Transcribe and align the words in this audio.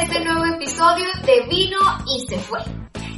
este 0.00 0.24
nuevo 0.24 0.46
episodio 0.46 1.06
de 1.26 1.46
Vino 1.48 1.78
y 2.06 2.26
se 2.26 2.38
fue. 2.38 2.58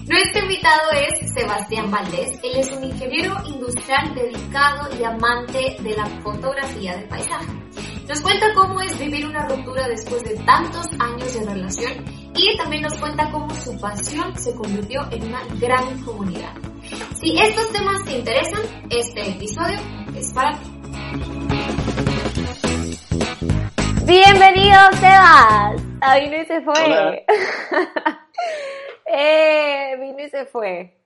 Nuestro 0.08 0.42
invitado 0.42 0.90
es 0.90 1.32
Sebastián 1.32 1.90
Valdés. 1.92 2.40
Él 2.42 2.56
es 2.56 2.72
un 2.72 2.82
ingeniero 2.84 3.36
industrial 3.46 4.12
dedicado 4.14 4.88
y 4.98 5.04
amante 5.04 5.76
de 5.80 5.94
la 5.94 6.06
fotografía 6.22 6.96
de 6.96 7.06
paisaje. 7.06 7.52
Nos 8.08 8.20
cuenta 8.20 8.52
cómo 8.54 8.80
es 8.80 8.98
vivir 8.98 9.24
una 9.24 9.46
ruptura 9.46 9.86
después 9.86 10.24
de 10.24 10.34
tantos 10.44 10.88
años 10.98 11.32
de 11.32 11.44
relación 11.46 11.92
y 12.34 12.56
también 12.56 12.82
nos 12.82 12.94
cuenta 12.94 13.30
cómo 13.30 13.48
su 13.54 13.78
pasión 13.78 14.36
se 14.36 14.52
convirtió 14.56 15.06
en 15.12 15.28
una 15.28 15.42
gran 15.60 16.02
comunidad. 16.02 16.52
Si 17.14 17.38
estos 17.38 17.72
temas 17.72 18.04
te 18.04 18.18
interesan, 18.18 18.62
este 18.90 19.30
episodio 19.30 19.78
es 20.16 20.32
para 20.32 20.58
ti. 20.58 20.68
Bienvenido, 24.04 24.78
Sebas. 25.00 25.91
A 26.02 26.18
vino 26.18 26.36
y 26.36 26.44
se 26.46 26.60
fue. 26.62 27.24
eh, 29.06 29.96
vino 30.00 30.20
y 30.20 30.28
se 30.30 30.46
fue. 30.46 30.98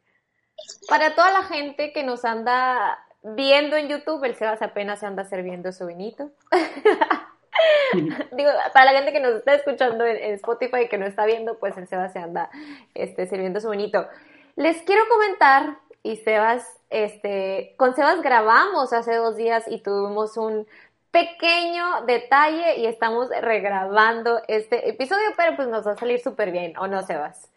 Para 0.88 1.14
toda 1.14 1.32
la 1.32 1.42
gente 1.42 1.92
que 1.92 2.02
nos 2.02 2.24
anda 2.24 2.98
viendo 3.23 3.77
en 3.77 3.88
YouTube, 3.88 4.24
el 4.24 4.37
Sebas 4.37 4.62
apenas 4.62 5.01
se 5.01 5.06
anda 5.06 5.24
sirviendo 5.24 5.70
su 5.73 5.87
vinito. 5.87 6.30
Digo, 8.32 8.51
para 8.73 8.92
la 8.92 8.98
gente 8.98 9.12
que 9.12 9.20
nos 9.20 9.34
está 9.37 9.54
escuchando 9.54 10.06
en, 10.06 10.34
Spotify 10.34 10.84
y 10.84 10.88
que 10.88 10.96
no 10.96 11.04
está 11.04 11.26
viendo, 11.26 11.59
pues 11.59 11.76
el 11.76 11.87
Sebas 11.87 12.15
se 12.15 12.18
anda 12.18 12.48
este, 12.95 13.26
sirviendo 13.26 13.60
su 13.60 13.68
vinito. 13.68 14.09
Les 14.56 14.80
quiero 14.82 15.02
comentar, 15.10 15.76
y 16.02 16.16
Sebas, 16.16 16.65
este, 16.88 17.74
con 17.76 17.95
Sebas 17.95 18.23
grabamos 18.23 18.95
hace 18.95 19.15
dos 19.16 19.37
días 19.37 19.65
y 19.68 19.82
tuvimos 19.82 20.38
un 20.38 20.66
pequeño 21.16 22.04
detalle 22.06 22.78
y 22.78 22.84
estamos 22.84 23.28
regrabando 23.40 24.38
este 24.48 24.86
episodio, 24.90 25.28
pero 25.34 25.56
pues 25.56 25.66
nos 25.68 25.86
va 25.86 25.92
a 25.92 25.96
salir 25.96 26.20
súper 26.20 26.52
bien, 26.52 26.76
¿o 26.76 26.86
no, 26.86 27.02
Sebas? 27.02 27.50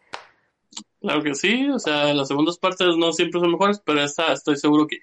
Claro 0.98 1.22
que 1.22 1.34
sí, 1.34 1.68
o 1.68 1.78
sea, 1.78 2.14
las 2.14 2.28
segundas 2.28 2.56
partes 2.56 2.96
no 2.96 3.12
siempre 3.12 3.38
son 3.38 3.52
mejores, 3.52 3.78
pero 3.84 4.00
esta 4.02 4.32
estoy 4.32 4.56
seguro 4.56 4.86
que 4.86 5.00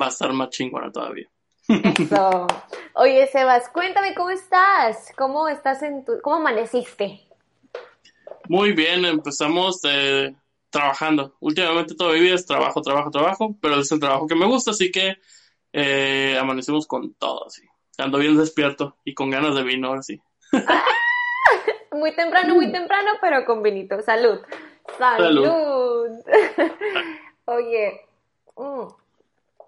va 0.00 0.06
a 0.06 0.08
estar 0.10 0.32
más 0.32 0.50
chingona 0.50 0.92
todavía. 0.92 1.28
Eso. 1.68 2.46
Oye, 2.94 3.26
Sebas, 3.26 3.68
cuéntame 3.70 4.14
cómo 4.14 4.30
estás, 4.30 5.12
cómo 5.16 5.48
estás 5.48 5.82
en 5.82 6.04
tu, 6.04 6.20
cómo 6.22 6.36
amaneciste. 6.36 7.26
Muy 8.48 8.72
bien, 8.72 9.04
empezamos 9.04 9.80
eh, 9.82 10.32
trabajando. 10.70 11.34
Últimamente 11.40 11.96
toda 11.96 12.12
mi 12.12 12.20
vida 12.20 12.36
es 12.36 12.46
trabajo, 12.46 12.82
trabajo, 12.82 13.10
trabajo, 13.10 13.56
pero 13.60 13.80
es 13.80 13.90
el 13.90 13.98
trabajo 13.98 14.28
que 14.28 14.36
me 14.36 14.46
gusta, 14.46 14.70
así 14.70 14.92
que 14.92 15.16
eh, 15.72 16.36
amanecimos 16.40 16.86
con 16.86 17.14
todo, 17.14 17.46
así. 17.46 17.69
Ando 18.00 18.18
bien 18.18 18.36
despierto 18.36 18.96
y 19.04 19.14
con 19.14 19.30
ganas 19.30 19.54
de 19.54 19.62
vino, 19.62 19.88
ahora 19.88 20.02
sí. 20.02 20.20
muy 21.92 22.14
temprano, 22.14 22.54
muy 22.54 22.72
temprano, 22.72 23.12
pero 23.20 23.44
con 23.44 23.62
vinito. 23.62 24.00
Salud. 24.02 24.40
Salud. 24.98 26.08
Oye, 27.44 28.00
mm, 28.56 28.86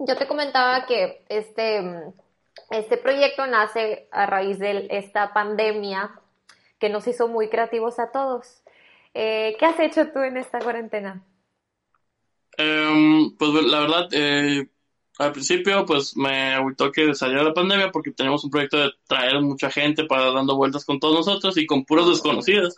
yo 0.00 0.16
te 0.16 0.26
comentaba 0.26 0.86
que 0.86 1.24
este, 1.28 2.12
este 2.70 2.96
proyecto 2.96 3.46
nace 3.46 4.08
a 4.10 4.26
raíz 4.26 4.58
de 4.58 4.86
esta 4.90 5.32
pandemia 5.32 6.10
que 6.78 6.88
nos 6.88 7.06
hizo 7.06 7.28
muy 7.28 7.48
creativos 7.48 7.98
a 7.98 8.10
todos. 8.10 8.62
Eh, 9.14 9.56
¿Qué 9.58 9.66
has 9.66 9.78
hecho 9.78 10.10
tú 10.12 10.20
en 10.20 10.36
esta 10.36 10.58
cuarentena? 10.58 11.22
Em, 12.56 13.36
pues 13.36 13.52
la 13.52 13.80
verdad, 13.80 14.08
eh, 14.12 14.66
al 15.18 15.32
principio 15.32 15.84
pues 15.84 16.16
me 16.16 16.54
agüitó 16.54 16.90
que 16.90 17.14
saliera 17.14 17.44
la 17.44 17.54
pandemia 17.54 17.90
porque 17.90 18.12
teníamos 18.12 18.44
un 18.44 18.50
proyecto 18.50 18.78
de 18.78 18.90
traer 19.06 19.40
mucha 19.40 19.70
gente 19.70 20.04
para 20.04 20.32
dando 20.32 20.56
vueltas 20.56 20.84
con 20.84 20.98
todos 20.98 21.14
nosotros 21.14 21.56
y 21.58 21.66
con 21.66 21.84
puros 21.84 22.08
desconocidos. 22.08 22.76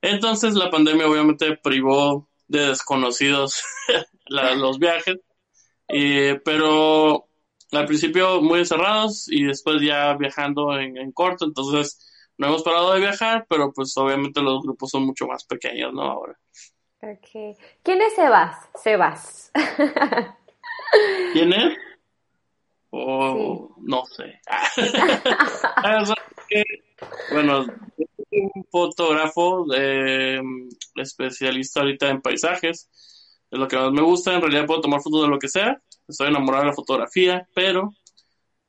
Entonces 0.00 0.54
la 0.54 0.70
pandemia 0.70 1.08
obviamente 1.08 1.56
privó 1.56 2.28
de 2.46 2.68
desconocidos 2.68 3.62
los 4.26 4.78
viajes, 4.78 5.16
pero 6.44 7.28
al 7.72 7.86
principio 7.86 8.40
muy 8.40 8.60
encerrados 8.60 9.30
y 9.30 9.44
después 9.44 9.80
ya 9.82 10.14
viajando 10.14 10.78
en, 10.78 11.12
corto, 11.12 11.44
entonces 11.44 12.04
no 12.36 12.48
hemos 12.48 12.62
parado 12.62 12.92
de 12.92 13.00
viajar, 13.00 13.46
pero 13.48 13.72
pues 13.72 13.96
obviamente 13.96 14.40
los 14.40 14.62
grupos 14.62 14.90
son 14.90 15.04
mucho 15.04 15.26
más 15.26 15.44
pequeños, 15.44 15.92
¿no? 15.92 16.02
Ahora. 16.02 16.38
Okay. 17.00 17.54
¿Quién 17.82 18.00
es 18.02 18.14
Sebas? 18.14 18.56
Sebas. 18.74 19.52
¿Quién 21.32 21.52
es? 21.52 21.76
Oh, 22.90 23.74
no 23.80 24.04
sé. 24.06 24.40
bueno, 27.32 27.66
un 28.30 28.64
fotógrafo 28.70 29.66
de, 29.66 30.40
especialista 30.96 31.80
ahorita 31.80 32.08
en 32.08 32.22
paisajes. 32.22 32.88
Es 33.50 33.58
lo 33.58 33.68
que 33.68 33.76
más 33.76 33.92
me 33.92 34.02
gusta. 34.02 34.34
En 34.34 34.40
realidad 34.40 34.66
puedo 34.66 34.80
tomar 34.80 35.00
fotos 35.00 35.22
de 35.22 35.28
lo 35.28 35.38
que 35.38 35.48
sea. 35.48 35.80
Estoy 36.06 36.28
enamorado 36.28 36.64
de 36.64 36.70
la 36.70 36.74
fotografía, 36.74 37.46
pero 37.54 37.90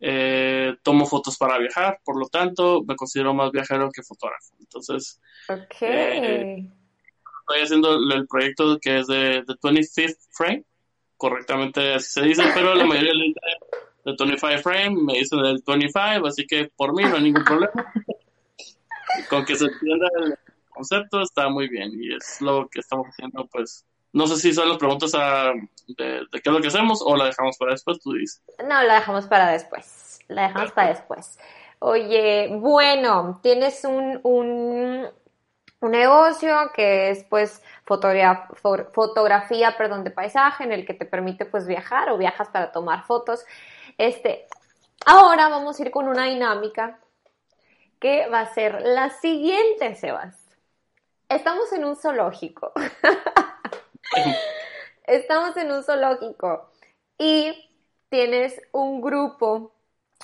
eh, 0.02 0.76
tomo 0.84 1.06
fotos 1.06 1.38
para 1.38 1.58
viajar. 1.58 2.00
Por 2.04 2.20
lo 2.20 2.28
tanto, 2.28 2.84
me 2.86 2.96
considero 2.96 3.34
más 3.34 3.52
viajero 3.52 3.90
que 3.92 4.04
fotógrafo. 4.04 4.56
Entonces, 4.60 5.22
eh, 5.82 6.70
estoy 7.42 7.62
haciendo 7.62 7.96
el 7.96 8.28
proyecto 8.28 8.78
que 8.80 9.00
es 9.00 9.08
de, 9.08 9.44
de 9.44 9.56
25th 9.56 10.18
Frame 10.32 10.66
correctamente 11.20 11.94
así 11.94 12.10
se 12.14 12.22
dice, 12.22 12.44
pero 12.56 12.74
la 12.74 12.86
mayoría 12.86 13.14
le 13.14 13.26
dice 13.26 13.40
de 14.06 14.16
25 14.18 14.64
frame, 14.64 14.96
me 15.04 15.14
dicen 15.14 15.44
del 15.44 15.62
25, 15.66 16.26
así 16.26 16.48
que 16.48 16.72
por 16.76 16.96
mí 16.96 17.04
no 17.04 17.18
hay 17.18 17.24
ningún 17.24 17.44
problema. 17.44 17.94
Con 19.30 19.46
que 19.46 19.56
se 19.56 19.66
entienda 19.66 20.08
el 20.24 20.36
concepto 20.70 21.22
está 21.22 21.50
muy 21.50 21.68
bien 21.68 21.92
y 22.02 22.16
es 22.16 22.40
lo 22.42 22.68
que 22.70 22.80
estamos 22.80 23.08
haciendo, 23.08 23.46
pues. 23.48 23.86
No 24.12 24.26
sé 24.26 24.38
si 24.38 24.54
son 24.54 24.70
las 24.70 24.78
preguntas 24.80 25.14
a, 25.14 25.52
de, 25.88 26.26
qué 26.32 26.42
es 26.44 26.52
lo 26.52 26.62
que 26.62 26.70
hacemos 26.70 27.02
o 27.06 27.16
la 27.16 27.26
dejamos 27.26 27.58
para 27.58 27.74
después, 27.74 28.00
tú 28.00 28.14
dices. 28.14 28.42
No, 28.60 28.82
la 28.82 28.96
dejamos 28.96 29.28
para 29.28 29.52
después. 29.52 30.20
La 30.30 30.48
dejamos 30.48 30.72
para 30.72 30.90
después. 30.90 31.38
Oye, 31.80 32.50
bueno, 32.60 33.40
tienes 33.44 33.84
un, 33.84 34.20
un, 34.24 35.08
un 35.82 35.92
negocio 35.92 36.72
que 36.74 37.10
es 37.10 37.24
pues 37.26 37.64
fotografía, 37.86 39.78
perdón, 39.78 40.04
de 40.04 40.12
paisaje 40.12 40.64
en 40.64 40.72
el 40.72 40.86
que 40.86 40.94
te 40.94 41.06
permite 41.06 41.46
pues 41.46 41.68
viajar 41.68 42.10
o 42.10 42.18
viajas 42.18 42.50
para 42.50 42.72
tomar 42.72 43.06
fotos. 43.06 43.46
Este, 43.98 44.48
ahora 45.06 45.48
vamos 45.48 45.80
a 45.80 45.84
ir 45.84 45.92
con 45.92 46.08
una 46.08 46.26
dinámica 46.26 47.00
que 48.00 48.28
va 48.28 48.42
a 48.42 48.54
ser 48.54 48.82
la 48.82 49.10
siguiente, 49.10 49.96
Sebas. 49.96 50.38
Estamos 51.30 51.72
en 51.74 51.86
un 51.86 51.96
zoológico. 51.96 52.74
Estamos 55.06 55.56
en 55.58 55.72
un 55.72 55.84
zoológico 55.84 56.72
y 57.18 57.70
tienes 58.10 58.62
un 58.72 59.02
grupo 59.02 59.74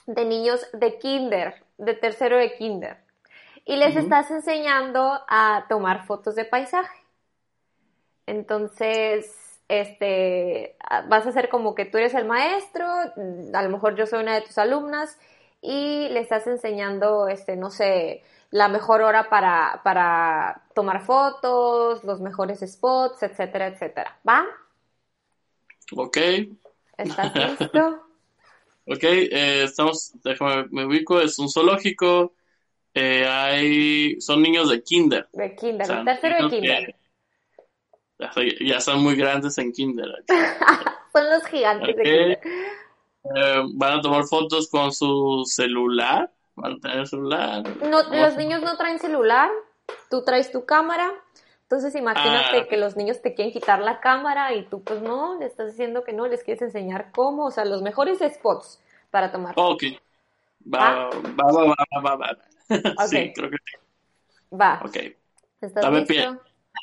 de 0.06 0.26
niños 0.26 0.66
de 0.74 1.00
kinder, 1.00 1.64
de 1.78 1.94
tercero 1.94 2.38
de 2.38 2.56
kinder 2.56 3.05
y 3.66 3.76
les 3.78 3.96
estás 3.96 4.30
enseñando 4.32 5.20
a 5.28 5.66
tomar 5.68 6.06
fotos 6.06 6.36
de 6.36 6.46
paisaje. 6.46 7.04
Entonces, 8.28 9.60
este, 9.68 10.76
vas 11.10 11.26
a 11.26 11.30
hacer 11.30 11.50
como 11.50 11.74
que 11.76 11.86
tú 11.86 11.98
eres 11.98 12.14
el 12.14 12.26
maestro, 12.26 12.86
a 12.88 13.64
lo 13.64 13.70
mejor 13.70 13.96
yo 13.96 14.06
soy 14.06 14.22
una 14.22 14.36
de 14.36 14.42
tus 14.42 14.58
alumnas 14.58 15.18
y 15.62 16.08
le 16.10 16.20
estás 16.20 16.46
enseñando, 16.48 17.28
este, 17.28 17.56
no 17.56 17.72
sé, 17.72 18.24
la 18.52 18.68
mejor 18.68 19.02
hora 19.02 19.30
para, 19.30 19.82
para 19.84 20.64
tomar 20.76 21.04
fotos, 21.04 22.04
los 22.04 22.22
mejores 22.22 22.60
spots, 22.60 23.24
etcétera, 23.24 23.68
etcétera. 23.68 24.20
¿Va? 24.28 24.46
Ok. 25.96 26.18
¿Estás 26.98 27.36
listo? 27.36 28.02
ok, 28.86 29.04
eh, 29.04 29.64
estamos, 29.64 30.14
déjame, 30.24 30.68
me 30.70 30.86
ubico, 30.86 31.20
es 31.20 31.40
un 31.40 31.50
zoológico, 31.50 32.34
eh, 32.98 33.28
hay, 33.28 34.22
son 34.22 34.42
niños 34.42 34.70
de 34.70 34.82
kinder. 34.82 35.28
De 35.34 35.54
kinder, 35.54 35.86
tercero 36.06 36.48
de 36.48 36.50
kinder. 36.50 36.96
Ya, 38.62 38.80
son 38.80 39.04
muy 39.04 39.18
grandes 39.18 39.58
en 39.58 39.74
kinder. 39.74 40.24
son 41.14 41.30
los 41.30 41.46
gigantes 41.46 41.94
de 41.94 42.04
kinder. 42.04 42.40
Eh, 43.36 43.64
van 43.74 44.00
a 44.00 44.02
tomar 44.02 44.24
fotos 44.24 44.70
con 44.70 44.94
su 44.94 45.44
celular. 45.46 46.32
Van 46.56 46.74
a 46.74 46.80
tener 46.80 47.06
celular. 47.06 47.64
No, 47.82 48.02
los 48.04 48.38
niños 48.38 48.62
no 48.62 48.78
traen 48.78 48.98
celular. 49.00 49.50
Tú 50.10 50.24
traes 50.24 50.54
tu 50.54 50.66
cámara. 50.66 51.12
Entonces 51.64 51.96
imagínate 51.96 52.60
ah. 52.60 52.68
que 52.70 52.78
los 52.78 52.96
niños 52.96 53.22
te 53.22 53.34
quieren 53.34 53.52
quitar 53.52 53.82
la 53.82 54.00
cámara 54.00 54.54
y 54.54 54.64
tú 54.68 54.84
pues 54.84 55.02
no, 55.02 55.38
le 55.38 55.48
estás 55.48 55.72
diciendo 55.72 56.06
que 56.06 56.14
no, 56.14 56.28
les 56.28 56.44
quieres 56.44 56.62
enseñar 56.62 57.12
cómo, 57.12 57.48
o 57.48 57.52
sea, 57.52 57.66
los 57.66 57.82
mejores 57.82 58.20
spots 58.20 58.82
para 59.10 59.34
tomar. 59.34 59.54
Ok. 59.58 59.84
Va, 60.74 61.10
va, 61.10 61.52
va, 61.52 61.66
va, 61.66 62.02
va, 62.02 62.16
va. 62.16 62.55
Sí, 63.10 63.32
creo 63.34 63.50
que 63.50 63.58
sí. 63.58 63.78
Va. 64.52 64.82
Ok. 64.86 64.98
¿Estás 65.62 65.84
Dame 65.84 66.00
listo? 66.00 66.14
Pie. 66.14 66.28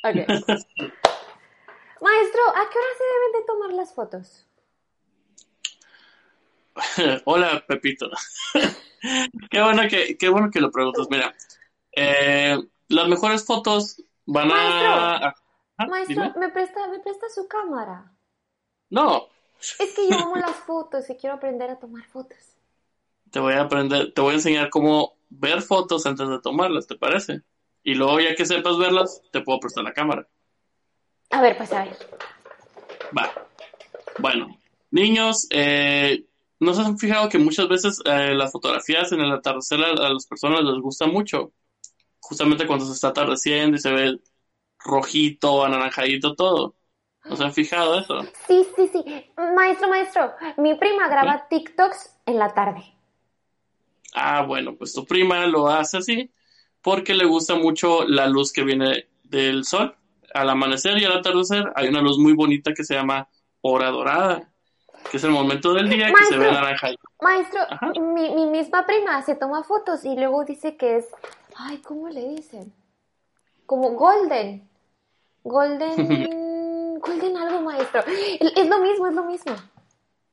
Ok. 0.05 0.17
Maestro, 2.01 2.43
¿a 2.51 2.69
qué 2.71 2.79
hora 2.79 2.89
se 2.99 3.05
deben 3.05 3.33
de 3.33 3.47
tomar 3.47 3.73
las 3.73 3.95
fotos? 3.95 4.47
Hola, 7.25 7.65
Pepito. 7.67 8.11
qué, 9.51 9.63
bueno 9.63 9.83
que, 9.89 10.17
qué 10.17 10.29
bueno 10.29 10.51
que 10.51 10.61
lo 10.61 10.71
preguntas. 10.71 11.07
Mira, 11.11 11.35
eh, 11.93 12.59
las 12.89 13.09
mejores 13.09 13.45
fotos 13.45 14.03
van 14.27 14.51
a... 14.53 15.35
Ah, 15.79 15.87
Maestro, 15.87 16.23
dime. 16.23 16.35
¿me 16.37 16.49
presta, 16.51 16.87
¿me 16.89 17.01
presta 17.01 17.29
su 17.35 17.49
cámara? 17.49 18.13
No, 18.91 19.29
Es 19.79 19.93
que 19.93 20.09
yo 20.09 20.17
amo 20.19 20.39
las 20.39 20.57
fotos 20.61 21.11
y 21.11 21.17
quiero 21.17 21.37
aprender 21.37 21.69
a 21.69 21.79
tomar 21.79 22.05
fotos. 22.07 22.57
te 23.31 23.41
voy 23.41 23.55
a 23.55 23.63
aprender, 23.63 24.13
te 24.13 24.21
voy 24.21 24.33
a 24.33 24.35
enseñar 24.37 24.71
cómo 24.71 25.17
ver 25.39 25.63
fotos 25.63 26.07
antes 26.07 26.29
de 26.29 26.41
tomarlas, 26.41 26.87
¿te 26.87 26.97
parece? 26.97 27.43
Y 27.83 27.95
luego 27.95 28.21
ya 28.21 28.35
que 28.35 28.47
sepas 28.47 28.79
verlas, 28.79 29.23
te 29.33 29.41
puedo 29.41 29.61
prestar 29.61 29.85
la 29.85 29.93
cámara. 29.93 30.27
A 31.31 31.41
ver, 31.41 31.57
pues 31.57 31.73
a 31.73 31.85
ver. 31.85 31.97
Va. 33.17 33.33
Bueno, 34.19 34.59
niños, 34.91 35.47
eh, 35.51 36.25
¿no 36.61 36.75
se 36.75 36.83
han 36.83 36.99
fijado 36.99 37.29
que 37.29 37.39
muchas 37.39 37.69
veces 37.69 38.01
eh, 38.05 38.35
las 38.35 38.53
fotografías 38.53 39.11
en 39.13 39.21
el 39.21 39.33
atardecer 39.33 39.81
a, 39.81 40.07
a 40.07 40.13
las 40.13 40.27
personas 40.27 40.63
les 40.63 40.81
gusta 40.81 41.07
mucho? 41.07 41.53
Justamente 42.21 42.67
cuando 42.67 42.85
se 42.85 42.93
está 42.93 43.09
atardeciendo 43.09 43.77
y 43.77 43.81
se 43.81 43.91
ve 43.91 44.21
rojito, 44.79 45.65
anaranjadito 45.65 46.35
todo. 46.35 46.77
¿No 47.25 47.37
se 47.37 47.45
han 47.45 47.53
fijado 47.53 47.99
eso? 47.99 48.23
Sí, 48.47 48.67
sí, 48.77 48.89
sí. 48.89 49.05
Maestro, 49.37 49.89
maestro, 49.89 50.33
mi 50.57 50.75
prima 50.75 51.09
graba 51.09 51.47
TikToks 51.49 52.19
en 52.27 52.39
la 52.39 52.53
tarde. 52.53 52.92
Ah, 54.15 54.43
bueno, 54.43 54.75
pues 54.77 54.93
tu 54.93 55.05
prima 55.07 55.47
lo 55.47 55.69
hace 55.69 55.99
así 55.99 56.31
porque 56.83 57.15
le 57.15 57.25
gusta 57.25 57.55
mucho 57.55 58.05
la 58.07 58.27
luz 58.27 58.53
que 58.53 58.65
viene 58.65 59.07
del 59.25 59.65
sol. 59.65 59.95
Al 60.35 60.51
amanecer 60.51 60.99
y 60.99 61.05
al 61.05 61.13
atardecer 61.19 61.73
hay 61.75 61.89
una 61.89 62.01
luz 62.01 62.19
muy 62.19 62.33
bonita 62.35 62.73
que 62.75 62.85
se 62.85 62.95
llama 62.95 63.29
hora 63.61 63.91
dorada, 63.91 64.51
que 65.11 65.17
es 65.19 65.25
el 65.25 65.31
momento 65.31 65.73
del 65.75 65.89
día 65.89 66.13
que 66.13 66.25
se 66.25 66.37
ve 66.39 66.49
anaranjadito. 66.49 67.03
Maestro, 67.21 67.61
mi, 68.01 68.31
mi 68.35 68.47
misma 68.47 68.85
prima 68.87 69.23
se 69.23 69.35
toma 69.37 69.63
fotos 69.63 70.05
y 70.05 70.15
luego 70.17 70.45
dice 70.45 70.77
que 70.77 70.97
es, 70.97 71.07
ay, 71.57 71.79
¿cómo 71.79 72.09
le 72.09 72.29
dicen? 72.31 72.73
Como 73.67 73.91
golden. 73.93 74.69
Golden, 75.45 76.99
golden 77.01 77.37
algo, 77.37 77.61
maestro. 77.63 78.03
Es 78.07 78.69
lo 78.69 78.79
mismo, 78.81 79.07
es 79.07 79.15
lo 79.15 79.25
mismo. 79.25 79.55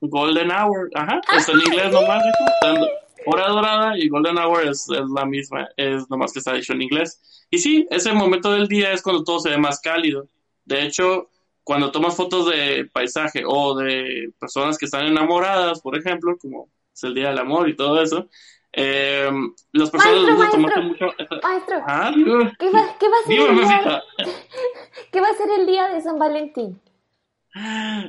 Golden 0.01 0.49
Hour, 0.51 0.89
ajá, 0.95 1.19
está 1.37 1.51
en 1.51 1.59
inglés 1.61 1.91
nomás. 1.91 2.23
en- 2.63 2.87
Hora 3.25 3.47
dorada 3.49 3.97
y 3.97 4.07
Golden 4.09 4.37
Hour 4.37 4.67
es, 4.67 4.87
es 4.89 5.09
la 5.13 5.25
misma, 5.25 5.67
es 5.75 6.09
nomás 6.09 6.33
que 6.33 6.39
está 6.39 6.53
dicho 6.53 6.73
en 6.73 6.81
inglés. 6.81 7.45
Y 7.49 7.57
sí, 7.57 7.87
ese 7.89 8.13
momento 8.13 8.51
del 8.51 8.67
día 8.67 8.91
es 8.91 9.01
cuando 9.01 9.23
todo 9.23 9.39
se 9.39 9.49
ve 9.49 9.57
más 9.57 9.79
cálido. 9.81 10.27
De 10.65 10.83
hecho, 10.83 11.29
cuando 11.63 11.91
tomas 11.91 12.15
fotos 12.15 12.47
de 12.49 12.89
paisaje 12.91 13.43
o 13.45 13.75
de 13.75 14.31
personas 14.39 14.77
que 14.77 14.85
están 14.85 15.05
enamoradas, 15.05 15.81
por 15.81 15.97
ejemplo, 15.97 16.37
como 16.37 16.69
es 16.93 17.03
el 17.03 17.13
Día 17.13 17.29
del 17.29 17.39
Amor 17.39 17.69
y 17.69 17.75
todo 17.75 18.01
eso, 18.01 18.27
eh, 18.71 19.29
las 19.71 19.89
personas 19.89 20.21
Maestro, 20.21 20.43
les 20.43 20.63
gusta 20.63 20.81
mucho... 20.81 21.05
Maestro, 21.41 21.81
Ah, 21.85 22.11
¿qué 22.59 22.69
va, 22.69 22.95
qué 22.99 23.09
va 23.09 23.17
a 23.17 23.27
ser 23.27 23.39
el 23.39 23.55
día, 23.55 24.03
qué 25.11 25.21
va 25.21 25.27
a 25.27 25.33
ser 25.33 25.49
el 25.59 25.65
día 25.65 25.89
de 25.89 26.01
San 26.01 26.19
Valentín? 26.19 26.81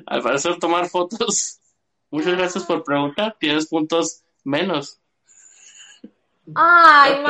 Al 0.07 0.23
parecer 0.23 0.59
tomar 0.59 0.89
fotos. 0.89 1.59
Muchas 2.11 2.37
gracias 2.37 2.65
por 2.65 2.83
preguntar, 2.83 3.37
tienes 3.39 3.69
puntos 3.69 4.25
menos. 4.45 5.01
Ay. 6.55 7.13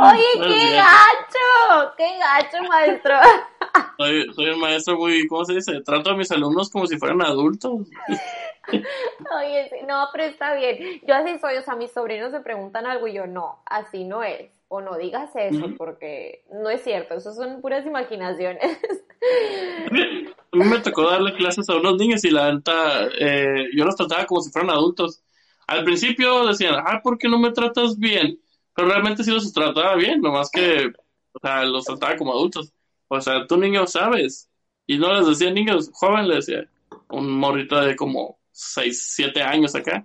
Oye, 0.00 0.24
No 0.36 0.44
es 0.46 0.54
qué 0.54 0.70
gacho, 0.72 1.94
qué 1.96 2.18
gacho, 2.18 2.62
maestro. 2.68 3.14
Soy, 3.98 4.32
soy 4.34 4.50
un 4.50 4.60
maestro 4.60 4.96
muy, 4.96 5.26
¿cómo 5.26 5.44
se 5.44 5.54
dice? 5.54 5.80
Trato 5.82 6.10
a 6.10 6.16
mis 6.16 6.30
alumnos 6.30 6.70
como 6.70 6.86
si 6.86 6.96
fueran 6.96 7.22
adultos. 7.22 7.88
Oye, 8.68 9.70
no, 9.86 10.08
pero 10.12 10.24
está 10.24 10.54
bien. 10.54 11.00
Yo 11.06 11.14
así 11.14 11.38
soy, 11.38 11.56
o 11.56 11.62
sea, 11.62 11.74
mis 11.74 11.92
sobrinos 11.92 12.32
me 12.32 12.40
preguntan 12.40 12.86
algo 12.86 13.06
y 13.08 13.14
yo, 13.14 13.26
no, 13.26 13.62
así 13.66 14.04
no 14.04 14.22
es. 14.22 14.50
O 14.74 14.80
no 14.80 14.98
digas 14.98 15.30
eso, 15.36 15.66
porque 15.78 16.44
no 16.50 16.68
es 16.68 16.82
cierto, 16.82 17.14
eso 17.14 17.32
son 17.32 17.60
puras 17.60 17.86
imaginaciones. 17.86 18.60
A 20.52 20.56
mí 20.56 20.64
me 20.64 20.80
tocó 20.80 21.08
darle 21.08 21.32
clases 21.36 21.68
a 21.68 21.76
unos 21.76 21.96
niños 21.96 22.24
y 22.24 22.30
la 22.30 22.52
neta, 22.52 23.06
eh, 23.20 23.68
yo 23.72 23.84
los 23.84 23.94
trataba 23.94 24.26
como 24.26 24.40
si 24.40 24.50
fueran 24.50 24.70
adultos. 24.70 25.22
Al 25.68 25.84
principio 25.84 26.44
decían, 26.44 26.74
ah, 26.84 27.00
¿por 27.04 27.18
qué 27.18 27.28
no 27.28 27.38
me 27.38 27.52
tratas 27.52 27.96
bien? 27.96 28.40
Pero 28.74 28.88
realmente 28.88 29.22
sí 29.22 29.30
los 29.30 29.52
trataba 29.52 29.94
bien, 29.94 30.20
nomás 30.20 30.50
que, 30.50 30.92
o 31.32 31.38
sea, 31.40 31.64
los 31.64 31.84
trataba 31.84 32.16
como 32.16 32.32
adultos. 32.32 32.72
O 33.06 33.20
sea, 33.20 33.46
tú 33.46 33.56
niño 33.56 33.86
sabes. 33.86 34.50
Y 34.88 34.98
no 34.98 35.14
les 35.14 35.28
decía 35.28 35.52
niños, 35.52 35.88
joven 35.92 36.26
les 36.28 36.46
decía, 36.46 36.68
un 37.10 37.30
morrito 37.30 37.80
de 37.80 37.94
como 37.94 38.40
6, 38.50 39.12
7 39.14 39.40
años 39.40 39.76
acá. 39.76 40.04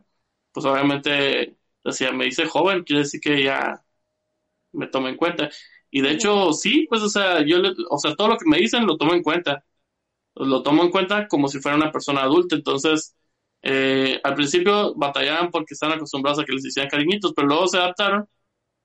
Pues 0.51 0.63
obviamente 0.68 1.56
decía, 1.83 2.12
me 2.12 2.25
dice 2.25 2.45
joven, 2.45 2.83
quiere 2.83 3.01
decir 3.01 3.19
que 3.19 3.44
ya 3.44 3.83
me 4.74 4.88
toma 4.88 5.10
en 5.10 5.18
cuenta. 5.18 5.50
Y 5.92 6.01
de 6.01 6.12
hecho, 6.12 6.54
sí, 6.54 6.86
pues, 6.89 7.01
o 7.01 7.10
sea, 7.10 7.45
yo, 7.45 7.57
le- 7.60 7.74
o 7.89 7.98
sea, 7.98 8.16
todo 8.16 8.30
lo 8.30 8.38
que 8.38 8.50
me 8.50 8.57
dicen 8.57 8.86
lo 8.88 8.98
tomo 8.98 9.13
en 9.13 9.24
cuenta. 9.24 9.63
Lo 10.36 10.63
tomo 10.63 10.83
en 10.83 10.92
cuenta 10.92 11.27
como 11.27 11.48
si 11.48 11.60
fuera 11.60 11.77
una 11.77 11.92
persona 11.92 12.21
adulta. 12.24 12.56
Entonces, 12.56 13.16
eh, 13.62 14.19
al 14.24 14.36
principio 14.36 14.95
batallaban 14.95 15.51
porque 15.51 15.74
estaban 15.74 15.98
acostumbrados 15.98 16.39
a 16.39 16.45
que 16.45 16.54
les 16.54 16.66
hicieran 16.66 16.89
cariñitos, 16.89 17.33
pero 17.36 17.48
luego 17.48 17.68
se 17.68 17.77
adaptaron 17.77 18.27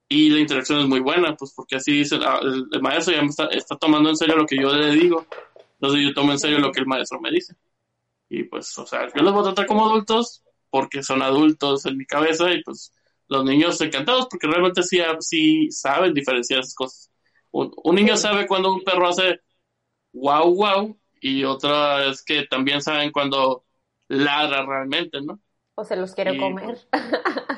y 0.08 0.30
la 0.30 0.40
interacción 0.40 0.80
es 0.80 0.86
muy 0.88 1.00
buena, 1.00 1.36
pues 1.36 1.52
porque 1.56 1.76
así 1.76 1.92
dicen, 1.92 2.22
ah, 2.24 2.40
el, 2.42 2.66
el 2.72 2.82
maestro 2.82 3.14
ya 3.14 3.22
me 3.22 3.28
está, 3.28 3.46
está 3.48 3.76
tomando 3.76 4.10
en 4.10 4.16
serio 4.16 4.36
lo 4.36 4.46
que 4.46 4.56
yo 4.60 4.72
le 4.74 4.92
digo. 4.92 5.26
Entonces 5.80 6.02
yo 6.06 6.14
tomo 6.14 6.32
en 6.32 6.38
serio 6.38 6.58
lo 6.60 6.72
que 6.72 6.80
el 6.80 6.86
maestro 6.86 7.20
me 7.20 7.30
dice. 7.30 7.54
Y 8.28 8.44
pues, 8.44 8.76
o 8.78 8.86
sea, 8.86 9.08
yo 9.14 9.22
los 9.22 9.32
voy 9.34 9.42
a 9.42 9.46
tratar 9.46 9.66
como 9.66 9.86
adultos 9.86 10.44
porque 10.70 11.02
son 11.04 11.22
adultos 11.22 11.86
en 11.86 11.98
mi 11.98 12.06
cabeza 12.06 12.52
y 12.52 12.62
pues 12.64 12.92
los 13.28 13.44
niños 13.44 13.80
encantados 13.80 14.26
porque 14.30 14.46
realmente 14.46 14.82
sí, 14.82 14.98
sí 15.20 15.70
saben 15.70 16.14
diferenciar 16.14 16.60
esas 16.60 16.74
cosas. 16.74 17.10
Un, 17.50 17.72
un 17.84 17.94
niño 17.94 18.16
sabe 18.16 18.46
cuando 18.46 18.72
un 18.74 18.82
perro 18.84 19.08
hace 19.08 19.40
wow, 20.12 20.54
wow 20.54 20.98
y 21.20 21.44
otra 21.44 22.06
es 22.10 22.22
que 22.24 22.46
también 22.46 22.82
saben 22.82 23.12
cuando 23.12 23.64
ladra 24.08 24.64
realmente, 24.66 25.20
¿no? 25.22 25.40
O 25.76 25.84
se 25.84 25.96
los 25.96 26.14
quiere 26.14 26.36
Y, 26.36 26.36
comer. 26.36 26.88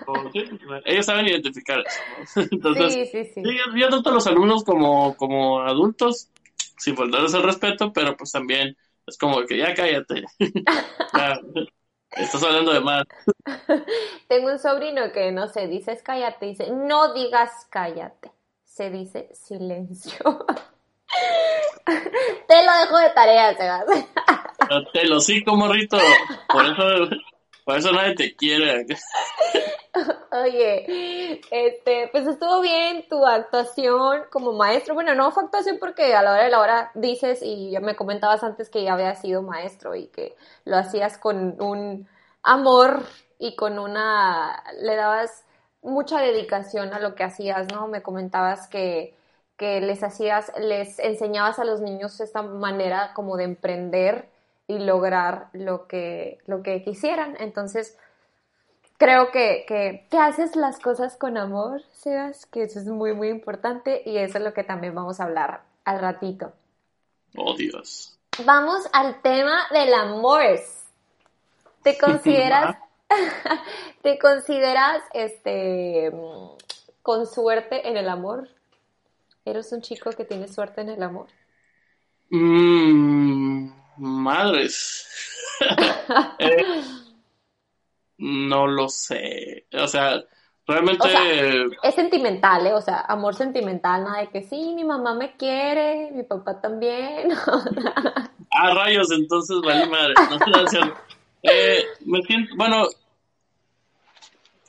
O- 0.04 0.30
sí, 0.32 0.44
ellos 0.84 1.06
saben 1.06 1.26
identificar 1.26 1.80
eso, 1.80 2.04
¿no? 2.08 2.24
Entonces, 2.52 2.98
Sí, 2.98 3.06
sí, 3.06 3.24
sí. 3.24 3.42
Sí, 3.42 3.56
yo, 3.56 3.76
yo 3.76 3.88
trato 3.90 4.10
a 4.10 4.12
los 4.14 4.26
alumnos 4.26 4.64
como, 4.64 5.16
como 5.16 5.60
adultos, 5.60 6.30
sin 6.78 6.96
faltarles 6.96 7.34
el 7.34 7.42
respeto, 7.44 7.92
pero 7.92 8.16
pues 8.16 8.32
también 8.32 8.76
es 9.06 9.18
como 9.18 9.44
que 9.46 9.58
ya 9.58 9.74
cállate. 9.74 10.24
Ya, 11.12 11.40
estás 12.16 12.42
hablando 12.42 12.72
de 12.72 12.80
más. 12.80 13.04
Tengo 14.28 14.50
un 14.50 14.58
sobrino 14.58 15.12
que 15.12 15.32
no 15.32 15.48
sé, 15.48 15.66
dices 15.66 16.02
cállate, 16.02 16.46
dice, 16.46 16.70
no 16.70 17.12
digas 17.14 17.66
cállate, 17.70 18.32
se 18.64 18.90
dice 18.90 19.28
silencio. 19.34 20.46
Te 22.48 22.66
lo 22.66 22.72
dejo 22.80 22.98
de 22.98 23.10
tarea, 23.10 23.56
Sebas. 23.56 23.84
Te 24.92 25.06
lo 25.06 25.20
sí, 25.20 25.42
morrito. 25.46 25.96
Por 26.48 26.64
eso, 26.64 27.16
por 27.66 27.78
eso 27.78 27.90
nadie 27.90 28.14
te 28.14 28.36
quiere. 28.36 28.86
Oye, 30.30 31.40
este, 31.50 32.08
pues 32.12 32.24
estuvo 32.28 32.60
bien 32.60 33.08
tu 33.08 33.26
actuación 33.26 34.22
como 34.30 34.52
maestro. 34.52 34.94
Bueno, 34.94 35.16
no 35.16 35.32
fue 35.32 35.42
actuación 35.42 35.78
porque 35.80 36.14
a 36.14 36.22
la 36.22 36.32
hora 36.32 36.44
de 36.44 36.50
la 36.50 36.60
hora 36.60 36.90
dices 36.94 37.40
y 37.42 37.72
ya 37.72 37.80
me 37.80 37.96
comentabas 37.96 38.44
antes 38.44 38.70
que 38.70 38.84
ya 38.84 38.92
habías 38.92 39.20
sido 39.20 39.42
maestro 39.42 39.96
y 39.96 40.06
que 40.06 40.36
lo 40.64 40.76
hacías 40.76 41.18
con 41.18 41.60
un 41.60 42.06
amor 42.44 43.02
y 43.40 43.56
con 43.56 43.80
una, 43.80 44.62
le 44.80 44.94
dabas 44.94 45.44
mucha 45.82 46.20
dedicación 46.20 46.94
a 46.94 47.00
lo 47.00 47.16
que 47.16 47.24
hacías, 47.24 47.66
¿no? 47.72 47.88
Me 47.88 48.00
comentabas 48.00 48.68
que, 48.68 49.16
que 49.56 49.80
les 49.80 50.04
hacías, 50.04 50.52
les 50.56 51.00
enseñabas 51.00 51.58
a 51.58 51.64
los 51.64 51.80
niños 51.80 52.20
esta 52.20 52.42
manera 52.42 53.12
como 53.12 53.36
de 53.36 53.42
emprender 53.42 54.35
y 54.68 54.78
lograr 54.78 55.48
lo 55.52 55.86
que, 55.86 56.38
lo 56.46 56.62
que 56.62 56.82
quisieran. 56.82 57.36
Entonces, 57.38 57.96
creo 58.98 59.30
que, 59.30 59.64
que, 59.66 60.06
que 60.10 60.18
haces 60.18 60.56
las 60.56 60.78
cosas 60.80 61.16
con 61.16 61.36
amor, 61.36 61.82
Sebas, 61.92 62.46
que 62.46 62.62
eso 62.62 62.80
es 62.80 62.86
muy, 62.86 63.14
muy 63.14 63.28
importante 63.28 64.02
y 64.04 64.18
eso 64.18 64.38
es 64.38 64.44
lo 64.44 64.52
que 64.52 64.64
también 64.64 64.94
vamos 64.94 65.20
a 65.20 65.24
hablar 65.24 65.62
al 65.84 66.00
ratito. 66.00 66.52
Oh, 67.36 67.54
Dios. 67.54 68.18
Vamos 68.44 68.88
al 68.92 69.22
tema 69.22 69.66
del 69.70 69.94
amor. 69.94 70.42
¿Te 71.82 71.96
consideras, 71.98 72.76
te 74.02 74.18
consideras, 74.18 75.02
este, 75.14 76.10
con 77.02 77.26
suerte 77.26 77.88
en 77.88 77.96
el 77.96 78.08
amor? 78.08 78.48
¿Eres 79.44 79.72
un 79.72 79.80
chico 79.80 80.10
que 80.10 80.24
tiene 80.24 80.48
suerte 80.48 80.80
en 80.80 80.88
el 80.88 81.02
amor? 81.02 81.28
Mm, 82.30 83.70
madres. 83.98 85.08
Eh, 86.38 86.82
no 88.18 88.66
lo 88.66 88.88
sé. 88.88 89.66
O 89.72 89.86
sea, 89.86 90.22
realmente. 90.66 91.06
O 91.06 91.10
sea, 91.10 91.22
es 91.82 91.94
sentimental, 91.94 92.66
¿eh? 92.66 92.74
O 92.74 92.80
sea, 92.82 93.00
amor 93.00 93.34
sentimental, 93.34 94.04
nada 94.04 94.20
de 94.20 94.28
que 94.28 94.42
sí, 94.42 94.74
mi 94.74 94.84
mamá 94.84 95.14
me 95.14 95.36
quiere, 95.36 96.10
mi 96.12 96.22
papá 96.22 96.60
también. 96.60 97.30
Ah, 98.58 98.72
rayos, 98.72 99.10
entonces 99.10 99.58
vale 99.62 99.84
madre. 99.86 100.14
No 100.30 100.38
eh, 101.42 101.84
me 102.06 102.22
siento, 102.22 102.54
bueno, 102.56 102.86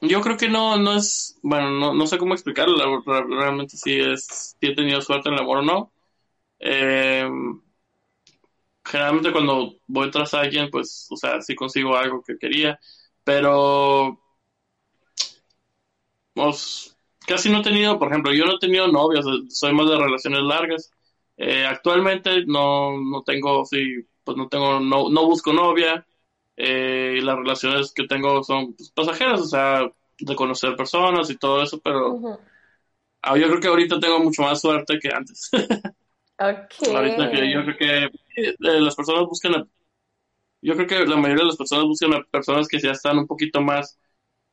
yo 0.02 0.20
creo 0.20 0.36
que 0.36 0.50
no, 0.50 0.78
no 0.78 0.94
es, 0.94 1.40
bueno, 1.42 1.70
no, 1.72 1.94
no 1.94 2.06
sé 2.06 2.18
cómo 2.18 2.34
explicarlo, 2.34 3.02
realmente 3.06 3.78
si 3.78 3.98
es, 3.98 4.56
si 4.60 4.68
he 4.68 4.76
tenido 4.76 5.02
suerte 5.02 5.30
en 5.30 5.36
el 5.36 5.42
amor 5.42 5.60
o 5.60 5.62
no. 5.62 5.92
Eh, 6.60 7.30
generalmente 8.90 9.32
cuando 9.32 9.76
voy 9.88 10.10
tras 10.12 10.34
alguien, 10.34 10.70
pues, 10.72 11.08
o 11.12 11.18
sea, 11.18 11.42
sí 11.42 11.56
consigo 11.56 11.96
algo 11.96 12.24
que 12.24 12.38
quería, 12.38 12.80
pero 13.24 14.20
pues, 16.34 16.98
casi 17.26 17.50
no 17.50 17.60
he 17.60 17.64
tenido, 17.64 18.00
por 18.00 18.10
ejemplo, 18.10 18.34
yo 18.34 18.46
no 18.46 18.56
he 18.56 18.60
tenido 18.60 18.88
novias, 18.88 19.26
soy 19.50 19.74
más 19.74 19.90
de 19.90 19.98
relaciones 19.98 20.42
largas. 20.42 20.92
Eh, 21.38 21.66
actualmente 21.66 22.46
no, 22.46 23.00
no 23.00 23.24
tengo, 23.24 23.66
sí, 23.66 24.06
pues 24.24 24.38
no 24.38 24.48
tengo, 24.48 24.80
no, 24.80 25.10
no 25.10 25.26
busco 25.26 25.54
novia. 25.54 26.06
Eh, 26.56 27.18
y 27.18 27.22
las 27.22 27.38
relaciones 27.38 27.94
que 27.94 28.08
tengo 28.08 28.44
son 28.44 28.74
pues, 28.74 28.90
pasajeras, 28.92 29.42
o 29.42 29.46
sea, 29.48 29.92
de 30.20 30.36
conocer 30.36 30.76
personas 30.76 31.30
y 31.30 31.38
todo 31.38 31.62
eso, 31.62 31.80
pero 31.80 32.40
ah, 33.22 33.38
yo 33.38 33.48
creo 33.48 33.60
que 33.60 33.68
ahorita 33.68 34.00
tengo 34.00 34.20
mucho 34.20 34.42
más 34.42 34.60
suerte 34.60 34.98
que 35.00 35.10
antes. 35.14 35.50
okay. 36.40 36.96
Ahorita 36.96 37.32
que 37.32 37.52
yo 37.52 37.64
creo 37.64 37.78
que 37.78 38.04
eh, 38.42 38.56
las 38.60 38.96
personas 38.96 39.26
buscan, 39.26 39.70
yo 40.62 40.76
creo 40.76 40.88
que 40.88 41.06
la 41.06 41.18
mayoría 41.18 41.44
de 41.44 41.50
las 41.50 41.58
personas 41.58 41.86
buscan 41.86 42.14
a 42.14 42.24
personas 42.24 42.68
que 42.68 42.80
ya 42.80 42.92
están 42.92 43.18
un 43.18 43.28
poquito 43.28 43.62
más 43.62 43.98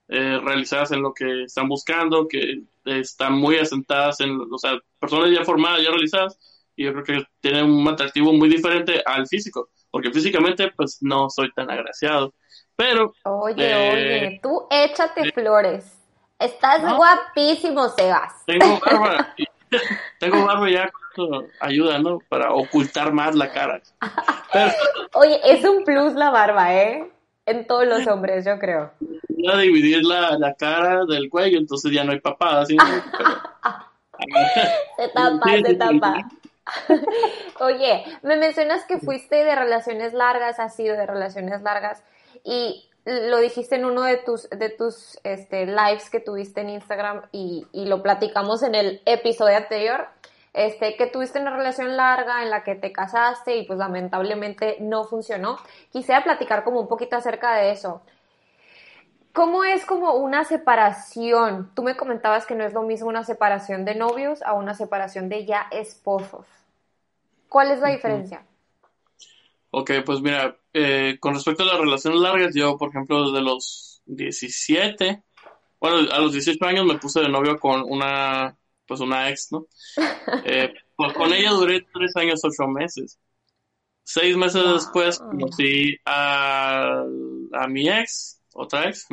eh, 0.09 0.39
realizadas 0.43 0.93
en 0.93 1.01
lo 1.03 1.15
que 1.15 1.45
están 1.45 1.67
buscando, 1.67 2.29
que 2.29 2.63
están 2.85 3.33
muy 3.35 3.57
asentadas 3.57 4.21
en, 4.21 4.39
o 4.39 4.59
sea, 4.59 4.79
personas 4.99 5.31
ya 5.31 5.45
formadas, 5.45 5.83
ya 5.83 5.91
realizadas, 5.91 6.39
y 6.77 6.85
yo 6.85 6.93
creo 6.93 7.05
que 7.05 7.27
tienen 7.41 7.71
un 7.71 7.89
atractivo 7.89 8.33
muy 8.35 8.51
diferente 8.51 9.03
al 9.07 9.27
físico, 9.27 9.71
porque 9.91 10.13
físicamente 10.13 10.71
pues 10.77 10.99
no 11.01 11.31
soy 11.31 11.51
tan 11.53 11.71
agraciado, 11.71 12.35
pero... 12.77 13.15
Oye, 13.25 13.55
eh, 13.57 13.93
oye, 13.93 14.41
tú 14.43 14.67
échate 14.71 15.33
flores, 15.33 15.91
estás 16.39 16.83
guapísimo, 16.83 17.89
Sebas. 17.89 18.45
Tengo 18.45 18.79
barba, 18.81 19.35
tengo 20.21 20.45
barba 20.45 20.71
ya, 20.71 20.93
ayuda, 21.61 21.99
¿no? 21.99 22.19
Para 22.29 22.53
ocultar 22.53 23.13
más 23.13 23.35
la 23.35 23.53
cara. 23.53 23.81
Oye, 25.15 25.41
es 25.45 25.65
un 25.65 25.85
plus 25.85 26.15
la 26.15 26.31
barba, 26.31 26.75
¿eh? 26.75 27.11
En 27.47 27.67
todos 27.67 27.87
los 27.87 28.07
hombres, 28.07 28.45
yo 28.45 28.59
creo. 28.59 28.93
Voy 29.29 29.53
a 29.53 29.59
dividir 29.59 30.05
la, 30.05 30.39
la 30.39 30.55
cara 30.55 31.05
del 31.05 31.29
cuello, 31.29 31.59
entonces 31.59 31.93
ya 31.93 32.05
no 32.05 32.13
hay 32.13 32.21
papada. 32.21 32.65
¿sí? 32.65 32.77
se 34.97 35.09
tapa, 35.09 35.47
se 35.65 35.75
tapa. 35.75 36.29
Oye, 37.61 38.05
me 38.23 38.37
mencionas 38.37 38.85
que 38.87 38.99
fuiste 38.99 39.45
de 39.45 39.55
relaciones 39.55 40.15
largas, 40.15 40.59
has 40.59 40.75
sido 40.75 40.97
de 40.97 41.07
relaciones 41.07 41.61
largas 41.63 42.03
y 42.43 42.89
lo 43.05 43.39
dijiste 43.39 43.75
en 43.75 43.85
uno 43.85 44.03
de 44.03 44.17
tus, 44.17 44.49
de 44.49 44.71
tus 44.71 45.19
este, 45.25 45.67
lives 45.67 46.09
que 46.09 46.21
tuviste 46.21 46.63
en 46.63 46.71
Instagram 46.71 47.23
y, 47.33 47.67
y 47.73 47.85
lo 47.85 48.03
platicamos 48.03 48.63
en 48.63 48.75
el 48.75 49.03
episodio 49.05 49.59
anterior 49.59 50.09
este, 50.55 50.97
que 50.97 51.09
tuviste 51.09 51.41
una 51.41 51.55
relación 51.55 51.97
larga 51.97 52.45
en 52.45 52.51
la 52.51 52.63
que 52.63 52.77
te 52.77 52.93
casaste 52.93 53.57
y 53.57 53.67
pues 53.67 53.77
lamentablemente 53.79 54.77
no 54.81 55.03
funcionó. 55.05 55.59
Quisiera 55.91 56.23
platicar 56.23 56.63
como 56.63 56.81
un 56.81 56.89
poquito 56.89 57.17
acerca 57.17 57.57
de 57.57 57.73
eso. 57.73 58.03
¿Cómo 59.33 59.65
es 59.65 59.85
como 59.85 60.15
una 60.15 60.45
separación? 60.45 61.73
Tú 61.75 61.83
me 61.83 61.97
comentabas 61.97 62.47
que 62.47 62.55
no 62.55 62.65
es 62.65 62.73
lo 62.73 62.83
mismo 62.83 63.09
una 63.09 63.25
separación 63.25 63.85
de 63.85 63.97
novios 63.97 64.43
a 64.43 64.53
una 64.53 64.75
separación 64.75 65.29
de 65.29 65.45
ya 65.45 65.67
esposos. 65.73 66.47
¿Cuál 67.49 67.73
es 67.73 67.81
la 67.81 67.89
diferencia? 67.89 68.47
Ok, 69.73 69.91
pues 70.07 70.21
mira, 70.21 70.57
eh, 70.73 71.17
con 71.19 71.35
respecto 71.35 71.65
a 71.65 71.67
las 71.67 71.81
relaciones 71.81 72.21
largas, 72.21 72.55
yo, 72.55 72.79
por 72.79 72.91
ejemplo, 72.91 73.29
desde 73.29 73.43
los 73.43 74.03
17, 74.07 75.21
bueno, 75.81 76.13
a 76.13 76.21
los 76.21 76.33
18 76.33 76.65
años 76.65 76.87
me 76.87 76.99
puse 76.99 77.21
de 77.21 77.29
novio 77.29 77.59
con 77.59 77.83
una 77.83 78.57
pues 78.87 79.01
una 79.01 79.29
ex, 79.31 79.53
¿no? 79.53 79.67
Eh, 80.45 80.73
pues 80.97 81.13
con 81.13 81.33
ella 81.33 81.51
duré 81.51 81.87
tres 81.93 82.17
años, 82.17 82.41
ocho 82.45 82.67
meses. 82.69 83.19
Seis 84.03 84.37
meses 84.37 84.63
después 84.63 85.19
conocí 85.19 85.97
a, 86.05 87.03
a 87.53 87.69
mi 87.69 87.89
ex, 87.89 88.41
otra 88.53 88.89
ex, 88.89 89.07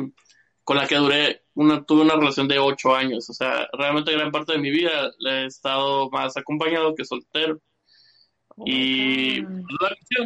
con 0.64 0.76
la 0.76 0.86
que 0.86 0.96
duré, 0.96 1.42
una, 1.54 1.84
tuve 1.84 2.02
una 2.02 2.14
relación 2.14 2.48
de 2.48 2.58
ocho 2.58 2.94
años. 2.94 3.28
O 3.30 3.32
sea, 3.32 3.68
realmente 3.72 4.12
gran 4.12 4.30
parte 4.30 4.52
de 4.52 4.58
mi 4.58 4.70
vida 4.70 5.10
le 5.18 5.42
he 5.42 5.46
estado 5.46 6.10
más 6.10 6.36
acompañado 6.36 6.94
que 6.94 7.04
soltero. 7.04 7.60
Oh 8.56 8.64
y 8.66 9.40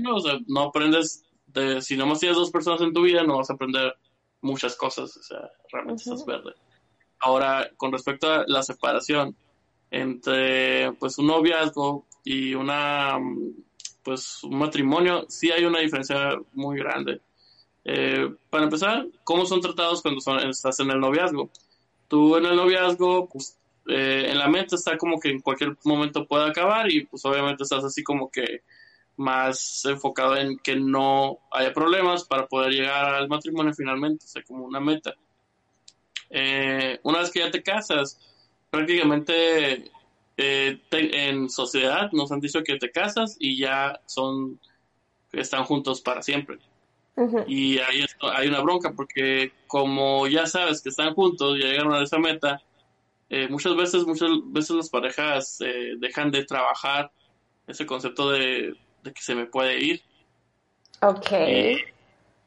¿no? 0.02 0.16
O 0.16 0.20
sea, 0.20 0.38
no 0.46 0.62
aprendes, 0.62 1.24
de, 1.46 1.80
si 1.80 1.96
nomás 1.96 2.20
tienes 2.20 2.36
dos 2.36 2.50
personas 2.50 2.80
en 2.80 2.92
tu 2.92 3.02
vida, 3.02 3.22
no 3.22 3.36
vas 3.38 3.50
a 3.50 3.54
aprender 3.54 3.94
muchas 4.40 4.76
cosas. 4.76 5.16
O 5.16 5.22
sea, 5.22 5.48
realmente 5.72 6.02
estás 6.02 6.26
verde. 6.26 6.52
Ahora, 7.20 7.70
con 7.76 7.92
respecto 7.92 8.30
a 8.30 8.44
la 8.46 8.62
separación 8.62 9.36
entre 9.90 10.92
pues 10.92 11.18
un 11.18 11.28
noviazgo 11.28 12.04
y 12.24 12.54
una 12.54 13.18
pues 14.02 14.44
un 14.44 14.58
matrimonio, 14.58 15.26
sí 15.28 15.50
hay 15.50 15.64
una 15.64 15.80
diferencia 15.80 16.38
muy 16.52 16.78
grande. 16.78 17.20
Eh, 17.84 18.34
para 18.50 18.64
empezar, 18.64 19.06
¿cómo 19.24 19.46
son 19.46 19.60
tratados 19.60 20.02
cuando 20.02 20.20
son, 20.20 20.38
estás 20.48 20.78
en 20.80 20.90
el 20.90 21.00
noviazgo? 21.00 21.50
Tú 22.08 22.36
en 22.36 22.46
el 22.46 22.56
noviazgo, 22.56 23.28
pues 23.28 23.58
eh, 23.88 24.26
en 24.28 24.38
la 24.38 24.48
mente 24.48 24.76
está 24.76 24.96
como 24.96 25.18
que 25.18 25.30
en 25.30 25.40
cualquier 25.40 25.76
momento 25.84 26.26
puede 26.26 26.48
acabar 26.48 26.90
y 26.90 27.04
pues 27.06 27.24
obviamente 27.24 27.64
estás 27.64 27.84
así 27.84 28.02
como 28.02 28.30
que 28.30 28.62
más 29.16 29.84
enfocado 29.84 30.36
en 30.36 30.58
que 30.58 30.76
no 30.76 31.38
haya 31.50 31.72
problemas 31.72 32.24
para 32.24 32.46
poder 32.46 32.72
llegar 32.72 33.14
al 33.14 33.28
matrimonio 33.28 33.72
finalmente, 33.72 34.24
o 34.24 34.28
sea, 34.28 34.42
como 34.42 34.64
una 34.64 34.80
meta. 34.80 35.14
Eh, 36.30 36.98
una 37.02 37.20
vez 37.20 37.30
que 37.30 37.40
ya 37.40 37.50
te 37.50 37.62
casas, 37.62 38.18
prácticamente 38.70 39.90
eh, 40.36 40.80
en 40.90 41.48
sociedad 41.48 42.10
nos 42.12 42.30
han 42.32 42.40
dicho 42.40 42.62
que 42.62 42.76
te 42.76 42.90
casas 42.90 43.36
y 43.38 43.58
ya 43.58 44.00
son, 44.06 44.58
están 45.32 45.64
juntos 45.64 46.00
para 46.00 46.22
siempre. 46.22 46.58
Y 47.46 47.78
ahí 47.78 48.04
hay 48.20 48.48
una 48.48 48.60
bronca 48.60 48.92
porque 48.92 49.50
como 49.66 50.26
ya 50.26 50.46
sabes 50.46 50.82
que 50.82 50.90
están 50.90 51.14
juntos, 51.14 51.58
ya 51.58 51.68
llegaron 51.68 51.94
a 51.94 52.02
esa 52.02 52.18
meta, 52.18 52.60
eh, 53.30 53.48
muchas 53.48 53.74
veces, 53.74 54.04
muchas 54.04 54.28
veces 54.44 54.76
las 54.76 54.90
parejas 54.90 55.58
dejan 55.98 56.30
de 56.30 56.44
trabajar 56.44 57.10
ese 57.66 57.86
concepto 57.86 58.30
de, 58.30 58.76
que 59.02 59.22
se 59.22 59.34
me 59.34 59.46
puede 59.46 59.82
ir. 59.82 60.02
Ok 61.00 61.32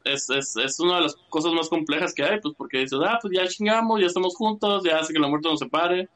es, 0.04 0.30
es, 0.30 0.56
es, 0.56 0.80
una 0.80 0.96
de 0.96 1.02
las 1.02 1.16
cosas 1.30 1.54
más 1.54 1.70
complejas 1.70 2.14
que 2.14 2.24
hay, 2.24 2.40
pues 2.40 2.56
porque 2.58 2.80
dices, 2.80 3.00
ah, 3.06 3.20
pues 3.22 3.34
ya 3.36 3.48
chingamos, 3.48 4.00
ya 4.00 4.08
estamos 4.08 4.36
juntos, 4.36 4.84
ya 4.84 5.00
hace 5.00 5.14
que 5.14 5.20
la 5.20 5.28
muerte 5.28 5.50
nos 5.50 5.60
separe 5.60 6.10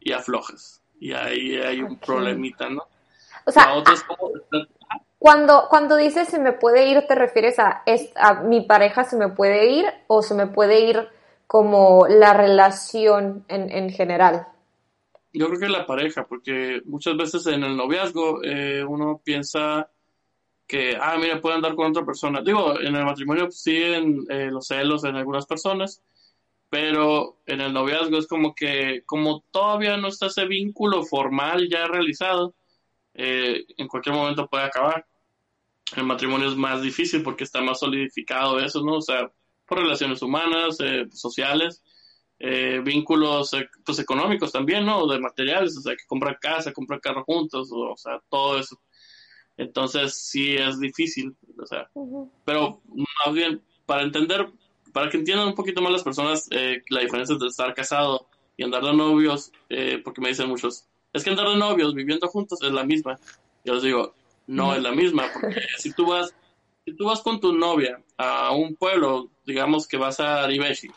y 0.00 0.12
aflojas. 0.12 0.82
Y 1.00 1.12
ahí 1.12 1.56
hay 1.56 1.82
un 1.82 1.98
problemita, 1.98 2.68
¿no? 2.68 2.84
O 3.44 3.50
sea, 3.50 3.72
cuando, 5.18 5.66
cuando 5.68 5.96
dices 5.96 6.28
se 6.28 6.38
me 6.38 6.52
puede 6.52 6.88
ir, 6.88 7.06
¿te 7.06 7.14
refieres 7.14 7.58
a, 7.58 7.82
es, 7.86 8.10
a 8.16 8.42
mi 8.42 8.60
pareja 8.62 9.04
se 9.04 9.16
me 9.16 9.28
puede 9.28 9.70
ir 9.70 9.86
o 10.06 10.22
se 10.22 10.34
me 10.34 10.46
puede 10.46 10.80
ir 10.80 11.08
como 11.46 12.06
la 12.08 12.32
relación 12.32 13.44
en, 13.48 13.70
en 13.70 13.90
general? 13.90 14.48
Yo 15.32 15.46
creo 15.46 15.60
que 15.60 15.68
la 15.68 15.86
pareja, 15.86 16.26
porque 16.26 16.82
muchas 16.84 17.16
veces 17.16 17.46
en 17.46 17.64
el 17.64 17.76
noviazgo 17.76 18.42
eh, 18.44 18.84
uno 18.84 19.20
piensa 19.24 19.88
que, 20.72 20.96
ah, 20.98 21.18
mira, 21.20 21.38
puede 21.38 21.56
andar 21.56 21.74
con 21.74 21.90
otra 21.90 22.02
persona. 22.02 22.40
Digo, 22.40 22.80
en 22.80 22.96
el 22.96 23.04
matrimonio 23.04 23.50
siguen 23.50 24.24
eh, 24.30 24.48
los 24.50 24.68
celos 24.68 25.04
en 25.04 25.16
algunas 25.16 25.44
personas, 25.44 26.02
pero 26.70 27.42
en 27.44 27.60
el 27.60 27.74
noviazgo 27.74 28.16
es 28.16 28.26
como 28.26 28.54
que, 28.54 29.02
como 29.04 29.44
todavía 29.50 29.98
no 29.98 30.08
está 30.08 30.28
ese 30.28 30.46
vínculo 30.46 31.04
formal 31.04 31.68
ya 31.68 31.86
realizado, 31.88 32.54
eh, 33.12 33.66
en 33.76 33.86
cualquier 33.86 34.14
momento 34.14 34.48
puede 34.48 34.64
acabar. 34.64 35.04
El 35.94 36.04
matrimonio 36.04 36.48
es 36.48 36.56
más 36.56 36.80
difícil 36.80 37.22
porque 37.22 37.44
está 37.44 37.60
más 37.60 37.80
solidificado 37.80 38.58
eso, 38.58 38.82
¿no? 38.82 38.94
O 38.94 39.02
sea, 39.02 39.30
por 39.66 39.76
relaciones 39.76 40.22
humanas, 40.22 40.78
eh, 40.80 41.04
sociales, 41.12 41.82
vínculos 42.82 43.52
pues 43.84 43.98
económicos 43.98 44.50
también, 44.50 44.86
¿no? 44.86 45.06
De 45.06 45.20
materiales, 45.20 45.76
o 45.76 45.82
sea, 45.82 45.94
que 45.94 46.06
comprar 46.06 46.38
casa, 46.40 46.72
comprar 46.72 47.00
carro 47.00 47.24
juntos, 47.24 47.68
o 47.70 47.94
sea, 47.96 48.20
todo 48.30 48.58
eso 48.58 48.80
entonces 49.62 50.14
sí 50.14 50.56
es 50.56 50.78
difícil, 50.78 51.34
o 51.60 51.66
sea, 51.66 51.88
pero 52.44 52.80
más 53.24 53.34
bien 53.34 53.62
para 53.86 54.02
entender, 54.02 54.48
para 54.92 55.08
que 55.08 55.18
entiendan 55.18 55.48
un 55.48 55.54
poquito 55.54 55.80
más 55.82 55.92
las 55.92 56.02
personas 56.02 56.48
eh, 56.50 56.82
la 56.88 57.00
diferencia 57.00 57.32
entre 57.32 57.48
estar 57.48 57.72
casado 57.74 58.28
y 58.56 58.64
andar 58.64 58.82
de 58.82 58.92
novios, 58.92 59.52
eh, 59.68 60.00
porque 60.04 60.20
me 60.20 60.28
dicen 60.28 60.48
muchos, 60.48 60.86
es 61.12 61.24
que 61.24 61.30
andar 61.30 61.48
de 61.48 61.56
novios 61.56 61.94
viviendo 61.94 62.28
juntos 62.28 62.60
es 62.62 62.72
la 62.72 62.84
misma. 62.84 63.18
Yo 63.64 63.74
les 63.74 63.82
digo, 63.82 64.14
no 64.46 64.74
es 64.74 64.82
la 64.82 64.92
misma, 64.92 65.24
porque 65.32 65.60
si 65.78 65.92
tú 65.92 66.06
vas, 66.06 66.34
si 66.84 66.96
tú 66.96 67.06
vas 67.06 67.20
con 67.20 67.40
tu 67.40 67.52
novia 67.52 68.02
a 68.16 68.52
un 68.52 68.74
pueblo, 68.76 69.30
digamos 69.46 69.86
que 69.86 69.96
vas 69.96 70.20
a 70.20 70.46
Ribechi, 70.46 70.88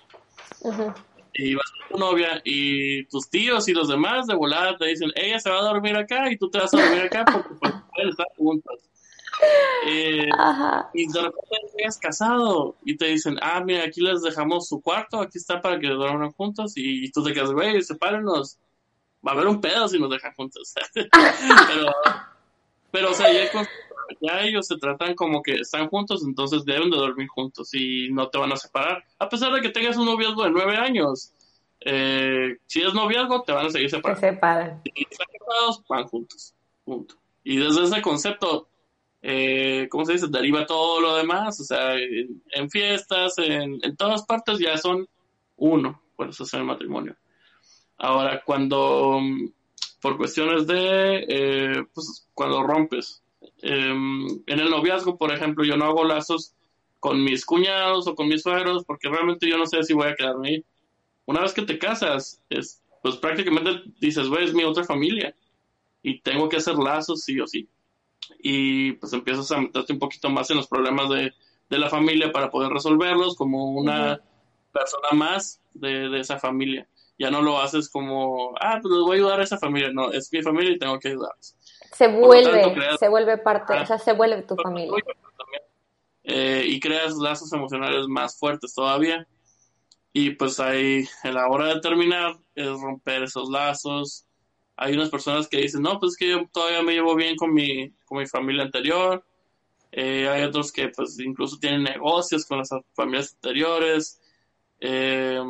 y 1.38 1.56
vas 1.56 1.72
con 1.72 1.90
tu 1.90 2.06
novia 2.06 2.42
y 2.44 3.06
tus 3.06 3.30
tíos 3.30 3.68
y 3.68 3.74
los 3.74 3.90
demás 3.90 4.26
de 4.28 4.36
volada 4.36 4.78
te 4.78 4.86
dicen, 4.86 5.12
ella 5.16 5.40
se 5.40 5.50
va 5.50 5.60
a 5.60 5.64
dormir 5.64 5.96
acá 5.96 6.32
y 6.32 6.38
tú 6.38 6.50
te 6.50 6.60
vas 6.60 6.74
a 6.74 6.82
dormir 6.82 7.02
acá 7.02 7.26
porque 7.26 7.50
pues, 7.60 7.74
pueden 7.96 8.10
estar 8.10 8.28
juntos. 8.38 8.90
Eh, 9.88 10.30
y 10.94 11.12
de 11.12 11.22
repente 11.22 11.72
llegas 11.78 11.98
casado 11.98 12.76
y 12.86 12.96
te 12.96 13.08
dicen, 13.08 13.38
ah, 13.42 13.62
mira, 13.64 13.84
aquí 13.84 14.02
les 14.02 14.22
dejamos 14.22 14.68
su 14.68 14.82
cuarto, 14.82 15.20
aquí 15.20 15.38
está 15.38 15.62
para 15.62 15.80
que 15.80 15.88
duerman 15.88 16.32
juntos 16.32 16.74
y, 16.76 17.12
tú 17.12 17.24
te 17.24 17.34
quedas, 17.34 17.52
güey, 17.52 17.82
sepárenos. 17.82 18.58
Va 19.26 19.32
a 19.32 19.36
haber 19.36 19.48
un 19.48 19.60
pedo 19.60 19.88
si 19.88 20.00
nos 20.00 20.10
dejan 20.10 20.34
juntos. 20.36 20.74
pero, 20.94 21.92
pero, 22.92 23.12
o 23.12 23.14
sea, 23.14 23.28
ya, 24.22 24.42
ellos 24.42 24.68
se 24.68 24.78
tratan 24.78 25.16
como 25.16 25.42
que 25.42 25.56
están 25.56 25.90
juntos, 25.90 26.24
entonces 26.24 26.64
deben 26.64 26.92
de 26.92 26.98
dormir 26.98 27.28
juntos 27.28 27.74
y 27.74 28.10
no 28.12 28.30
te 28.30 28.38
van 28.38 28.52
a 28.52 28.58
separar. 28.58 29.04
A 29.20 29.28
pesar 29.28 29.52
de 29.54 29.62
que 29.62 29.70
tengas 29.70 29.98
un 29.98 30.06
noviazgo 30.06 30.44
de 30.44 30.52
nueve 30.52 30.78
años, 30.78 31.34
eh, 31.82 32.58
si 32.68 32.82
es 32.82 32.94
noviazgo, 32.94 33.42
te 33.44 33.52
van 33.52 33.66
a 33.66 33.70
seguir 33.70 33.90
separando. 33.90 34.22
Se 34.22 34.30
separan. 34.30 34.82
Y 34.84 35.08
están 35.10 35.28
separados, 35.32 35.84
van 35.88 36.08
juntos. 36.08 36.54
Punto. 36.84 37.16
Y 37.46 37.58
desde 37.58 37.84
ese 37.84 38.02
concepto, 38.02 38.68
eh, 39.22 39.88
¿cómo 39.92 40.04
se 40.04 40.14
dice? 40.14 40.28
Deriva 40.28 40.66
todo 40.66 41.00
lo 41.00 41.16
demás. 41.16 41.62
O 41.62 41.64
sea, 41.64 41.94
en, 41.96 42.70
fiestas, 42.72 43.38
en, 43.38 43.80
en, 43.84 43.96
todas 43.96 44.26
partes 44.26 44.58
ya 44.58 44.76
son 44.78 45.08
uno. 45.56 46.02
Por 46.16 46.30
eso 46.30 46.44
es 46.44 46.54
el 46.56 46.64
matrimonio. 46.64 47.16
Ahora, 47.98 48.42
cuando, 48.44 49.22
por 50.02 50.18
cuestiones 50.18 50.66
de, 50.66 51.26
eh, 51.30 51.84
pues, 51.94 52.28
cuando 52.34 52.64
rompes, 52.64 53.22
em, 53.62 54.26
en 54.48 54.60
el 54.60 54.72
noviazgo, 54.72 55.16
por 55.16 55.32
ejemplo, 55.32 55.64
yo 55.64 55.78
no 55.78 55.86
hago 55.86 56.04
lazos 56.04 56.56
con 57.00 57.24
mis 57.24 57.46
cuñados 57.46 58.08
o 58.08 58.16
con 58.16 58.28
mis 58.28 58.42
suegros 58.42 58.84
porque 58.86 59.08
realmente 59.08 59.48
yo 59.48 59.60
no 59.60 59.68
sé 59.68 59.84
si 59.84 59.94
voy 59.94 60.08
a 60.08 60.16
quedarme 60.16 60.50
ahí. 60.50 60.66
Una 61.28 61.42
vez 61.42 61.54
que 61.54 61.62
te 61.62 61.78
casas, 61.78 62.42
es, 62.50 62.82
pues 63.04 63.18
prácticamente 63.18 63.84
dices, 64.00 64.28
güey, 64.30 64.46
es 64.46 64.54
mi 64.54 64.64
otra 64.64 64.84
familia 64.84 65.36
y 66.10 66.22
tengo 66.22 66.50
que 66.50 66.58
hacer 66.58 66.76
lazos 66.76 67.22
sí 67.22 67.40
o 67.40 67.48
sí. 67.48 67.68
Y 68.40 68.94
pues 68.94 69.14
empiezas 69.14 69.52
a 69.52 69.60
meterte 69.60 69.94
un 69.94 70.00
poquito 70.00 70.30
más 70.30 70.50
en 70.50 70.58
los 70.58 70.68
problemas 70.68 71.10
de, 71.10 71.34
de 71.70 71.78
la 71.80 71.90
familia 71.90 72.32
para 72.32 72.50
poder 72.50 72.72
resolverlos 72.72 73.36
como 73.36 73.72
una 73.72 74.20
persona 74.72 75.10
más 75.14 75.62
de, 75.74 76.10
de 76.10 76.20
esa 76.20 76.40
familia 76.40 76.88
ya 77.18 77.32
no 77.32 77.42
lo 77.42 77.60
haces 77.60 77.90
como, 77.90 78.54
ah, 78.60 78.80
pues 78.82 78.94
les 78.94 79.04
voy 79.04 79.12
a 79.12 79.16
ayudar 79.16 79.40
a 79.40 79.44
esa 79.44 79.58
familia. 79.58 79.90
No, 79.92 80.12
es 80.12 80.32
mi 80.32 80.42
familia 80.42 80.72
y 80.72 80.78
tengo 80.80 81.00
que 81.00 81.10
ayudarles. 81.10 81.56
Se 81.94 82.08
vuelve, 82.08 82.98
se 83.00 83.08
vuelve 83.08 83.38
parte, 83.38 83.74
o 83.74 83.86
sea, 83.86 83.98
se 83.98 84.14
vuelve 84.14 84.42
tu 84.42 84.56
familia. 84.56 85.04
Eh, 86.24 86.66
y 86.68 86.80
creas 86.80 87.16
lazos 87.16 87.54
emocionales 87.54 88.08
más 88.08 88.38
fuertes 88.38 88.74
todavía. 88.74 89.26
Y 90.12 90.32
pues 90.32 90.60
ahí, 90.60 91.06
en 91.24 91.34
la 91.34 91.48
hora 91.48 91.74
de 91.74 91.80
terminar, 91.80 92.36
es 92.56 92.68
romper 92.68 93.24
esos 93.24 93.50
lazos. 93.50 94.26
Hay 94.78 94.94
unas 94.94 95.10
personas 95.10 95.48
que 95.48 95.58
dicen, 95.58 95.82
no, 95.82 96.00
pues 96.00 96.14
es 96.14 96.18
que 96.18 96.30
yo 96.30 96.48
todavía 96.52 96.82
me 96.82 96.94
llevo 96.94 97.16
bien 97.16 97.36
con 97.36 97.54
mi, 97.54 97.92
con 98.06 98.18
mi 98.18 98.28
familia 98.28 98.64
anterior. 98.64 99.24
Eh, 99.92 100.28
hay 100.28 100.44
otros 100.44 100.72
que 100.72 100.90
pues 100.90 101.18
incluso 101.20 101.58
tienen 101.58 101.84
negocios 101.84 102.46
con 102.46 102.58
las 102.58 102.70
familias 102.94 103.34
anteriores. 103.36 104.20
Eh, 104.82 105.42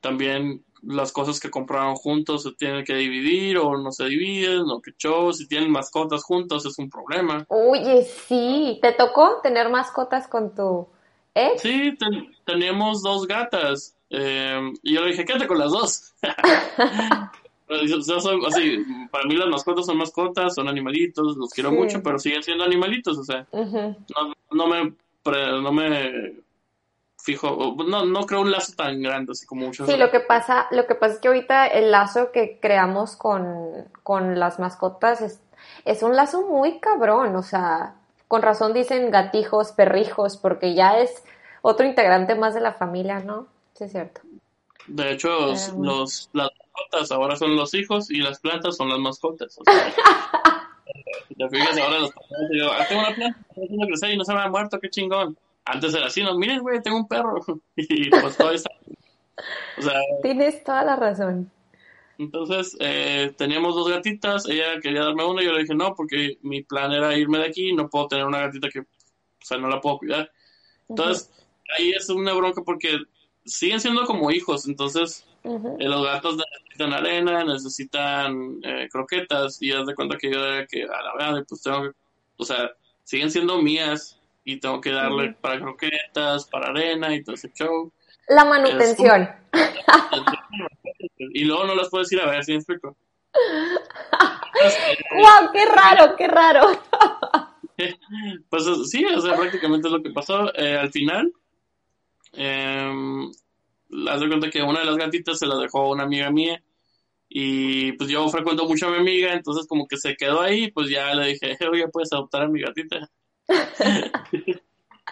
también 0.00 0.64
las 0.82 1.12
cosas 1.12 1.38
que 1.38 1.50
compraron 1.50 1.94
juntos 1.94 2.44
se 2.44 2.52
tienen 2.52 2.84
que 2.84 2.94
dividir 2.94 3.58
o 3.58 3.76
no 3.76 3.92
se 3.92 4.06
dividen 4.06 4.62
o 4.70 4.80
que 4.80 4.92
show, 4.96 5.32
si 5.32 5.46
tienen 5.46 5.70
mascotas 5.70 6.24
juntos 6.24 6.64
es 6.64 6.78
un 6.78 6.88
problema. 6.88 7.44
Oye, 7.48 8.04
sí, 8.04 8.78
¿te 8.80 8.92
tocó 8.92 9.40
tener 9.42 9.68
mascotas 9.68 10.26
con 10.26 10.54
tu 10.54 10.88
ex? 11.34 11.60
Sí, 11.60 11.96
teníamos 12.46 13.02
dos 13.02 13.26
gatas 13.26 13.94
eh, 14.08 14.72
y 14.82 14.94
yo 14.94 15.02
le 15.02 15.10
dije, 15.10 15.24
quédate 15.24 15.46
con 15.46 15.58
las 15.58 15.70
dos. 15.70 16.14
así, 18.46 18.84
para 19.10 19.24
mí 19.24 19.36
las 19.36 19.48
mascotas 19.48 19.86
son 19.86 19.98
mascotas, 19.98 20.54
son 20.54 20.68
animalitos, 20.68 21.36
los 21.36 21.50
quiero 21.50 21.72
mucho, 21.72 22.02
pero 22.02 22.18
siguen 22.18 22.42
siendo 22.42 22.64
animalitos, 22.64 23.18
o 23.18 23.24
sea, 23.24 23.46
no, 23.52 24.34
no 24.50 24.66
me 24.66 24.94
no 25.24 25.72
me 25.72 26.42
fijo, 27.18 27.76
no, 27.86 28.06
no 28.06 28.26
creo 28.26 28.40
un 28.40 28.50
lazo 28.50 28.72
tan 28.74 29.02
grande 29.02 29.32
así 29.32 29.46
como 29.46 29.66
muchos. 29.66 29.86
Sí, 29.86 29.96
lo 29.96 30.10
que 30.10 30.20
pasa, 30.20 30.66
lo 30.70 30.86
que 30.86 30.94
pasa 30.94 31.14
es 31.14 31.20
que 31.20 31.28
ahorita 31.28 31.66
el 31.66 31.90
lazo 31.90 32.32
que 32.32 32.58
creamos 32.60 33.16
con, 33.16 33.88
con 34.02 34.38
las 34.38 34.58
mascotas 34.58 35.20
es, 35.20 35.40
es 35.84 36.02
un 36.02 36.16
lazo 36.16 36.46
muy 36.46 36.80
cabrón, 36.80 37.36
o 37.36 37.42
sea, 37.42 37.94
con 38.28 38.42
razón 38.42 38.72
dicen 38.72 39.10
gatijos, 39.10 39.72
perrijos, 39.72 40.36
porque 40.36 40.74
ya 40.74 40.98
es 40.98 41.22
otro 41.62 41.86
integrante 41.86 42.34
más 42.34 42.54
de 42.54 42.60
la 42.60 42.72
familia, 42.72 43.20
¿no? 43.20 43.46
Sí, 43.74 43.84
es 43.84 43.92
cierto. 43.92 44.22
De 44.86 45.12
hecho, 45.12 45.54
los, 45.78 46.30
las 46.32 46.50
mascotas 46.80 47.12
ahora 47.12 47.36
son 47.36 47.56
los 47.56 47.74
hijos 47.74 48.10
y 48.10 48.18
las 48.18 48.40
plantas 48.40 48.76
son 48.76 48.88
las 48.88 48.98
mascotas. 48.98 49.58
O 49.58 49.64
sea, 49.64 49.94
te 51.36 51.48
fijas, 51.48 51.78
ahora 51.78 51.98
los 52.00 52.10
yo, 52.52 52.72
ah, 52.72 52.84
tengo 52.88 53.02
una 53.02 53.14
planta, 53.14 53.38
tengo 53.54 53.86
crecer 53.86 54.10
y 54.10 54.16
no 54.16 54.24
se 54.24 54.34
me 54.34 54.40
ha 54.40 54.48
muerto, 54.48 54.78
qué 54.80 54.90
chingón 54.90 55.36
antes 55.64 55.94
era 55.94 56.06
así, 56.06 56.22
no, 56.22 56.36
miren, 56.36 56.60
güey, 56.60 56.82
tengo 56.82 56.96
un 56.96 57.08
perro. 57.08 57.40
y 57.76 58.10
pues 58.10 58.36
todo 58.36 58.50
está. 58.50 58.70
O 59.78 59.82
sea, 59.82 60.00
Tienes 60.22 60.62
toda 60.64 60.84
la 60.84 60.96
razón. 60.96 61.50
Entonces, 62.18 62.76
eh, 62.80 63.32
teníamos 63.38 63.74
dos 63.74 63.88
gatitas, 63.88 64.46
ella 64.46 64.78
quería 64.82 65.04
darme 65.04 65.24
una 65.24 65.42
y 65.42 65.46
yo 65.46 65.52
le 65.52 65.62
dije 65.62 65.74
no, 65.74 65.94
porque 65.94 66.38
mi 66.42 66.62
plan 66.62 66.92
era 66.92 67.16
irme 67.16 67.38
de 67.38 67.46
aquí, 67.46 67.72
no 67.72 67.88
puedo 67.88 68.08
tener 68.08 68.26
una 68.26 68.40
gatita 68.40 68.68
que, 68.68 68.80
o 68.80 68.84
sea, 69.40 69.56
no 69.56 69.68
la 69.68 69.80
puedo 69.80 69.98
cuidar. 69.98 70.30
Entonces, 70.88 71.32
ahí 71.78 71.92
es 71.92 72.10
una 72.10 72.34
bronca 72.34 72.62
porque 72.62 72.98
siguen 73.46 73.80
siendo 73.80 74.04
como 74.04 74.30
hijos, 74.30 74.68
entonces 74.68 75.24
eh, 75.44 75.88
los 75.88 76.04
gatos 76.04 76.36
necesitan 76.86 76.92
arena, 76.92 77.44
necesitan 77.44 78.60
eh, 78.62 78.88
croquetas 78.90 79.60
y 79.60 79.72
haz 79.72 79.86
de 79.86 79.94
cuenta 79.94 80.16
que 80.16 80.30
yo 80.30 80.40
que 80.68 80.84
a 80.84 81.02
la 81.02 81.12
verdad, 81.14 81.44
pues 81.48 81.62
tengo 81.62 81.82
que, 81.82 81.90
o 82.36 82.44
sea, 82.44 82.70
siguen 83.04 83.30
siendo 83.30 83.60
mías, 83.60 84.20
y 84.44 84.58
tengo 84.58 84.80
que 84.80 84.90
darle 84.90 85.32
para 85.40 85.60
croquetas, 85.60 86.46
para 86.46 86.68
arena 86.68 87.14
y 87.14 87.22
todo 87.22 87.34
ese 87.34 87.52
show. 87.52 87.92
La 88.28 88.44
manutención. 88.44 89.28
y 91.18 91.44
luego 91.44 91.64
no 91.64 91.74
las 91.74 91.88
puedes 91.88 92.10
ir 92.12 92.20
a 92.20 92.30
ver, 92.30 92.44
¿sí 92.44 92.52
me 92.52 92.58
explico? 92.58 92.96
¡Wow! 95.12 95.52
¡Qué 95.52 95.64
raro, 95.66 96.16
qué 96.16 96.26
raro! 96.26 96.66
pues 98.50 98.64
sí, 98.90 99.04
o 99.04 99.20
sea, 99.20 99.36
prácticamente 99.36 99.88
es 99.88 99.92
lo 99.92 100.02
que 100.02 100.10
pasó. 100.10 100.52
Eh, 100.54 100.76
al 100.76 100.90
final, 100.90 101.32
eh, 102.32 102.92
haz 104.08 104.20
de 104.20 104.28
cuenta 104.28 104.50
que 104.50 104.62
una 104.62 104.80
de 104.80 104.86
las 104.86 104.96
gatitas 104.96 105.38
se 105.38 105.46
la 105.46 105.56
dejó 105.56 105.90
una 105.90 106.04
amiga 106.04 106.30
mía. 106.30 106.62
Y 107.32 107.92
pues 107.92 108.10
yo 108.10 108.28
frecuento 108.28 108.66
mucho 108.66 108.88
a 108.88 108.90
mi 108.90 108.96
amiga, 108.96 109.32
entonces 109.32 109.68
como 109.68 109.86
que 109.86 109.96
se 109.96 110.16
quedó 110.16 110.40
ahí, 110.40 110.72
pues 110.72 110.90
ya 110.90 111.14
le 111.14 111.28
dije, 111.28 111.56
oye, 111.68 111.86
puedes 111.86 112.12
adoptar 112.12 112.42
a 112.42 112.48
mi 112.48 112.60
gatita. 112.60 113.08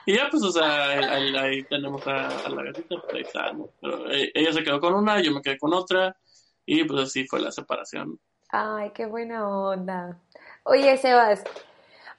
y 0.04 0.14
ya, 0.16 0.28
pues, 0.28 0.42
o 0.42 0.50
sea, 0.50 0.98
ahí, 1.42 1.62
tenemos 1.62 2.04
a, 2.08 2.48
la 2.48 2.62
gatita, 2.64 2.96
pues 3.00 3.14
ahí 3.14 3.20
está, 3.20 3.52
Pero 3.80 4.10
eh, 4.10 4.32
ella 4.34 4.52
se 4.52 4.64
quedó 4.64 4.80
con 4.80 4.94
una, 4.94 5.22
yo 5.22 5.30
me 5.32 5.40
quedé 5.40 5.58
con 5.58 5.72
otra, 5.72 6.16
y 6.66 6.82
pues 6.82 7.04
así 7.04 7.24
fue 7.24 7.38
la 7.38 7.52
separación. 7.52 8.18
Ay, 8.50 8.90
qué 8.94 9.06
buena 9.06 9.48
onda. 9.48 10.18
Oye, 10.64 10.96
Sebas, 10.96 11.44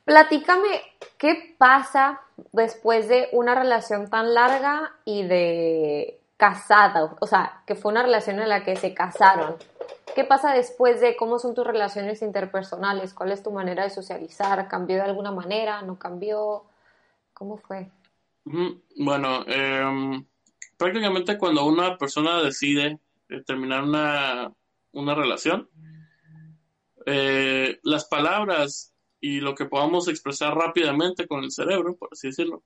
platícame 0.06 0.82
qué 1.18 1.56
pasa 1.58 2.22
después 2.54 3.10
de 3.10 3.28
una 3.34 3.54
relación 3.54 4.10
tan 4.10 4.34
larga 4.34 4.94
y 5.04 5.24
de 5.24 6.22
casada, 6.38 7.18
o 7.20 7.28
sea, 7.28 7.64
que 7.68 7.76
fue 7.76 7.92
una 7.92 8.02
relación 8.02 8.40
en 8.40 8.48
la 8.48 8.64
que 8.64 8.78
se 8.78 8.94
casaron. 8.94 9.58
¿Qué 10.16 10.24
pasa 10.24 10.54
después 10.54 11.00
de 11.02 11.16
cómo 11.16 11.40
son 11.40 11.56
tus 11.56 11.66
relaciones 11.66 12.22
interpersonales? 12.22 13.14
¿Cuál 13.14 13.32
es 13.32 13.44
tu 13.44 13.52
manera 13.52 13.84
de 13.84 13.90
socializar? 13.90 14.68
¿Cambió 14.68 14.98
de 14.98 15.04
alguna 15.04 15.32
manera? 15.32 15.82
¿No 15.82 15.98
cambió? 15.98 16.64
¿Cómo 17.34 17.58
fue? 17.58 17.90
Bueno, 18.98 19.46
em, 19.48 20.26
prácticamente 20.78 21.38
cuando 21.38 21.66
una 21.66 21.98
persona 21.98 22.42
decide 22.42 23.00
eh, 23.30 23.42
terminar 23.46 23.84
una, 23.84 24.52
una 24.92 25.16
relación, 25.16 25.70
eh, 27.06 27.80
las 27.84 28.06
palabras 28.06 28.94
y 29.22 29.40
lo 29.40 29.56
que 29.56 29.66
podamos 29.66 30.08
expresar 30.08 30.56
rápidamente 30.56 31.28
con 31.28 31.44
el 31.44 31.52
cerebro, 31.52 31.96
por 31.96 32.10
así 32.12 32.28
decirlo, 32.28 32.64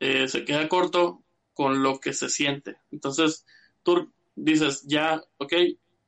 eh, 0.00 0.28
se 0.28 0.44
queda 0.44 0.68
corto 0.68 1.22
con 1.54 1.82
lo 1.82 2.00
que 2.00 2.12
se 2.12 2.28
siente. 2.28 2.76
Entonces, 2.90 3.46
tú 3.82 4.12
dices, 4.34 4.84
ya, 4.86 5.22
ok, 5.38 5.52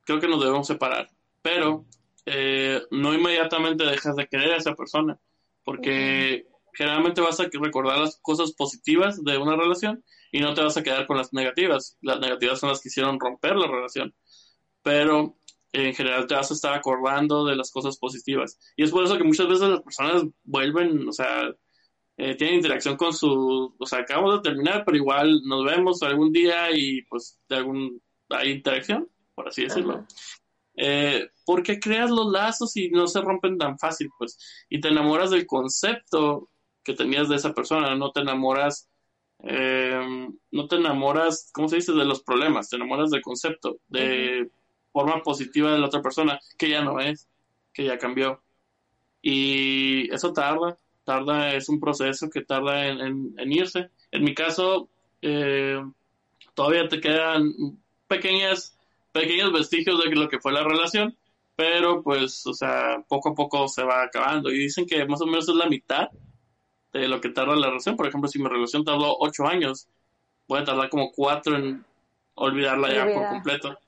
creo 0.09 0.21
que 0.21 0.29
nos 0.29 0.41
debemos 0.41 0.67
separar. 0.67 1.11
Pero 1.43 1.85
eh, 2.25 2.81
no 2.91 3.13
inmediatamente 3.13 3.85
dejas 3.85 4.17
de 4.17 4.27
querer 4.27 4.53
a 4.53 4.57
esa 4.57 4.75
persona, 4.75 5.21
porque 5.65 6.47
generalmente 6.73 7.21
vas 7.21 7.39
a 7.41 7.49
recordar 7.53 7.99
las 7.99 8.19
cosas 8.23 8.53
positivas 8.53 9.23
de 9.23 9.37
una 9.37 9.55
relación 9.55 10.03
y 10.33 10.41
no 10.41 10.55
te 10.55 10.63
vas 10.63 10.79
a 10.79 10.83
quedar 10.83 11.07
con 11.07 11.19
las 11.19 11.35
negativas. 11.35 11.99
Las 12.01 12.21
negativas 12.21 12.59
son 12.59 12.71
las 12.71 12.81
que 12.81 12.89
hicieron 12.89 13.21
romper 13.21 13.57
la 13.57 13.67
relación, 13.67 14.15
pero 14.83 15.37
en 15.73 15.95
general 15.95 16.27
te 16.27 16.35
vas 16.35 16.51
a 16.51 16.55
estar 16.55 16.73
acordando 16.73 17.45
de 17.45 17.57
las 17.57 17.71
cosas 17.71 17.99
positivas. 17.99 18.59
Y 18.77 18.85
es 18.85 18.91
por 18.91 19.05
eso 19.05 19.19
que 19.19 19.25
muchas 19.25 19.47
veces 19.47 19.69
las 19.69 19.83
personas 19.83 20.25
vuelven, 20.45 21.07
o 21.07 21.13
sea, 21.13 21.55
eh, 22.17 22.35
tienen 22.35 22.57
interacción 22.57 22.97
con 22.97 23.13
su, 23.13 23.77
o 23.79 23.87
sea, 23.87 24.01
acabamos 24.01 24.37
de 24.37 24.51
terminar, 24.51 24.85
pero 24.87 24.97
igual 24.97 25.43
nos 25.45 25.65
vemos 25.67 26.03
algún 26.03 26.33
día 26.33 26.71
y 26.73 27.03
pues 27.03 27.39
de 27.49 27.57
algún, 27.57 28.03
hay 28.31 28.53
interacción 28.53 29.07
por 29.39 29.49
así 29.49 29.63
decirlo. 29.63 30.05
Eh, 30.75 31.29
porque 31.47 31.79
creas 31.79 32.11
los 32.11 32.33
lazos 32.33 32.77
y 32.77 32.91
no 32.91 33.07
se 33.07 33.21
rompen 33.21 33.57
tan 33.57 33.79
fácil, 33.79 34.11
pues, 34.19 34.37
y 34.69 34.81
te 34.81 34.89
enamoras 34.89 35.31
del 35.31 35.47
concepto 35.47 36.51
que 36.83 36.95
tenías 36.95 37.29
de 37.29 37.37
esa 37.37 37.55
persona, 37.55 37.95
no 37.95 38.11
te 38.11 38.21
enamoras, 38.23 38.89
eh, 39.45 40.29
no 40.51 40.67
te 40.67 40.77
enamoras, 40.77 41.51
¿cómo 41.53 41.69
se 41.69 41.77
dice?, 41.77 41.93
de 41.93 42.05
los 42.05 42.25
problemas, 42.25 42.69
te 42.69 42.77
enamoras 42.77 43.11
del 43.11 43.23
concepto, 43.23 43.79
de 43.87 44.51
forma 44.93 45.23
positiva 45.23 45.71
de 45.71 45.79
la 45.79 45.87
otra 45.87 46.03
persona, 46.03 46.41
que 46.59 46.71
ya 46.71 46.83
no 46.83 46.99
es, 46.99 47.29
que 47.73 47.85
ya 47.85 47.97
cambió. 47.97 48.43
Y 49.23 50.13
eso 50.13 50.33
tarda, 50.33 50.79
tarda, 51.05 51.55
es 51.55 51.69
un 51.69 51.79
proceso 51.79 52.29
que 52.29 52.43
tarda 52.43 52.89
en, 52.89 53.53
irse. 53.53 53.91
En 54.11 54.25
mi 54.25 54.35
caso, 54.35 54.89
eh, 55.23 55.81
todavía 56.55 56.89
te 56.89 57.01
quedan 57.01 57.53
pequeñas, 58.09 58.78
pequeños 59.21 59.53
vestigios 59.53 60.03
de 60.03 60.15
lo 60.15 60.29
que 60.29 60.41
fue 60.41 60.53
la 60.53 60.65
relación, 60.65 61.17
pero 61.57 62.03
pues, 62.03 62.47
o 62.47 62.55
sea, 62.55 63.03
poco 63.09 63.31
a 63.31 63.35
poco 63.35 63.69
se 63.69 63.83
va 63.83 64.03
acabando. 64.03 64.51
Y 64.51 64.59
dicen 64.59 64.87
que 64.87 65.05
más 65.07 65.21
o 65.21 65.27
menos 65.27 65.49
es 65.49 65.55
la 65.55 65.67
mitad 65.67 66.09
de 66.93 67.09
lo 67.09 67.21
que 67.21 67.31
tarda 67.31 67.57
la 67.57 67.69
relación. 67.69 67.97
Por 67.97 68.07
ejemplo, 68.07 68.29
si 68.29 68.39
mi 68.39 68.49
relación 68.49 68.85
tardó 68.85 69.17
ocho 69.19 69.47
años, 69.47 69.89
voy 70.47 70.61
a 70.61 70.65
tardar 70.65 70.89
como 70.89 71.11
cuatro 71.11 71.57
en 71.57 71.85
olvidarla 72.35 72.95
ya 72.95 73.13
por 73.13 73.29
completo. 73.29 73.79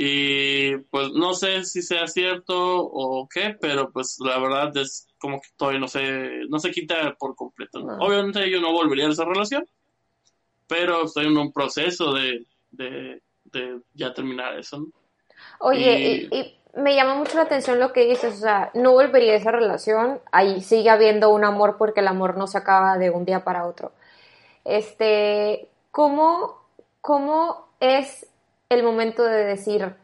Y 0.00 0.76
pues 0.90 1.10
no 1.10 1.34
sé 1.34 1.64
si 1.64 1.82
sea 1.82 2.06
cierto 2.06 2.56
o 2.56 3.28
qué, 3.28 3.56
pero 3.60 3.90
pues 3.90 4.18
la 4.20 4.38
verdad 4.38 4.76
es 4.76 5.08
como 5.18 5.40
que 5.40 5.48
todavía 5.56 5.80
no 5.80 5.88
se, 5.88 6.46
no 6.48 6.60
se 6.60 6.70
quita 6.70 7.16
por 7.18 7.34
completo. 7.34 7.80
Obviamente 7.98 8.48
yo 8.48 8.60
no 8.60 8.72
volvería 8.72 9.08
a 9.08 9.10
esa 9.10 9.24
relación, 9.24 9.66
pero 10.68 11.04
estoy 11.04 11.26
en 11.26 11.36
un 11.36 11.52
proceso 11.52 12.12
de, 12.12 12.46
de, 12.70 13.20
ya 13.94 14.14
terminar 14.14 14.58
eso. 14.58 14.86
Oye, 15.60 16.28
y... 16.30 16.58
me 16.74 16.94
llama 16.94 17.14
mucho 17.14 17.36
la 17.36 17.44
atención 17.44 17.78
lo 17.78 17.92
que 17.92 18.06
dices, 18.06 18.34
o 18.34 18.40
sea, 18.40 18.70
no 18.74 18.92
volvería 18.92 19.32
a 19.32 19.36
esa 19.36 19.52
relación, 19.52 20.20
ahí 20.32 20.60
sigue 20.60 20.90
habiendo 20.90 21.30
un 21.30 21.44
amor 21.44 21.76
porque 21.78 22.00
el 22.00 22.08
amor 22.08 22.36
no 22.36 22.46
se 22.46 22.58
acaba 22.58 22.98
de 22.98 23.10
un 23.10 23.24
día 23.24 23.44
para 23.44 23.66
otro. 23.66 23.92
Este, 24.64 25.68
¿cómo, 25.90 26.62
cómo 27.00 27.68
es 27.80 28.26
el 28.68 28.82
momento 28.82 29.22
de 29.22 29.44
decir, 29.44 29.94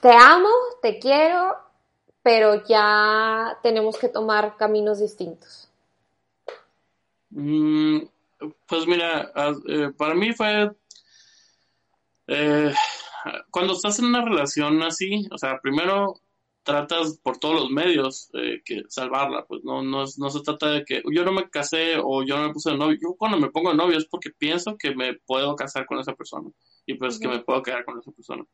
te 0.00 0.12
amo, 0.12 0.48
te 0.80 0.98
quiero, 0.98 1.56
pero 2.22 2.64
ya 2.64 3.58
tenemos 3.62 3.98
que 3.98 4.08
tomar 4.08 4.56
caminos 4.56 5.00
distintos? 5.00 5.70
Mm, 7.30 8.00
pues 8.66 8.86
mira, 8.86 9.32
eh, 9.68 9.92
para 9.96 10.14
mí 10.14 10.32
fue... 10.32 10.70
Eh, 12.32 12.72
cuando 13.50 13.72
estás 13.72 13.98
en 13.98 14.06
una 14.06 14.24
relación 14.24 14.82
así, 14.82 15.26
o 15.32 15.36
sea, 15.36 15.58
primero 15.60 16.14
tratas 16.62 17.18
por 17.22 17.38
todos 17.38 17.56
los 17.56 17.70
medios 17.70 18.30
eh, 18.34 18.62
que 18.64 18.82
salvarla, 18.88 19.44
pues 19.46 19.64
no, 19.64 19.82
no, 19.82 20.04
no 20.16 20.30
se 20.30 20.40
trata 20.42 20.70
de 20.70 20.84
que 20.84 21.02
yo 21.10 21.24
no 21.24 21.32
me 21.32 21.50
casé 21.50 21.96
o 22.00 22.22
yo 22.22 22.36
no 22.36 22.46
me 22.46 22.52
puse 22.52 22.70
de 22.70 22.76
novio, 22.76 22.98
yo 23.02 23.16
cuando 23.18 23.38
me 23.38 23.50
pongo 23.50 23.70
de 23.70 23.76
novio 23.76 23.98
es 23.98 24.06
porque 24.06 24.30
pienso 24.30 24.76
que 24.78 24.94
me 24.94 25.14
puedo 25.14 25.56
casar 25.56 25.86
con 25.86 25.98
esa 25.98 26.14
persona 26.14 26.50
y 26.86 26.94
pues 26.94 27.18
que 27.18 27.28
me 27.28 27.40
puedo 27.40 27.62
quedar 27.62 27.84
con 27.84 27.98
esa 27.98 28.12
persona. 28.12 28.44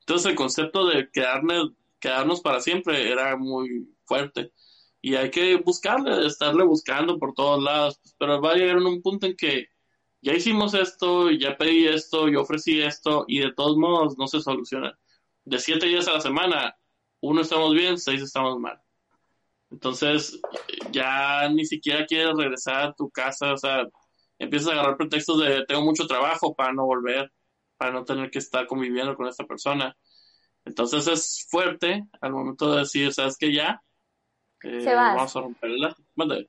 Entonces 0.00 0.30
el 0.30 0.36
concepto 0.36 0.86
de 0.86 1.08
quedarme, 1.10 1.70
quedarnos 2.00 2.42
para 2.42 2.60
siempre 2.60 3.10
era 3.10 3.36
muy 3.36 3.88
fuerte 4.04 4.52
y 5.00 5.14
hay 5.14 5.30
que 5.30 5.56
buscarle, 5.56 6.26
estarle 6.26 6.64
buscando 6.64 7.18
por 7.18 7.32
todos 7.32 7.62
lados, 7.62 7.98
pues, 8.02 8.14
pero 8.18 8.42
va 8.42 8.52
a 8.52 8.56
llegar 8.56 8.76
en 8.76 8.86
un 8.86 9.00
punto 9.00 9.26
en 9.26 9.36
que 9.36 9.68
ya 10.22 10.34
hicimos 10.34 10.74
esto, 10.74 11.30
ya 11.30 11.56
pedí 11.56 11.88
esto, 11.88 12.28
yo 12.28 12.42
ofrecí 12.42 12.80
esto 12.80 13.24
y 13.26 13.40
de 13.40 13.52
todos 13.52 13.76
modos 13.76 14.18
no 14.18 14.26
se 14.26 14.40
soluciona. 14.40 14.98
De 15.44 15.58
siete 15.58 15.86
días 15.86 16.08
a 16.08 16.12
la 16.14 16.20
semana, 16.20 16.76
uno 17.20 17.40
estamos 17.40 17.74
bien, 17.74 17.98
seis 17.98 18.22
estamos 18.22 18.58
mal. 18.58 18.80
Entonces, 19.70 20.38
ya 20.90 21.48
ni 21.48 21.64
siquiera 21.64 22.04
quieres 22.04 22.36
regresar 22.36 22.88
a 22.88 22.92
tu 22.92 23.08
casa, 23.08 23.54
o 23.54 23.56
sea, 23.56 23.86
empiezas 24.38 24.68
a 24.68 24.72
agarrar 24.72 24.96
pretextos 24.96 25.40
de 25.40 25.64
tengo 25.66 25.82
mucho 25.82 26.06
trabajo 26.06 26.54
para 26.54 26.72
no 26.72 26.84
volver, 26.84 27.32
para 27.76 27.92
no 27.92 28.04
tener 28.04 28.30
que 28.30 28.40
estar 28.40 28.66
conviviendo 28.66 29.16
con 29.16 29.26
esta 29.26 29.44
persona. 29.44 29.96
Entonces 30.66 31.06
es 31.06 31.46
fuerte 31.48 32.04
al 32.20 32.32
momento 32.32 32.72
de 32.72 32.80
decir, 32.80 33.12
¿sabes 33.14 33.38
que 33.38 33.54
Ya, 33.54 33.82
eh, 34.64 34.84
vamos 34.84 35.34
a 35.34 35.40
romperla. 35.40 35.96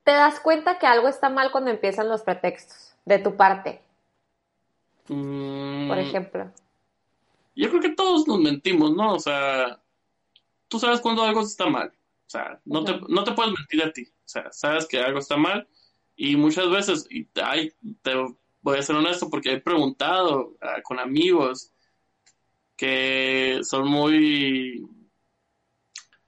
¿Te 0.04 0.12
das 0.12 0.40
cuenta 0.40 0.78
que 0.78 0.86
algo 0.86 1.08
está 1.08 1.30
mal 1.30 1.50
cuando 1.50 1.70
empiezan 1.70 2.10
los 2.10 2.22
pretextos 2.22 2.91
de 3.04 3.18
tu 3.18 3.36
parte? 3.36 3.82
Mm, 5.08 5.88
Por 5.88 5.98
ejemplo. 5.98 6.52
Yo 7.54 7.68
creo 7.68 7.80
que 7.82 7.90
todos 7.90 8.26
nos 8.26 8.38
mentimos, 8.38 8.94
¿no? 8.94 9.14
O 9.14 9.18
sea, 9.18 9.80
tú 10.68 10.78
sabes 10.78 11.00
cuando 11.00 11.22
algo 11.22 11.42
está 11.42 11.66
mal. 11.66 11.88
O 11.88 12.30
sea, 12.32 12.60
no, 12.64 12.82
te, 12.84 12.98
no 13.08 13.24
te 13.24 13.32
puedes 13.32 13.52
mentir 13.52 13.82
a 13.82 13.92
ti. 13.92 14.04
O 14.04 14.28
sea, 14.28 14.50
sabes 14.52 14.86
que 14.86 14.98
algo 14.98 15.18
está 15.18 15.36
mal 15.36 15.68
y 16.16 16.36
muchas 16.36 16.70
veces, 16.70 17.06
y 17.10 17.28
ay, 17.42 17.72
te 18.02 18.12
voy 18.62 18.78
a 18.78 18.82
ser 18.82 18.96
honesto 18.96 19.28
porque 19.28 19.52
he 19.52 19.60
preguntado 19.60 20.56
ah, 20.60 20.80
con 20.82 20.98
amigos 20.98 21.72
que 22.76 23.60
son 23.62 23.88
muy 23.88 24.86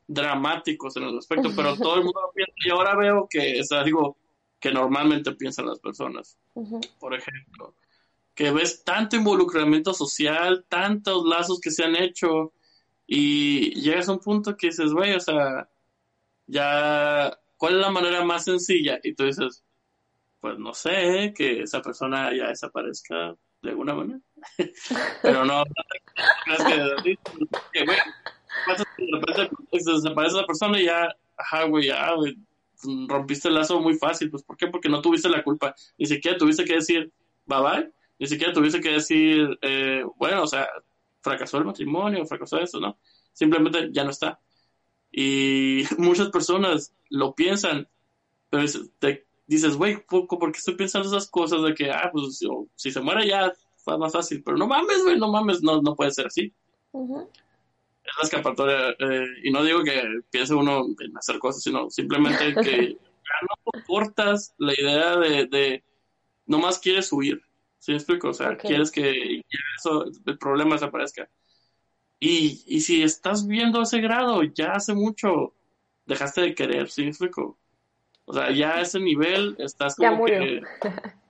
dramáticos 0.07 0.97
en 0.97 1.05
el 1.05 1.19
aspecto, 1.19 1.51
pero 1.57 1.77
todo 1.77 1.97
el 1.97 2.05
mundo 2.05 2.21
lo 2.27 2.33
piensa 2.33 2.53
y 2.57 2.71
ahora 2.71 2.97
veo 2.97 3.27
que 3.29 3.59
es 3.59 3.73
algo 3.73 4.19
que 4.65 4.73
normalmente 4.73 5.31
piensan 5.33 5.67
las 5.67 5.79
personas. 5.79 6.39
Por 6.99 7.15
ejemplo, 7.15 7.75
que 8.35 8.51
ves 8.51 8.83
tanto 8.83 9.15
involucramiento 9.15 9.93
social, 9.93 10.65
tantos 10.71 11.27
lazos 11.27 11.61
que 11.61 11.71
se 11.71 11.85
han 11.85 11.95
hecho 11.95 12.55
y 13.07 13.79
llegas 13.79 14.09
a 14.09 14.13
un 14.13 14.21
punto 14.21 14.57
que 14.57 14.69
dices, 14.69 14.91
güey, 14.91 15.13
o 15.13 15.21
sea, 15.21 15.69
ya, 16.47 17.39
¿cuál 17.59 17.75
es 17.75 17.81
la 17.81 17.91
manera 17.91 18.25
más 18.25 18.45
sencilla? 18.47 18.99
Y 19.03 19.13
tú 19.15 19.25
dices, 19.25 19.63
pues 20.41 20.59
no 20.59 20.73
sé, 20.73 21.35
que 21.37 21.61
esa 21.61 21.83
persona 21.83 22.35
ya 22.35 22.49
desaparezca 22.49 23.37
de 23.61 23.69
alguna 23.69 23.93
manera. 23.93 24.21
Pero 25.23 25.45
no, 25.45 25.63
que, 27.03 27.19
que 27.71 27.85
bueno, 27.85 28.03
pasa 28.65 28.85
que 28.97 29.05
de 29.05 29.13
repente 29.13 29.57
pues, 29.69 29.85
desaparece 29.85 30.37
la 30.37 30.47
persona 30.47 30.81
y 30.81 30.87
ya, 30.87 31.15
ajá, 31.37 31.65
güey, 31.65 31.89
ya, 31.89 32.15
rompiste 33.09 33.49
el 33.49 33.55
lazo 33.55 33.81
muy 33.81 33.95
fácil. 33.95 34.31
Pues, 34.31 34.43
¿por 34.43 34.57
qué? 34.57 34.69
Porque 34.69 34.89
no 34.89 35.01
tuviste 35.01 35.29
la 35.29 35.43
culpa. 35.43 35.75
Ni 35.99 36.07
siquiera 36.07 36.37
tuviste 36.37 36.65
que 36.65 36.75
decir 36.75 37.13
bye 37.47 37.61
bye. 37.61 37.93
Ni 38.19 38.27
siquiera 38.27 38.53
tuviste 38.53 38.81
que 38.81 38.91
decir, 38.91 39.59
eh, 39.63 40.05
bueno, 40.17 40.45
o 40.45 40.47
sea, 40.47 40.69
fracasó 41.21 41.59
el 41.59 41.65
matrimonio, 41.65 42.25
fracasó 42.27 42.59
eso, 42.59 42.79
¿no? 42.81 42.99
Simplemente 43.33 43.91
ya 43.93 44.05
no 44.05 44.11
está. 44.11 44.41
Y 45.11 45.83
muchas 45.99 46.31
personas 46.31 46.95
lo 47.11 47.35
piensan, 47.35 47.89
pero 48.51 48.65
te 48.99 49.27
dices, 49.47 49.77
güey, 49.77 50.05
¿por, 50.07 50.29
qué 50.53 50.59
estoy 50.59 50.77
pensando 50.77 51.09
esas 51.09 51.29
cosas 51.29 51.63
de 51.63 51.75
que, 51.75 51.91
ah, 51.91 52.11
pues 52.13 52.41
si 52.77 52.91
se 52.91 53.01
muere 53.01 53.27
ya 53.27 53.53
fue 53.77 53.99
más 53.99 54.13
fácil? 54.13 54.43
Pero 54.45 54.57
no 54.57 54.69
mames, 54.69 55.03
güey, 55.03 55.19
no 55.19 55.31
mames, 55.31 55.63
no, 55.63 55.83
no 55.83 55.95
puede 55.97 56.13
ser 56.13 56.27
así. 56.27 56.53
Es 58.05 58.13
la 58.19 58.25
escapatoria, 58.25 58.91
eh, 58.99 59.27
y 59.43 59.51
no 59.51 59.65
digo 59.65 59.83
que 59.83 60.03
piense 60.31 60.55
uno 60.55 60.87
en 60.99 61.17
hacer 61.17 61.39
cosas, 61.39 61.63
sino 61.63 61.89
simplemente 61.91 62.55
que 62.55 62.89
ya 62.99 63.37
no 63.43 63.81
soportas 63.81 64.55
la 64.59 64.75
idea 64.75 65.17
de, 65.17 65.47
de 65.47 65.85
nomás 66.47 66.79
quieres 66.79 67.11
huir. 67.13 67.41
¿Sí 67.79 67.93
me 67.93 67.99
explico? 67.99 68.29
O 68.29 68.35
sea, 68.35 68.57
quieres 68.57 68.91
que 68.91 69.43
eso, 69.79 70.07
el 70.27 70.39
problema 70.39 70.75
desaparezca. 70.75 71.29
Y, 72.19 72.63
y 72.67 72.81
si 72.81 73.03
estás 73.03 73.47
viendo 73.47 73.83
ese 73.83 74.01
grado, 74.01 74.43
ya 74.43 74.73
hace 74.73 74.95
mucho 74.95 75.53
dejaste 76.07 76.41
de 76.43 76.55
querer, 76.55 76.91
¿sí 76.91 77.03
me 77.03 77.09
explico? 77.09 77.59
O 78.25 78.33
sea, 78.33 78.51
ya 78.51 78.77
a 78.77 78.81
ese 78.81 79.01
nivel 79.01 79.57
estás 79.59 79.97
como 79.97 80.25
que... 80.25 80.61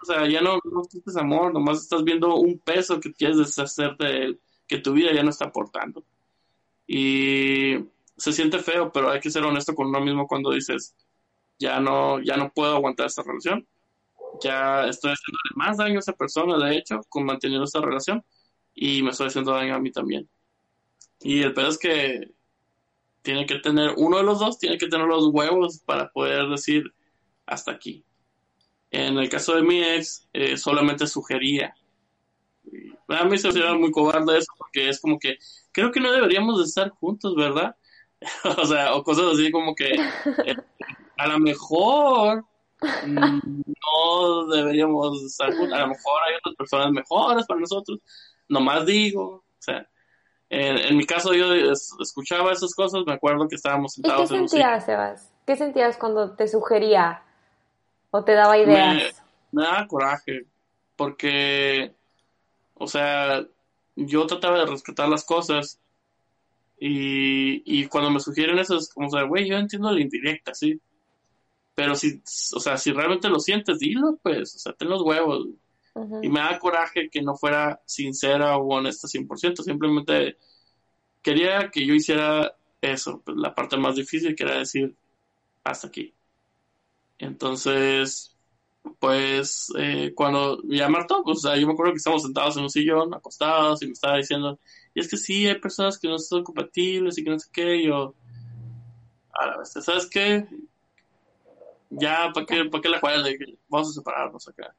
O 0.00 0.04
sea, 0.04 0.26
ya 0.28 0.40
no, 0.40 0.60
no 0.64 0.84
sientes 0.84 1.16
amor, 1.16 1.52
nomás 1.52 1.82
estás 1.82 2.04
viendo 2.04 2.36
un 2.36 2.58
peso 2.60 3.00
que 3.00 3.12
quieres 3.12 3.36
deshacerte 3.36 4.06
de 4.06 4.24
él, 4.24 4.40
que 4.68 4.78
tu 4.78 4.92
vida 4.92 5.12
ya 5.12 5.22
no 5.22 5.30
está 5.30 5.46
aportando. 5.46 6.04
Y 6.86 7.78
se 8.16 8.32
siente 8.32 8.58
feo, 8.58 8.92
pero 8.92 9.10
hay 9.10 9.20
que 9.20 9.30
ser 9.30 9.44
honesto 9.44 9.74
con 9.74 9.88
uno 9.88 10.00
mismo 10.00 10.26
cuando 10.26 10.52
dices, 10.52 10.94
ya 11.58 11.80
no, 11.80 12.20
ya 12.20 12.36
no 12.36 12.52
puedo 12.52 12.76
aguantar 12.76 13.06
esta 13.06 13.22
relación. 13.22 13.66
Ya 14.42 14.86
estoy 14.86 15.12
haciéndole 15.12 15.50
más 15.56 15.78
daño 15.78 15.96
a 15.96 16.00
esa 16.00 16.12
persona, 16.12 16.64
de 16.64 16.76
hecho, 16.76 17.00
con 17.08 17.24
manteniendo 17.24 17.64
esta 17.64 17.80
relación, 17.80 18.24
y 18.74 19.02
me 19.02 19.10
estoy 19.10 19.28
haciendo 19.28 19.52
daño 19.52 19.74
a 19.74 19.80
mí 19.80 19.90
también. 19.90 20.28
Y 21.20 21.42
el 21.42 21.54
pedo 21.54 21.68
es 21.68 21.78
que 21.78 22.30
tiene 23.22 23.46
que 23.46 23.56
tener, 23.56 23.94
uno 23.96 24.18
de 24.18 24.22
los 24.22 24.38
dos 24.38 24.58
tiene 24.58 24.78
que 24.78 24.86
tener 24.86 25.06
los 25.06 25.28
huevos 25.32 25.80
para 25.84 26.10
poder 26.10 26.48
decir 26.48 26.92
hasta 27.46 27.72
aquí. 27.72 28.04
En 28.90 29.18
el 29.18 29.28
caso 29.28 29.54
de 29.54 29.62
mi 29.62 29.82
ex, 29.82 30.28
eh, 30.32 30.56
solamente 30.56 31.06
sugería. 31.06 31.74
A 33.08 33.24
mí 33.24 33.38
se 33.38 33.50
me 33.50 33.78
muy 33.78 33.90
cobarde 33.90 34.38
eso 34.38 34.52
porque 34.58 34.88
es 34.88 35.00
como 35.00 35.18
que 35.18 35.38
creo 35.72 35.90
que 35.90 36.00
no 36.00 36.12
deberíamos 36.12 36.58
de 36.58 36.64
estar 36.64 36.90
juntos, 36.90 37.34
¿verdad? 37.34 37.74
o 38.58 38.64
sea, 38.66 38.94
o 38.94 39.02
cosas 39.02 39.26
así 39.34 39.50
como 39.50 39.74
que 39.74 39.92
eh, 39.94 40.56
a 41.16 41.26
lo 41.28 41.38
mejor 41.38 42.44
mm, 43.06 43.40
no 43.46 44.46
deberíamos 44.48 45.22
estar 45.22 45.54
juntos, 45.54 45.72
a 45.72 45.80
lo 45.80 45.88
mejor 45.88 46.22
hay 46.26 46.34
otras 46.36 46.54
personas 46.56 46.90
mejores 46.90 47.46
para 47.46 47.60
nosotros, 47.60 48.00
nomás 48.48 48.86
digo, 48.86 49.24
o 49.24 49.44
sea, 49.58 49.88
en, 50.50 50.96
mi 50.96 51.04
caso 51.04 51.34
yo 51.34 51.52
escuchaba 52.00 52.52
esas 52.52 52.74
cosas, 52.74 53.02
me 53.06 53.12
acuerdo 53.12 53.46
que 53.48 53.56
estábamos 53.56 53.92
sentados 53.92 54.30
¿Y 54.30 54.34
qué 54.34 54.48
sentías, 54.48 54.86
Sebas? 54.86 55.30
¿Qué 55.46 55.56
sentías 55.56 55.96
cuando 55.98 56.34
te 56.36 56.48
sugería 56.48 57.22
o 58.10 58.24
te 58.24 58.32
daba 58.32 58.56
ideas? 58.56 59.22
Me, 59.52 59.62
daba 59.62 59.86
coraje, 59.86 60.46
porque, 60.96 61.94
o 62.78 62.86
sea, 62.86 63.46
yo 63.96 64.26
trataba 64.26 64.60
de 64.60 64.66
respetar 64.66 65.08
las 65.08 65.24
cosas 65.24 65.80
y, 66.78 67.62
y 67.64 67.86
cuando 67.86 68.10
me 68.10 68.20
sugieren 68.20 68.58
eso 68.58 68.76
es 68.76 68.92
como, 68.92 69.08
o 69.08 69.10
sea, 69.10 69.24
güey, 69.24 69.48
yo 69.48 69.56
entiendo 69.56 69.90
la 69.90 70.00
indirecta, 70.00 70.54
sí. 70.54 70.80
Pero 71.74 71.94
si, 71.94 72.20
o 72.54 72.60
sea, 72.60 72.76
si 72.76 72.92
realmente 72.92 73.28
lo 73.28 73.40
sientes, 73.40 73.78
dilo, 73.78 74.18
pues, 74.22 74.54
o 74.56 74.58
sea, 74.58 74.72
ten 74.72 74.88
los 74.88 75.02
huevos. 75.02 75.48
Y 76.22 76.28
me 76.28 76.38
da 76.38 76.58
coraje 76.60 77.08
que 77.10 77.22
no 77.22 77.34
fuera 77.34 77.80
sincera 77.84 78.56
o 78.56 78.68
honesta 78.68 79.08
100%, 79.08 79.62
simplemente 79.62 80.36
quería 81.22 81.70
que 81.70 81.84
yo 81.84 81.94
hiciera 81.94 82.54
eso, 82.80 83.20
pues, 83.24 83.36
la 83.36 83.54
parte 83.54 83.76
más 83.76 83.96
difícil 83.96 84.36
que 84.36 84.44
era 84.44 84.58
decir 84.58 84.94
hasta 85.64 85.88
aquí. 85.88 86.14
Entonces, 87.18 88.36
pues 88.98 89.72
eh, 89.78 90.12
cuando 90.14 90.62
ya 90.64 90.88
martó, 90.88 91.22
pues, 91.24 91.38
o 91.38 91.40
sea, 91.40 91.56
yo 91.56 91.66
me 91.66 91.72
acuerdo 91.72 91.92
que 91.92 91.98
estábamos 91.98 92.22
sentados 92.22 92.56
en 92.56 92.64
un 92.64 92.70
sillón, 92.70 93.14
acostados, 93.14 93.82
y 93.82 93.86
me 93.86 93.92
estaba 93.92 94.16
diciendo, 94.16 94.58
y 94.94 95.00
es 95.00 95.08
que 95.08 95.16
sí, 95.16 95.46
hay 95.46 95.58
personas 95.58 95.98
que 95.98 96.08
no 96.08 96.18
son 96.18 96.44
compatibles 96.44 97.18
y 97.18 97.24
que 97.24 97.30
no 97.30 97.38
sé 97.38 97.48
qué, 97.52 97.76
y 97.76 97.86
yo, 97.86 98.14
a 99.32 99.46
la 99.46 99.58
vez, 99.58 99.72
¿sabes 99.72 100.08
qué? 100.10 100.46
Ya, 101.90 102.30
¿para 102.34 102.46
qué, 102.46 102.64
¿para 102.66 102.82
qué 102.82 102.88
la 102.88 103.00
juegas? 103.00 103.26
Vamos 103.68 103.90
a 103.90 103.92
separarnos 103.92 104.48
acá. 104.48 104.74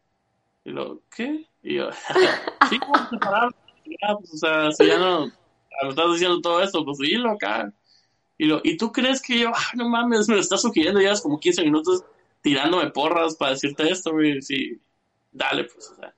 Y 0.64 0.72
lo, 0.72 1.02
¿qué? 1.16 1.48
Y 1.64 1.76
yo, 1.76 1.90
sí, 2.70 2.78
vamos 2.80 3.02
a 3.02 3.10
separarnos. 3.10 3.56
Ya, 3.86 4.16
pues, 4.16 4.34
o 4.34 4.38
sea, 4.38 4.72
si 4.72 4.86
ya 4.86 5.00
no, 5.00 5.26
me 5.26 5.90
estás 5.90 6.12
diciendo 6.12 6.42
todo 6.42 6.62
esto, 6.62 6.86
pues 6.86 6.98
dilo 7.00 7.32
acá. 7.32 7.74
Y 8.38 8.46
lo, 8.46 8.62
¿y 8.64 8.78
tú 8.78 8.92
crees 8.92 9.22
que 9.22 9.40
yo, 9.40 9.50
ah, 9.54 9.72
no 9.76 9.90
mames, 9.90 10.30
me 10.30 10.36
lo 10.36 10.42
estás 10.42 10.62
sugiriendo, 10.62 11.02
ya 11.02 11.12
es 11.12 11.22
como 11.22 11.40
15 11.40 11.64
minutos 11.64 12.04
tirándome 12.42 12.92
porras 12.92 13.36
para 13.36 13.52
decirte 13.52 13.90
esto, 13.90 14.12
güey, 14.12 14.42
sí, 14.42 14.80
dale, 15.32 15.66
pues, 15.66 15.90
o 15.90 15.96
sea. 15.96 16.14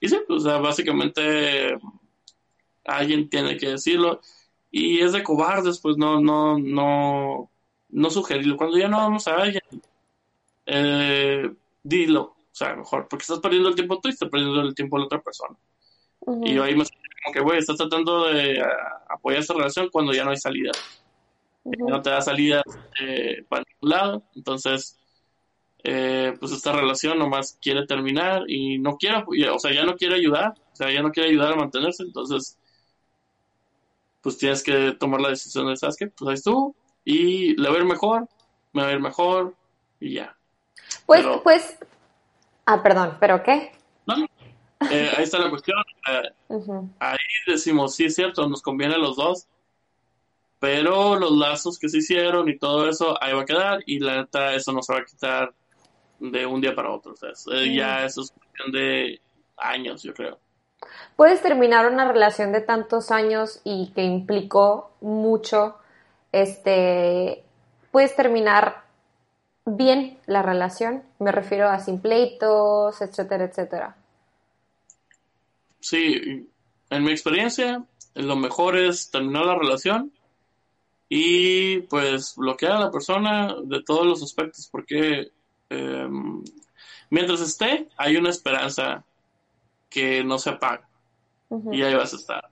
Y 0.00 0.08
sí, 0.08 0.18
pues, 0.26 0.42
o 0.42 0.44
sea, 0.48 0.58
básicamente 0.58 1.78
alguien 2.84 3.28
tiene 3.28 3.56
que 3.56 3.70
decirlo. 3.70 4.20
Y 4.70 5.00
es 5.00 5.12
de 5.12 5.22
cobardes, 5.22 5.78
pues, 5.80 5.96
no, 5.96 6.20
no, 6.20 6.58
no, 6.58 7.50
no 7.88 8.10
sugerirlo. 8.10 8.56
Cuando 8.56 8.76
ya 8.78 8.88
no 8.88 8.98
vamos 8.98 9.26
a 9.28 9.36
alguien, 9.36 9.62
eh, 10.66 11.50
dilo, 11.82 12.22
o 12.22 12.36
sea, 12.52 12.74
mejor, 12.74 13.06
porque 13.08 13.22
estás 13.22 13.40
perdiendo 13.40 13.68
el 13.68 13.74
tiempo 13.74 14.00
tú 14.00 14.08
y 14.08 14.12
estás 14.12 14.28
perdiendo 14.28 14.60
el 14.60 14.74
tiempo 14.74 14.96
de 14.96 15.00
la 15.00 15.06
otra 15.06 15.22
persona. 15.22 15.56
Y 16.42 16.54
yo 16.54 16.64
ahí 16.64 16.74
me 16.74 16.84
como 17.26 17.34
que, 17.34 17.40
güey, 17.40 17.58
estás 17.58 17.76
tratando 17.76 18.26
de 18.26 18.62
apoyar 19.08 19.40
esta 19.40 19.54
relación 19.54 19.88
cuando 19.90 20.12
ya 20.12 20.24
no 20.24 20.30
hay 20.30 20.36
salida. 20.36 20.72
No 21.64 22.00
te 22.00 22.10
da 22.10 22.20
salida 22.20 22.62
eh, 23.00 23.44
para 23.48 23.64
ningún 23.68 23.90
lado, 23.90 24.22
entonces 24.34 24.96
eh, 25.88 26.36
pues 26.40 26.50
esta 26.50 26.72
relación 26.72 27.16
nomás 27.16 27.56
quiere 27.62 27.86
terminar 27.86 28.42
y 28.50 28.76
no 28.80 28.96
quiere, 28.96 29.22
o 29.52 29.58
sea, 29.60 29.72
ya 29.72 29.84
no 29.84 29.94
quiere 29.94 30.16
ayudar, 30.16 30.52
o 30.72 30.74
sea, 30.74 30.90
ya 30.90 31.00
no 31.00 31.12
quiere 31.12 31.28
ayudar 31.28 31.52
a 31.52 31.56
mantenerse, 31.56 32.02
entonces, 32.02 32.58
pues 34.20 34.36
tienes 34.36 34.64
que 34.64 34.96
tomar 34.98 35.20
la 35.20 35.28
decisión 35.28 35.68
de, 35.68 35.76
¿sabes 35.76 35.94
qué? 35.96 36.08
Pues 36.08 36.28
ahí 36.28 36.34
estuvo, 36.34 36.74
y 37.04 37.54
le 37.54 37.68
va 37.68 37.76
a 37.76 37.78
ir 37.78 37.84
mejor, 37.84 38.28
me 38.72 38.82
va 38.82 38.88
a 38.88 38.92
ir 38.94 38.98
mejor, 38.98 39.54
y 40.00 40.14
ya. 40.14 40.36
Pues, 41.06 41.24
pues, 41.44 41.78
ah, 42.64 42.82
perdón, 42.82 43.16
¿pero 43.20 43.44
qué? 43.44 43.70
No, 44.06 44.16
eh, 44.90 45.10
ahí 45.16 45.22
está 45.22 45.38
la 45.38 45.50
cuestión, 45.50 45.78
eh, 46.08 46.90
ahí 46.98 47.16
decimos, 47.46 47.94
sí, 47.94 48.06
es 48.06 48.16
cierto, 48.16 48.48
nos 48.48 48.60
conviene 48.60 48.96
a 48.96 48.98
los 48.98 49.14
dos, 49.14 49.46
pero 50.58 51.14
los 51.14 51.30
lazos 51.30 51.78
que 51.78 51.88
se 51.88 51.98
hicieron 51.98 52.48
y 52.48 52.58
todo 52.58 52.88
eso 52.88 53.22
ahí 53.22 53.32
va 53.34 53.42
a 53.42 53.46
quedar 53.46 53.84
y 53.86 54.00
la 54.00 54.16
neta 54.16 54.52
eso 54.52 54.72
no 54.72 54.82
se 54.82 54.92
va 54.92 54.98
a 54.98 55.04
quitar 55.04 55.54
de 56.18 56.46
un 56.46 56.60
día 56.60 56.74
para 56.74 56.90
otro. 56.90 57.12
O 57.12 57.16
sea, 57.16 57.30
eh, 57.54 57.74
ya 57.74 58.04
eso 58.04 58.22
es 58.22 58.32
cuestión 58.32 58.72
de 58.72 59.20
años, 59.56 60.02
yo 60.02 60.14
creo. 60.14 60.38
Puedes 61.16 61.42
terminar 61.42 61.90
una 61.90 62.10
relación 62.10 62.52
de 62.52 62.60
tantos 62.60 63.10
años 63.10 63.60
y 63.64 63.92
que 63.94 64.02
implicó 64.02 64.92
mucho, 65.00 65.76
este, 66.32 67.42
puedes 67.90 68.14
terminar 68.14 68.84
bien 69.64 70.18
la 70.26 70.42
relación, 70.42 71.02
me 71.18 71.32
refiero 71.32 71.68
a 71.68 71.80
sin 71.80 72.00
pleitos, 72.00 73.00
etcétera, 73.00 73.44
etcétera. 73.44 73.96
Sí, 75.80 76.48
en 76.90 77.04
mi 77.04 77.10
experiencia, 77.10 77.84
lo 78.14 78.36
mejor 78.36 78.76
es 78.76 79.10
terminar 79.10 79.46
la 79.46 79.56
relación 79.56 80.12
y 81.08 81.80
pues 81.82 82.34
bloquear 82.36 82.72
a 82.72 82.80
la 82.80 82.90
persona 82.90 83.54
de 83.64 83.82
todos 83.82 84.06
los 84.06 84.22
aspectos, 84.22 84.68
porque 84.70 85.30
Em, 85.70 86.42
mientras 87.10 87.40
esté, 87.40 87.88
hay 87.96 88.16
una 88.16 88.30
esperanza 88.30 89.04
que 89.88 90.24
no 90.24 90.38
se 90.38 90.50
apaga. 90.50 90.88
Y 91.70 91.82
ahí 91.82 91.94
vas 91.94 92.12
a 92.12 92.16
estar. 92.16 92.50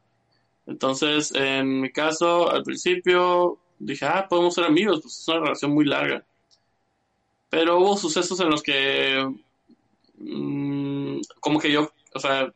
Entonces, 0.66 1.32
en 1.34 1.80
mi 1.80 1.90
caso, 1.90 2.50
al 2.50 2.62
principio 2.62 3.58
dije, 3.78 4.06
ah, 4.06 4.26
podemos 4.28 4.54
ser 4.54 4.64
amigos, 4.64 5.00
pues 5.02 5.18
es 5.18 5.28
una 5.28 5.40
relación 5.40 5.72
muy 5.72 5.84
larga. 5.84 6.24
Pero 7.50 7.78
hubo 7.78 7.96
sucesos 7.96 8.40
en 8.40 8.50
los 8.50 8.62
que, 8.62 9.30
mm, 10.18 11.20
como 11.40 11.58
que 11.58 11.70
yo, 11.70 11.92
o 12.14 12.20
sea, 12.20 12.52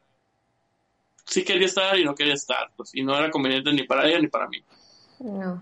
sí 1.24 1.44
quería 1.44 1.66
estar 1.66 1.98
y 1.98 2.04
no 2.04 2.14
quería 2.14 2.34
estar, 2.34 2.70
pues, 2.76 2.94
y 2.94 3.02
no 3.02 3.16
era 3.16 3.30
conveniente 3.30 3.72
ni 3.72 3.82
para 3.82 4.08
ella 4.08 4.18
ni 4.18 4.28
para 4.28 4.48
mí. 4.48 4.62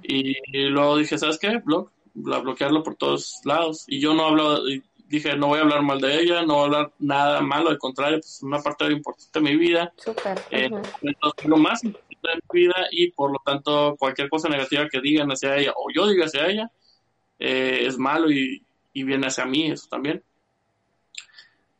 Y, 0.02 0.68
luego 0.68 0.98
dije, 0.98 1.18
¿sabes 1.18 1.38
qué? 1.38 1.58
Blog, 1.58 1.90
bloquearlo 2.16 2.82
por 2.82 2.96
todos 2.96 3.40
lados. 3.44 3.84
Y 3.86 4.00
yo 4.00 4.14
no 4.14 4.26
hablo, 4.26 4.62
dije, 5.08 5.36
no 5.36 5.48
voy 5.48 5.58
a 5.58 5.62
hablar 5.62 5.82
mal 5.82 6.00
de 6.00 6.20
ella, 6.20 6.42
no 6.42 6.54
voy 6.54 6.62
a 6.62 6.66
hablar 6.66 6.92
nada 6.98 7.40
malo, 7.40 7.70
al 7.70 7.78
contrario, 7.78 8.18
pues 8.18 8.36
es 8.36 8.42
una 8.42 8.60
parte 8.60 8.86
importante 8.86 9.38
de 9.38 9.40
mi 9.40 9.56
vida. 9.56 9.92
Súper. 9.96 10.40
Eh, 10.50 10.70
lo 11.44 11.56
más 11.56 11.84
importante 11.84 12.16
de 12.22 12.40
mi 12.52 12.60
vida 12.60 12.74
y 12.90 13.10
por 13.12 13.30
lo 13.30 13.40
tanto 13.44 13.96
cualquier 13.98 14.28
cosa 14.28 14.48
negativa 14.48 14.88
que 14.88 15.00
digan 15.00 15.30
hacia 15.30 15.56
ella 15.56 15.72
o 15.76 15.90
yo 15.94 16.08
diga 16.08 16.24
hacia 16.24 16.46
ella 16.46 16.70
eh, 17.38 17.84
es 17.86 17.98
malo 17.98 18.30
y, 18.30 18.62
viene 18.94 19.26
hacia 19.26 19.44
mí 19.44 19.70
eso 19.70 19.86
también. 19.90 20.22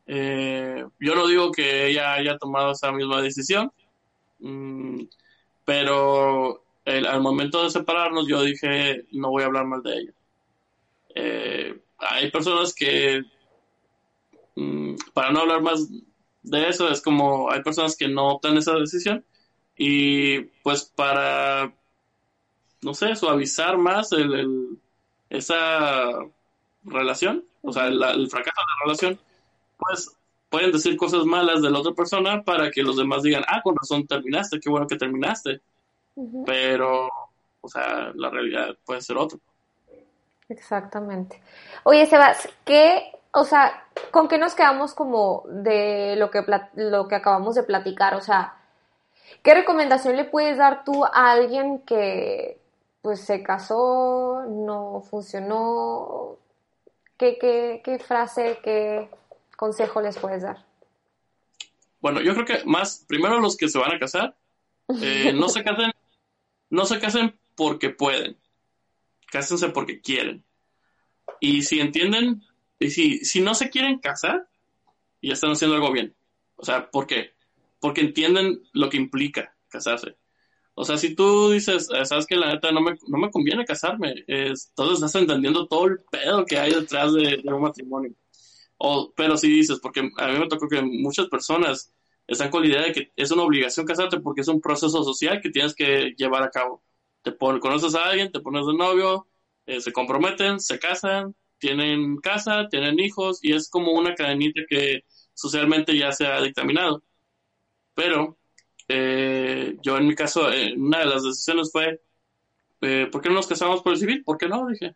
Eh, 0.07 0.85
yo 1.01 1.14
no 1.14 1.27
digo 1.27 1.51
que 1.51 1.88
ella 1.88 2.12
haya 2.12 2.37
tomado 2.37 2.72
esa 2.72 2.92
misma 2.92 3.22
decisión, 3.22 3.72
mm, 4.38 5.01
pero 5.64 6.62
al 6.85 7.20
momento 7.20 7.64
de 7.64 7.70
separarnos 7.70 8.29
yo 8.29 8.42
dije 8.42 9.07
no 9.12 9.31
voy 9.31 9.42
a 9.42 9.46
hablar 9.46 9.64
mal 9.64 9.83
de 9.83 9.99
ella. 9.99 10.12
Eh, 11.18 11.74
hay 11.98 12.31
personas 12.31 12.74
que, 12.74 13.22
mm, 14.55 14.96
para 15.14 15.33
no 15.33 15.40
hablar 15.40 15.62
más 15.62 15.88
de 16.42 16.68
eso, 16.68 16.88
es 16.90 17.00
como 17.00 17.50
hay 17.50 17.62
personas 17.62 17.96
que 17.96 18.07
no 18.07 18.29
optan 18.29 18.59
esa 18.59 18.74
decisión 18.74 19.24
y 19.76 20.40
pues 20.62 20.85
para, 20.85 21.72
no 22.83 22.92
sé, 22.92 23.16
suavizar 23.16 23.79
más 23.79 24.12
el, 24.12 24.79
esa 25.31 26.11
relación, 26.85 27.44
o 27.62 27.72
sea, 27.72 27.87
el, 27.87 28.31
fracaso 28.31 28.61
de 28.61 28.66
la 28.68 28.85
relación, 28.85 29.18
pues 29.79 30.14
pueden 30.50 30.72
decir 30.72 30.96
cosas 30.98 31.24
malas 31.24 31.62
de 31.62 31.70
la 31.70 31.79
otra 31.79 31.92
persona 31.92 32.42
para 32.44 32.70
que 32.70 32.83
los 32.83 32.96
demás 32.98 33.22
digan, 33.22 33.44
ah, 33.48 33.62
con 33.62 33.74
razón 33.74 34.07
terminaste, 34.07 34.61
qué 34.61 34.68
bueno 34.70 34.87
que 34.87 34.96
terminaste. 34.96 35.61
Pero, 36.46 37.09
o 37.61 37.68
sea, 37.68 38.12
la 38.14 38.31
realidad 38.31 38.76
puede 38.85 39.02
ser 39.02 39.16
otra. 39.18 39.38
Exactamente. 40.49 41.41
Oye, 41.83 42.07
Sebas, 42.07 42.49
¿qué, 42.65 43.13
o 43.33 43.45
sea, 43.45 43.85
con 44.11 44.29
qué 44.29 44.39
nos 44.39 44.55
quedamos 44.55 44.95
como 44.95 45.43
de 45.47 46.15
lo 46.17 46.31
que, 46.31 46.45
lo 46.75 47.09
que 47.09 47.15
acabamos 47.17 47.55
de 47.57 47.65
platicar? 47.65 48.15
O 48.15 48.21
sea, 48.21 48.55
¿qué 49.43 49.55
recomendación 49.55 50.17
le 50.17 50.25
puedes 50.25 50.59
dar 50.59 50.85
tú 50.85 51.05
a 51.05 51.33
alguien 51.33 51.81
que 51.81 52.59
pues 53.03 53.21
se 53.21 53.43
casó, 53.43 54.45
no 54.49 55.03
funcionó? 55.11 56.37
¿Qué, 57.17 57.39
qué, 57.39 57.81
qué 57.85 57.99
frase, 57.99 58.59
qué 58.63 59.09
consejo 59.57 60.01
les 60.01 60.19
puedes 60.19 60.43
dar? 60.43 60.65
Bueno, 62.01 62.21
yo 62.21 62.35
creo 62.35 62.45
que 62.45 62.65
más, 62.65 63.05
primero 63.09 63.41
los 63.41 63.57
que 63.57 63.69
se 63.69 63.79
van 63.79 63.93
a 63.93 63.99
casar, 63.99 64.37
eh, 65.01 65.33
no 65.35 65.49
se 65.49 65.65
casen, 65.65 65.91
no 66.71 66.85
se 66.85 67.01
casen 67.01 67.37
porque 67.57 67.91
pueden 67.91 68.37
cásense 69.27 69.69
porque 69.71 70.01
quieren. 70.01 70.45
Y 71.41 71.62
si 71.62 71.81
entienden, 71.81 72.43
y 72.79 72.91
si, 72.91 73.19
si 73.25 73.41
no 73.41 73.55
se 73.55 73.71
quieren 73.71 73.99
casar, 73.99 74.49
ya 75.23 75.33
están 75.33 75.53
haciendo 75.53 75.77
algo 75.77 75.93
bien. 75.93 76.15
O 76.57 76.65
sea, 76.65 76.91
¿por 76.91 77.07
qué? 77.07 77.35
Porque 77.81 78.01
entienden 78.01 78.62
lo 78.73 78.89
que 78.89 78.97
implica 78.97 79.57
casarse. 79.69 80.17
O 80.75 80.85
sea, 80.85 80.99
si 80.99 81.15
tú 81.15 81.51
dices, 81.51 81.89
eh, 81.95 82.05
sabes 82.05 82.27
que 82.27 82.37
la 82.37 82.53
neta 82.53 82.71
no 82.71 82.83
me, 82.83 82.99
no 83.09 83.19
me 83.19 83.31
conviene 83.31 83.65
casarme, 83.65 84.25
es, 84.27 84.69
entonces 84.69 84.97
estás 84.97 85.15
entendiendo 85.23 85.67
todo 85.67 85.87
el 85.87 86.01
pedo 86.11 86.45
que 86.45 86.59
hay 86.59 86.73
detrás 86.75 87.15
de, 87.15 87.43
un 87.45 87.62
matrimonio. 87.62 88.12
O, 88.77 89.11
pero 89.17 89.39
si 89.39 89.49
dices, 89.49 89.79
porque 89.81 90.01
a 90.01 90.29
mí 90.29 90.39
me 90.39 90.49
tocó 90.49 90.69
que 90.69 90.83
muchas 90.83 91.29
personas 91.29 91.95
están 92.27 92.51
con 92.51 92.62
la 92.62 92.69
idea 92.69 92.83
de 92.83 92.93
que 92.93 93.12
es 93.17 93.31
una 93.31 93.45
obligación 93.45 93.87
casarte 93.87 94.21
porque 94.21 94.43
es 94.43 94.49
un 94.49 94.61
proceso 94.61 95.03
social 95.03 95.41
que 95.41 95.49
tienes 95.49 95.75
que 95.75 96.15
llevar 96.17 96.43
a 96.43 96.51
cabo. 96.51 96.83
Te 97.27 97.37
conoces 97.37 97.95
a 97.97 98.05
alguien, 98.05 98.31
te 98.31 98.39
pones 98.39 98.67
de 98.67 98.75
novio, 98.75 99.27
eh, 99.67 99.81
se 99.81 99.93
comprometen, 99.93 100.61
se 100.61 100.79
casan, 100.79 101.35
tienen 101.59 102.19
casa, 102.19 102.69
tienen 102.71 103.01
hijos 103.01 103.41
y 103.43 103.53
es 103.53 103.69
como 103.69 103.93
una 103.93 104.15
cadenita 104.15 104.61
que 104.69 105.05
socialmente 105.35 105.97
ya 105.99 106.12
se 106.12 106.27
ha 106.27 106.41
dictaminado. 106.41 107.03
Pero 107.95 108.39
eh, 108.89 109.77
yo 109.83 109.97
en 109.97 110.07
mi 110.07 110.15
caso, 110.15 110.53
eh, 110.53 110.75
una 110.77 111.01
de 111.01 111.07
las 111.07 111.25
decisiones 111.25 111.73
fue, 111.73 112.01
eh, 112.83 113.09
¿por 113.11 113.21
qué 113.23 113.29
no 113.29 113.37
nos 113.37 113.49
casamos 113.49 113.83
por 113.83 113.93
el 113.93 113.99
civil? 113.99 114.23
¿Por 114.25 114.39
qué 114.39 114.49
no? 114.49 114.69
Dije. 114.69 114.95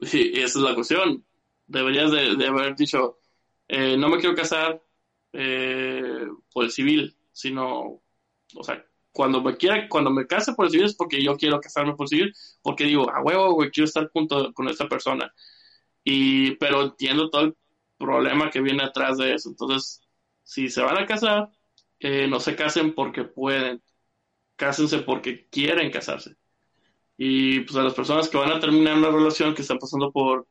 Y, 0.00 0.40
esa 0.40 0.58
es 0.58 0.64
la 0.64 0.74
cuestión. 0.74 1.26
Deberías 1.66 2.10
de, 2.12 2.46
haber 2.46 2.76
dicho, 2.76 3.18
no 3.68 4.08
me 4.08 4.18
quiero 4.18 4.36
casar 4.36 4.82
por 5.32 6.64
el 6.64 6.70
civil, 6.70 7.16
sino, 7.32 8.02
o 8.54 8.64
sea, 8.64 8.86
cuando 9.14 9.40
me 9.40 9.56
quiera, 9.56 9.88
cuando 9.88 10.10
me 10.10 10.26
case 10.26 10.54
por 10.54 10.68
civil 10.68 10.86
es 10.86 10.96
porque 10.96 11.22
yo 11.22 11.36
quiero 11.36 11.60
casarme 11.60 11.94
por 11.94 12.08
civil, 12.08 12.34
porque 12.62 12.82
digo, 12.82 13.08
a 13.10 13.22
huevo, 13.22 13.52
güey, 13.54 13.70
quiero 13.70 13.86
estar 13.86 14.10
junto 14.12 14.52
con 14.52 14.68
esta 14.68 14.88
persona. 14.88 15.32
Y, 16.02 16.56
pero 16.56 16.82
entiendo 16.82 17.30
todo 17.30 17.42
el 17.42 17.56
problema 17.96 18.50
que 18.50 18.60
viene 18.60 18.82
atrás 18.82 19.16
de 19.16 19.34
eso. 19.34 19.50
Entonces, 19.50 20.02
si 20.42 20.68
se 20.68 20.82
van 20.82 20.98
a 20.98 21.06
casar, 21.06 21.48
eh, 22.00 22.26
no 22.26 22.40
se 22.40 22.56
casen 22.56 22.92
porque 22.92 23.22
pueden, 23.22 23.80
cásense 24.56 24.98
porque 24.98 25.46
quieren 25.48 25.92
casarse. 25.92 26.34
Y 27.16 27.60
pues 27.60 27.76
a 27.76 27.82
las 27.82 27.94
personas 27.94 28.28
que 28.28 28.36
van 28.36 28.50
a 28.50 28.58
terminar 28.58 28.98
una 28.98 29.10
relación, 29.10 29.54
que 29.54 29.62
están 29.62 29.78
pasando 29.78 30.10
por, 30.10 30.48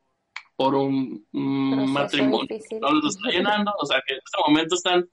por 0.56 0.74
un, 0.74 1.26
matrimonio, 1.32 2.48
no 2.80 2.92
les 2.94 3.16
está 3.16 3.30
llenando, 3.30 3.72
o 3.78 3.84
sea, 3.84 4.02
que 4.06 4.14
en 4.14 4.20
este 4.24 4.38
momento 4.48 4.74
están 4.74 5.06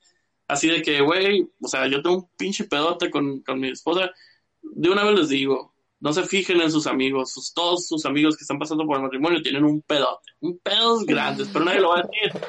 así 0.52 0.68
de 0.68 0.82
que, 0.82 1.00
güey, 1.00 1.48
o 1.62 1.68
sea, 1.70 1.88
yo 1.88 2.02
tengo 2.02 2.18
un 2.18 2.30
pinche 2.38 2.66
pedote 2.66 3.10
con, 3.10 3.40
con 3.42 3.58
mi 3.58 3.70
esposa, 3.70 4.12
de 4.62 4.90
una 4.90 5.06
vez 5.06 5.20
les 5.20 5.30
digo, 5.30 5.74
no 6.02 6.12
se 6.12 6.24
fijen 6.24 6.60
en 6.60 6.70
sus 6.70 6.88
amigos, 6.88 7.32
sus, 7.32 7.54
todos 7.54 7.88
sus 7.88 8.06
amigos 8.06 8.36
que 8.36 8.44
están 8.44 8.60
pasando 8.60 8.86
por 8.86 8.98
el 8.98 9.04
matrimonio 9.04 9.42
tienen 9.42 9.64
un 9.64 9.82
pedote, 9.82 10.34
un 10.42 10.60
pedos 10.60 11.06
grandes, 11.06 11.48
pero 11.54 11.64
nadie 11.64 11.80
lo 11.80 11.90
va 11.90 12.00
a 12.00 12.04
decir, 12.04 12.42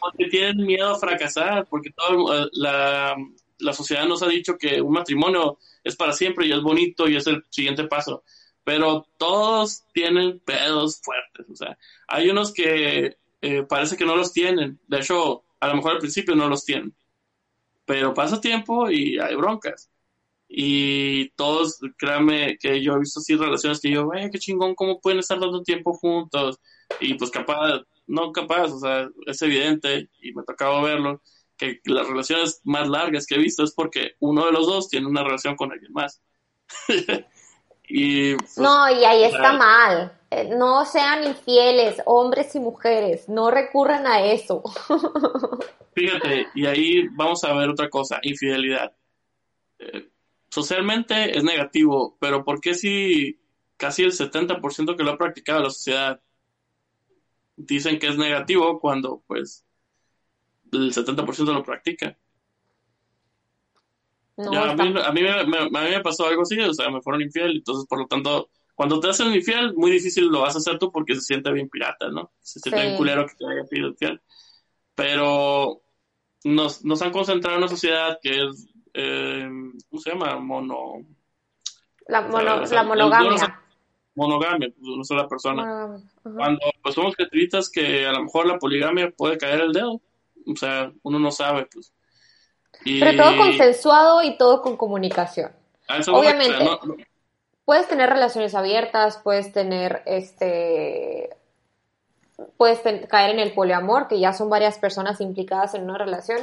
porque 0.00 0.28
tienen 0.30 0.64
miedo 0.64 0.88
a 0.88 0.98
fracasar, 0.98 1.66
porque 1.68 1.90
todo, 1.90 2.42
eh, 2.42 2.48
la, 2.52 3.16
la 3.58 3.72
sociedad 3.74 4.06
nos 4.06 4.22
ha 4.22 4.28
dicho 4.28 4.56
que 4.56 4.80
un 4.80 4.94
matrimonio 4.94 5.58
es 5.84 5.94
para 5.94 6.14
siempre 6.14 6.46
y 6.46 6.52
es 6.52 6.62
bonito 6.62 7.06
y 7.06 7.16
es 7.16 7.26
el 7.26 7.44
siguiente 7.50 7.84
paso, 7.84 8.24
pero 8.64 9.06
todos 9.18 9.84
tienen 9.92 10.38
pedos 10.38 11.02
fuertes, 11.02 11.44
o 11.50 11.54
sea, 11.54 11.76
hay 12.08 12.30
unos 12.30 12.50
que 12.50 13.18
eh, 13.42 13.62
parece 13.68 13.98
que 13.98 14.06
no 14.06 14.16
los 14.16 14.32
tienen, 14.32 14.80
de 14.86 15.00
hecho, 15.00 15.44
a 15.60 15.68
lo 15.68 15.74
mejor 15.74 15.92
al 15.92 15.98
principio 15.98 16.34
no 16.34 16.48
los 16.48 16.64
tienen, 16.64 16.94
pero 17.84 18.14
pasa 18.14 18.40
tiempo 18.40 18.90
y 18.90 19.18
hay 19.18 19.34
broncas. 19.36 19.90
Y 20.48 21.30
todos, 21.30 21.80
créanme 21.98 22.58
que 22.58 22.82
yo 22.82 22.94
he 22.94 23.00
visto 23.00 23.20
así 23.20 23.36
relaciones 23.36 23.80
que 23.80 23.90
yo, 23.90 24.10
eh, 24.14 24.28
qué 24.30 24.38
chingón, 24.38 24.74
cómo 24.74 25.00
pueden 25.00 25.20
estar 25.20 25.40
dando 25.40 25.62
tiempo 25.62 25.94
juntos. 25.94 26.60
Y 27.00 27.14
pues 27.14 27.30
capaz, 27.30 27.82
no 28.06 28.32
capaz, 28.32 28.70
o 28.72 28.78
sea, 28.80 29.08
es 29.26 29.40
evidente, 29.42 30.10
y 30.20 30.34
me 30.34 30.42
tocaba 30.44 30.82
verlo, 30.82 31.22
que 31.56 31.80
las 31.84 32.06
relaciones 32.06 32.60
más 32.64 32.88
largas 32.88 33.26
que 33.26 33.36
he 33.36 33.38
visto 33.38 33.62
es 33.64 33.72
porque 33.72 34.12
uno 34.20 34.46
de 34.46 34.52
los 34.52 34.66
dos 34.66 34.88
tiene 34.88 35.06
una 35.06 35.24
relación 35.24 35.56
con 35.56 35.72
alguien 35.72 35.92
más. 35.92 36.20
y, 37.88 38.34
pues, 38.36 38.58
no, 38.58 38.90
y 38.90 39.04
ahí 39.04 39.24
está 39.24 39.52
mal. 39.52 40.12
Eh, 40.30 40.48
no 40.56 40.84
sean 40.86 41.24
infieles, 41.24 42.00
hombres 42.06 42.54
y 42.54 42.60
mujeres, 42.60 43.28
no 43.28 43.50
recurran 43.50 44.06
a 44.06 44.24
eso. 44.24 44.62
Fíjate, 45.94 46.46
y 46.54 46.64
ahí 46.64 47.08
vamos 47.08 47.44
a 47.44 47.52
ver 47.52 47.68
otra 47.68 47.90
cosa, 47.90 48.18
infidelidad. 48.22 48.94
Eh, 49.78 50.08
socialmente 50.48 51.36
es 51.36 51.44
negativo, 51.44 52.16
pero 52.18 52.44
¿por 52.44 52.60
qué 52.60 52.74
si 52.74 53.40
casi 53.76 54.04
el 54.04 54.12
70% 54.12 54.96
que 54.96 55.02
lo 55.02 55.10
ha 55.10 55.18
practicado 55.18 55.62
la 55.62 55.70
sociedad 55.70 56.20
dicen 57.56 57.98
que 57.98 58.06
es 58.06 58.16
negativo 58.16 58.80
cuando 58.80 59.22
pues 59.26 59.66
el 60.72 60.94
70% 60.94 61.52
lo 61.52 61.62
practica? 61.62 62.16
A, 64.36 65.12
mí, 65.12 65.22
me, 65.70 66.00
pasó 66.00 66.26
algo 66.26 66.42
así, 66.42 66.58
o 66.60 66.74
sea, 66.74 66.90
me 66.90 67.02
fueron 67.02 67.22
infiel, 67.22 67.56
entonces 67.56 67.86
por 67.88 67.98
lo 67.98 68.06
tanto, 68.06 68.48
cuando 68.74 68.98
te 69.00 69.10
hacen 69.10 69.32
infiel, 69.34 69.74
muy 69.74 69.90
difícil 69.90 70.26
lo 70.26 70.40
vas 70.40 70.54
a 70.54 70.58
hacer 70.58 70.78
tú 70.78 70.90
porque 70.90 71.14
se 71.14 71.20
siente 71.20 71.52
bien 71.52 71.68
pirata, 71.68 72.08
¿no? 72.08 72.32
Se 72.40 72.60
siente 72.60 72.82
bien 72.82 72.96
culero 72.96 73.26
que 73.26 73.34
te 73.34 73.46
haya 73.46 73.64
pedido 73.68 73.88
infiel. 73.88 74.20
Pero 74.94 75.82
nos, 76.44 76.84
nos 76.84 77.02
han 77.02 77.12
concentrado 77.12 77.56
en 77.56 77.62
una 77.62 77.68
sociedad 77.68 78.18
que 78.22 78.44
es 78.44 78.72
eh, 78.94 79.48
¿cómo 79.88 80.00
se 80.00 80.10
llama? 80.10 80.38
Mono... 80.38 81.04
La, 82.08 82.20
la 82.20 82.82
monogamia. 82.82 83.62
monogamia, 84.14 84.68
pues, 84.76 84.88
una 84.88 85.04
sola 85.04 85.28
persona. 85.28 85.96
Cuando 86.22 86.60
pues, 86.82 86.94
somos 86.94 87.14
creativitas 87.14 87.70
que 87.70 88.06
a 88.06 88.12
lo 88.12 88.24
mejor 88.24 88.46
la 88.46 88.58
poligamia 88.58 89.10
puede 89.10 89.38
caer 89.38 89.60
el 89.60 89.72
dedo. 89.72 90.00
O 90.46 90.56
sea, 90.56 90.92
uno 91.02 91.18
no 91.18 91.30
sabe, 91.30 91.68
pues. 91.72 91.92
Pero 92.84 93.22
todo 93.22 93.36
consensuado 93.36 94.22
y 94.22 94.36
todo 94.36 94.62
con 94.62 94.76
comunicación. 94.76 95.52
Obviamente. 96.08 96.68
Puedes 97.64 97.86
tener 97.88 98.10
relaciones 98.10 98.54
abiertas, 98.56 99.20
puedes 99.22 99.52
tener 99.52 100.02
este 100.04 101.30
puedes 102.56 102.80
caer 103.08 103.30
en 103.30 103.38
el 103.38 103.52
poliamor, 103.52 104.08
que 104.08 104.18
ya 104.18 104.32
son 104.32 104.50
varias 104.50 104.78
personas 104.78 105.20
implicadas 105.20 105.74
en 105.74 105.84
una 105.84 105.98
relación, 105.98 106.40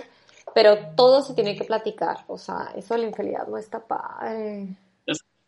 pero 0.54 0.78
todo 0.96 1.22
se 1.22 1.34
tiene 1.34 1.56
que 1.56 1.66
platicar, 1.66 2.24
o 2.28 2.38
sea, 2.38 2.72
eso 2.76 2.94
de 2.94 3.02
la 3.02 3.08
infidelidad 3.08 3.48
no 3.48 3.58
está 3.58 3.86
padre. 3.86 4.68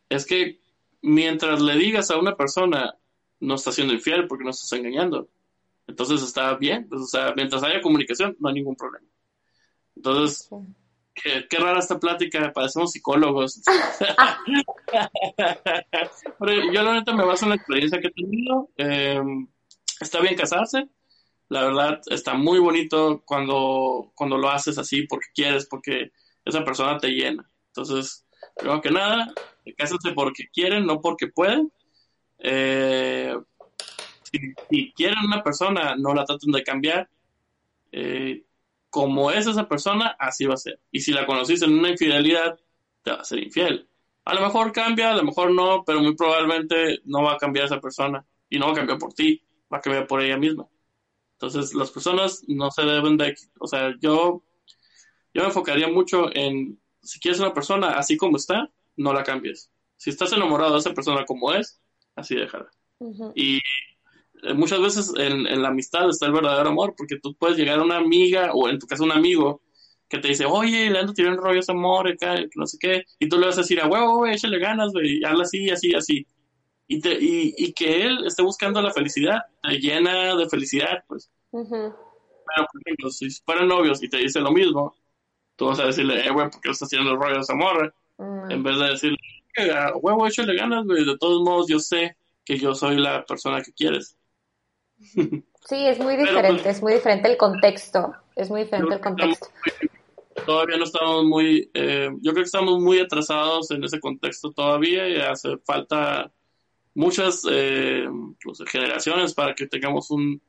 Es, 0.09 0.25
que 0.25 0.59
mientras 1.01 1.61
le 1.61 1.75
digas 1.75 2.11
a 2.11 2.17
una 2.17 2.35
persona, 2.35 2.95
no 3.39 3.55
está 3.55 3.71
siendo 3.71 3.93
infiel 3.93 4.27
porque 4.27 4.43
no 4.43 4.49
estás 4.49 4.71
engañando, 4.73 5.27
entonces 5.87 6.21
está 6.21 6.55
bien, 6.55 6.87
pues, 6.89 7.01
o 7.01 7.07
sea, 7.07 7.33
mientras 7.35 7.63
haya 7.63 7.81
comunicación, 7.81 8.35
no 8.39 8.49
hay 8.49 8.55
ningún 8.55 8.75
problema. 8.75 9.07
Entonces, 9.95 10.49
qué, 11.13 11.57
rara 11.57 11.79
esta 11.79 11.99
plática, 11.99 12.51
parecemos 12.53 12.91
psicólogos. 12.91 13.61
Pero 16.39 16.71
yo 16.71 16.83
la 16.83 16.93
neta 16.93 17.13
me 17.13 17.25
baso 17.25 17.45
en 17.45 17.49
la 17.49 17.55
experiencia 17.55 17.99
que 17.99 18.07
he 18.07 18.11
tenido. 18.11 18.69
Em, 18.77 19.47
está 19.99 20.21
bien 20.21 20.35
casarse, 20.35 20.87
la 21.49 21.63
verdad, 21.63 22.01
está 22.07 22.33
muy 22.33 22.59
bonito 22.59 23.23
cuando, 23.25 24.11
cuando 24.15 24.37
lo 24.37 24.49
haces 24.49 24.77
así 24.77 25.03
porque 25.03 25.27
quieres, 25.33 25.67
porque 25.67 26.11
esa 26.45 26.63
persona 26.63 26.97
te 26.97 27.09
llena. 27.09 27.49
Entonces, 27.67 28.25
primero 28.57 28.81
que 28.81 28.91
nada, 28.91 29.33
cásense 29.77 30.11
porque 30.13 30.47
quieren, 30.51 30.85
no 30.85 31.01
porque 31.01 31.27
pueden. 31.27 31.71
Eh, 32.39 33.35
si, 34.69 34.91
quieren 34.93 35.25
una 35.25 35.43
persona, 35.43 35.95
no 35.97 36.13
la 36.13 36.25
traten 36.25 36.51
de 36.51 36.63
cambiar. 36.63 37.09
Eh, 37.91 38.43
como 38.91 39.31
es 39.31 39.47
esa 39.47 39.67
persona, 39.67 40.15
así 40.19 40.45
va 40.45 40.53
a 40.53 40.57
ser. 40.57 40.79
Y 40.91 40.99
si 40.99 41.13
la 41.13 41.25
conociste 41.25 41.65
en 41.65 41.79
una 41.79 41.89
infidelidad, 41.89 42.59
te 43.01 43.11
va 43.11 43.21
a 43.21 43.23
ser 43.23 43.39
infiel. 43.39 43.87
A 44.25 44.35
lo 44.35 44.41
mejor 44.41 44.71
cambia, 44.73 45.11
a 45.11 45.15
lo 45.15 45.23
mejor 45.23 45.51
no, 45.51 45.83
pero 45.85 46.01
muy 46.01 46.15
probablemente 46.15 46.99
no 47.05 47.23
va 47.23 47.33
a 47.33 47.37
cambiar 47.37 47.65
esa 47.65 47.79
persona. 47.79 48.23
Y 48.49 48.59
no 48.59 48.67
va 48.67 48.73
a 48.73 48.75
cambiar 48.75 48.99
por 48.99 49.13
ti, 49.13 49.41
va 49.73 49.77
a 49.77 49.81
cambiar 49.81 50.07
por 50.07 50.21
ella 50.21 50.37
misma. 50.37 50.67
Entonces, 51.33 51.73
las 51.73 51.89
personas 51.89 52.43
no 52.47 52.69
se 52.69 52.83
deben 52.83 53.17
de, 53.17 53.33
o 53.59 53.65
sea, 53.65 53.95
yo, 54.01 54.43
yo 55.33 55.41
me 55.41 55.45
enfocaría 55.45 55.87
mucho 55.87 56.29
en, 56.35 56.77
si 57.01 57.19
quieres 57.19 57.39
una 57.39 57.53
persona 57.53 57.93
así 57.93 58.17
como 58.17 58.35
está, 58.35 58.69
no 58.97 59.13
la 59.13 59.23
cambies. 59.23 59.71
Si 59.95 60.09
estás 60.09 60.33
enamorado 60.33 60.73
de 60.73 60.79
esa 60.79 60.93
persona 60.93 61.25
como 61.25 61.53
es, 61.53 61.81
así 62.15 62.35
déjala. 62.35 62.69
Y 63.35 63.61
muchas 64.55 64.81
veces 64.81 65.13
en, 65.17 65.61
la 65.61 65.69
amistad 65.69 66.09
está 66.09 66.25
el 66.25 66.33
verdadero 66.33 66.69
amor, 66.69 66.93
porque 66.97 67.19
tú 67.19 67.35
puedes 67.35 67.57
llegar 67.57 67.79
a 67.79 67.83
una 67.83 67.97
amiga, 67.97 68.51
o 68.53 68.69
en 68.69 68.79
tu 68.79 68.87
caso 68.87 69.03
un 69.03 69.11
amigo, 69.11 69.61
que 70.09 70.17
te 70.17 70.27
dice, 70.27 70.45
oye, 70.45 70.89
le 70.89 70.99
ando 70.99 71.13
tirando 71.13 71.41
rollo 71.41 71.59
ese 71.59 71.71
amor, 71.71 72.13
no 72.55 72.67
sé 72.67 72.77
qué, 72.79 73.03
y 73.19 73.29
tú 73.29 73.37
le 73.39 73.47
vas 73.47 73.57
a 73.57 73.61
decir, 73.61 73.79
a 73.79 73.87
huevo, 73.87 74.17
güey, 74.17 74.33
échale 74.33 74.59
ganas, 74.59 74.91
güey, 74.91 75.23
hazla 75.23 75.43
así, 75.43 75.69
así, 75.69 75.93
así 75.93 76.27
y, 76.91 76.99
te, 76.99 77.13
y, 77.13 77.53
y, 77.57 77.71
que 77.71 78.05
él 78.05 78.25
esté 78.25 78.43
buscando 78.43 78.81
la 78.81 78.91
felicidad, 78.91 79.39
te 79.63 79.79
llena 79.79 80.35
de 80.35 80.49
felicidad, 80.49 81.01
pues. 81.07 81.31
Pero, 81.49 82.67
por 82.69 82.81
ejemplo, 82.85 83.09
si 83.09 83.29
fueran 83.45 83.69
novios 83.69 84.03
y 84.03 84.09
te 84.09 84.17
dice 84.17 84.41
lo 84.41 84.51
mismo, 84.51 84.93
tú 85.55 85.67
vas 85.67 85.79
a 85.79 85.85
decirle, 85.85 86.27
eh, 86.27 86.31
güey, 86.31 86.49
¿por 86.49 86.59
qué 86.59 86.67
le 86.67 86.73
estás 86.73 86.87
haciendo 86.87 87.11
el 87.11 87.17
rollo 87.17 87.37
a 87.37 87.41
esa 87.41 87.55
morra? 87.55 87.93
Mm. 88.17 88.51
En 88.51 88.63
vez 88.63 88.77
de 88.77 88.85
decirle, 88.89 89.17
huevo, 90.01 90.27
échale 90.27 90.53
ganas, 90.53 90.83
güey, 90.85 91.05
de 91.05 91.17
todos 91.17 91.41
modos 91.41 91.67
yo 91.69 91.79
sé 91.79 92.17
que 92.43 92.57
yo 92.57 92.75
soy 92.75 92.97
la 92.97 93.25
persona 93.25 93.61
que 93.61 93.71
quieres. 93.71 94.17
Sí, 95.67 95.87
es 95.87 95.99
muy 95.99 96.17
diferente, 96.17 96.63
pues, 96.63 96.77
es 96.77 96.81
muy 96.81 96.93
diferente 96.93 97.29
el 97.29 97.37
contexto, 97.37 98.13
es 98.35 98.49
muy 98.49 98.63
diferente 98.63 98.95
el 98.95 98.99
contexto. 99.01 99.47
Todavía 100.45 100.77
no 100.77 100.85
estamos 100.85 101.25
muy, 101.25 101.69
eh, 101.73 102.09
yo 102.21 102.31
creo 102.31 102.43
que 102.43 102.47
estamos 102.47 102.79
muy 102.79 102.99
atrasados 102.99 103.69
en 103.71 103.83
ese 103.83 103.99
contexto 103.99 104.51
todavía 104.51 105.07
y 105.07 105.17
hace 105.17 105.57
falta 105.59 106.31
muchas 106.95 107.43
eh, 107.49 108.07
pues, 108.43 108.63
generaciones 108.67 109.33
para 109.33 109.53
que 109.53 109.67
tengamos 109.67 110.09
un, 110.09 110.41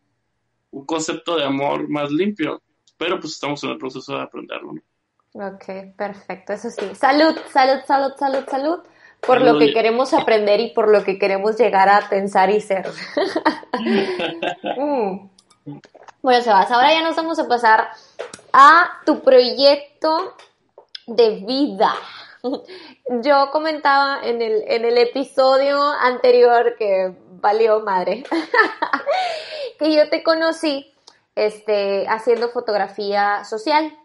un, 0.71 0.87
concepto 0.87 1.37
de 1.37 1.45
amor 1.45 1.89
más 1.89 2.11
limpio, 2.11 2.63
pero 2.97 3.21
pues 3.21 3.35
estamos 3.35 3.63
en 3.65 3.71
el 3.71 3.79
proceso 3.79 4.17
de 4.17 4.23
aprenderlo. 4.23 4.73
Ok, 5.35 5.95
perfecto, 5.97 6.53
eso 6.55 6.71
sí. 6.71 6.95
Salud, 6.95 7.37
salud, 7.51 7.83
salud, 7.87 8.13
salud, 8.19 8.45
salud, 8.49 8.79
por 9.27 9.41
lo 9.41 9.59
que 9.59 9.73
queremos 9.73 10.13
aprender 10.15 10.61
y 10.61 10.71
por 10.71 10.89
lo 10.89 11.05
que 11.05 11.19
queremos 11.19 11.57
llegar 11.57 11.89
a 11.89 12.09
pensar 12.09 12.51
y 12.51 12.61
ser. 12.61 12.87
Mm. 14.77 15.29
Bueno, 16.23 16.43
Sebas, 16.43 16.71
ahora 16.71 16.93
ya 16.93 17.03
nos 17.03 17.17
vamos 17.17 17.39
a 17.39 17.49
pasar 17.49 17.89
a 18.53 19.01
tu 19.07 19.23
proyecto 19.23 20.35
de 21.07 21.31
vida. 21.47 21.95
Yo 23.23 23.51
comentaba 23.51 24.21
en 24.23 24.43
el, 24.43 24.63
en 24.67 24.85
el 24.85 24.99
episodio 24.99 25.81
anterior 25.81 26.75
que 26.79 27.15
valió 27.41 27.81
madre, 27.81 28.25
que 29.79 29.95
yo 29.95 30.09
te 30.11 30.23
conocí 30.23 30.93
este, 31.35 32.07
haciendo 32.09 32.51
fotografía 32.51 33.45
social 33.45 33.97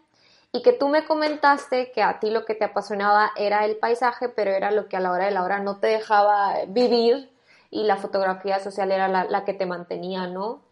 y 0.52 0.62
que 0.62 0.72
tú 0.72 0.88
me 0.88 1.04
comentaste 1.04 1.92
que 1.92 2.02
a 2.02 2.20
ti 2.20 2.30
lo 2.30 2.44
que 2.44 2.54
te 2.54 2.64
apasionaba 2.64 3.32
era 3.36 3.64
el 3.64 3.76
paisaje, 3.76 4.28
pero 4.28 4.50
era 4.50 4.70
lo 4.70 4.88
que 4.88 4.96
a 4.96 5.00
la 5.00 5.12
hora 5.12 5.26
de 5.26 5.30
la 5.30 5.42
hora 5.42 5.60
no 5.60 5.78
te 5.78 5.88
dejaba 5.88 6.64
vivir 6.66 7.30
y 7.70 7.84
la 7.84 7.96
fotografía 7.96 8.58
social 8.60 8.90
era 8.90 9.08
la, 9.08 9.24
la 9.24 9.44
que 9.44 9.52
te 9.52 9.66
mantenía, 9.66 10.26
¿no? 10.26 10.62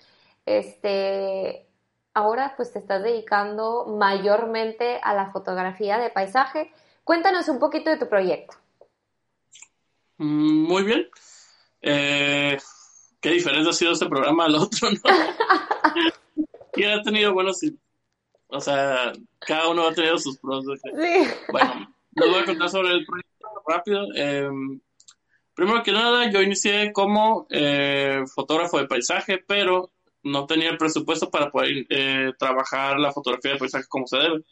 Este, 0.47 1.67
ahora 2.15 2.55
pues 2.57 2.73
te 2.73 2.79
estás 2.79 3.03
dedicando 3.03 3.85
mayormente 3.87 4.99
a 5.03 5.13
la 5.15 5.31
fotografía 5.31 5.99
de 5.99 6.09
paisaje. 6.09 6.73
Cuéntanos 7.05 7.49
un 7.49 7.59
poquito 7.59 7.91
de 7.91 7.99
tu 7.99 8.09
proyecto. 8.09 8.57
Mm, 10.17 10.63
muy 10.63 10.83
bien. 10.85 11.09
Eh, 11.83 12.57
¿Qué 13.21 13.31
diferencia 13.31 13.71
ha 13.71 13.75
sido 13.75 13.93
este 13.93 14.07
programa 14.07 14.47
al 14.47 14.55
otro? 14.55 14.89
¿no? 14.91 15.01
y 16.75 16.85
ha 16.85 17.03
tenido 17.03 17.35
buenos... 17.35 17.61
O 18.49 18.61
sea, 18.61 19.13
cada 19.39 19.69
uno 19.69 19.89
ha 19.89 19.95
tenido 19.95 20.19
sus 20.19 20.39
pros. 20.39 20.65
Sí. 20.65 20.91
Bueno, 21.51 21.95
les 22.13 22.31
voy 22.31 22.41
a 22.41 22.45
contar 22.45 22.69
sobre 22.69 22.93
el 22.95 23.05
proyecto 23.05 23.49
rápido. 23.67 24.07
Em, 24.15 24.81
primero 25.55 25.83
que 25.83 25.93
nada, 25.93 26.31
yo 26.31 26.43
inicié 26.43 26.93
como 26.93 27.47
eh, 27.51 28.23
fotógrafo 28.35 28.79
de 28.79 28.87
paisaje, 28.87 29.39
pero 29.47 29.91
no 30.23 30.47
tenía 30.47 30.71
el 30.71 30.79
presupuesto 30.79 31.31
para 31.31 31.51
poder 31.51 31.87
eh, 31.89 32.33
trabajar 32.39 32.99
la 32.99 33.13
fotografía 33.13 33.53
de 33.53 33.59
paisaje 33.59 33.87
como 33.89 34.07
se 34.07 34.19
debe. 34.19 34.45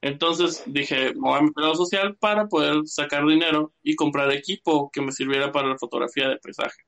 Entonces 0.00 0.62
dije, 0.66 1.12
me 1.14 1.20
voy 1.20 1.38
a 1.38 1.42
meter 1.42 1.76
social 1.76 2.16
para 2.16 2.46
poder 2.46 2.86
sacar 2.86 3.26
dinero 3.26 3.72
y 3.82 3.96
comprar 3.96 4.30
equipo 4.32 4.90
que 4.92 5.00
me 5.02 5.12
sirviera 5.12 5.50
para 5.50 5.68
la 5.68 5.78
fotografía 5.78 6.28
de 6.28 6.36
paisaje. 6.36 6.78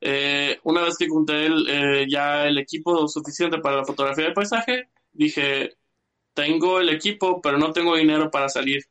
Eh, 0.00 0.58
una 0.62 0.82
vez 0.82 0.96
que 0.96 1.08
junté 1.08 1.46
eh, 1.46 2.06
ya 2.08 2.46
el 2.46 2.58
equipo 2.58 3.08
suficiente 3.08 3.58
para 3.58 3.78
la 3.78 3.84
fotografía 3.84 4.26
de 4.26 4.32
paisaje, 4.32 4.88
dije, 5.18 5.76
tengo 6.32 6.80
el 6.80 6.88
equipo, 6.90 7.42
pero 7.42 7.58
no 7.58 7.72
tengo 7.72 7.96
dinero 7.96 8.30
para 8.30 8.48
salir. 8.48 8.84